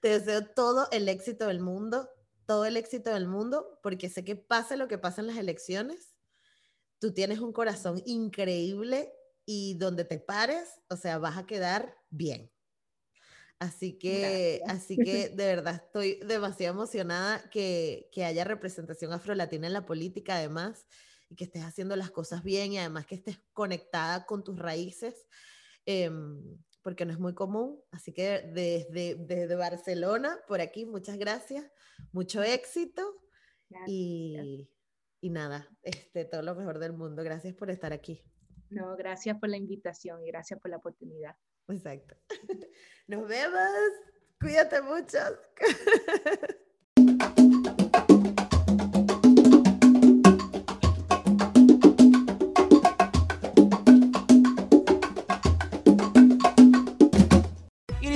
te 0.01 0.09
deseo 0.09 0.45
todo 0.45 0.88
el 0.91 1.07
éxito 1.07 1.47
del 1.47 1.61
mundo 1.61 2.09
todo 2.48 2.66
el 2.66 2.78
éxito 2.78 3.14
del 3.14 3.28
mundo, 3.28 3.80
porque 3.84 4.10
sé 4.10 4.26
que 4.26 4.36
pase 4.38 4.78
lo 4.78 4.88
que 4.89 4.98
pasa 4.98 5.22
en 5.22 5.28
las 5.28 5.38
elecciones, 5.38 6.16
tú 7.00 7.14
tienes 7.14 7.39
un 7.39 7.54
corazón 7.54 8.02
increíble 8.06 9.14
y 9.45 9.78
donde 9.78 10.06
te 10.06 10.20
pares, 10.20 10.82
o 10.89 10.98
sea, 10.98 11.20
vas 11.20 11.38
a 11.38 11.48
quedar 11.48 11.98
bien. 12.10 12.52
Así 13.60 13.98
que, 13.98 14.64
así 14.68 15.00
que 15.02 15.30
de 15.30 15.45
verdad 15.48 15.76
estoy 15.86 16.20
demasiado 16.26 16.76
emocionada 16.76 17.50
que, 17.50 18.10
que 18.12 18.24
haya 18.24 18.43
representación 18.43 19.14
afrolatina 19.14 19.66
en 19.68 19.74
la 19.74 19.86
política 19.86 20.36
además 20.36 20.86
y 21.30 21.36
que 21.36 21.45
estés 21.45 21.64
haciendo 21.64 21.95
las 21.95 22.12
cosas 22.12 22.43
bien 22.43 22.74
y 22.74 22.78
además 22.78 23.08
que 23.08 23.16
estés 23.16 23.39
conectada 23.54 24.26
con 24.28 24.43
tus 24.43 24.60
raíces. 24.60 25.26
Em, 25.86 26.60
porque 26.88 27.06
no 27.06 27.12
es 27.12 27.20
muy 27.20 27.34
común. 27.34 27.84
Así 27.92 28.14
que 28.14 28.50
desde, 28.54 29.16
desde 29.16 29.56
Barcelona, 29.58 30.40
por 30.48 30.62
aquí, 30.62 30.86
muchas 30.86 31.18
gracias, 31.18 31.70
mucho 32.14 32.42
éxito 32.42 33.04
y, 33.86 34.70
y, 35.20 35.30
nada, 35.30 35.68
este, 35.84 36.24
todo 36.24 36.44
lo 36.44 36.56
mejor 36.56 36.80
del 36.80 36.94
mundo. 36.94 37.26
Gracias 37.26 37.54
por 37.56 37.70
estar 37.72 37.92
aquí. 37.92 38.24
No, 38.70 38.96
gracias 38.96 39.38
por 39.38 39.50
la 39.50 39.58
invitación 39.58 40.24
y 40.24 40.28
gracias 40.28 40.62
por 40.62 40.72
la 40.72 40.78
oportunidad. 40.78 41.36
Exacto. 41.68 42.16
Nos 43.08 43.28
vemos. 43.28 43.60
Cuídate 44.40 44.82
mucho. 44.82 45.18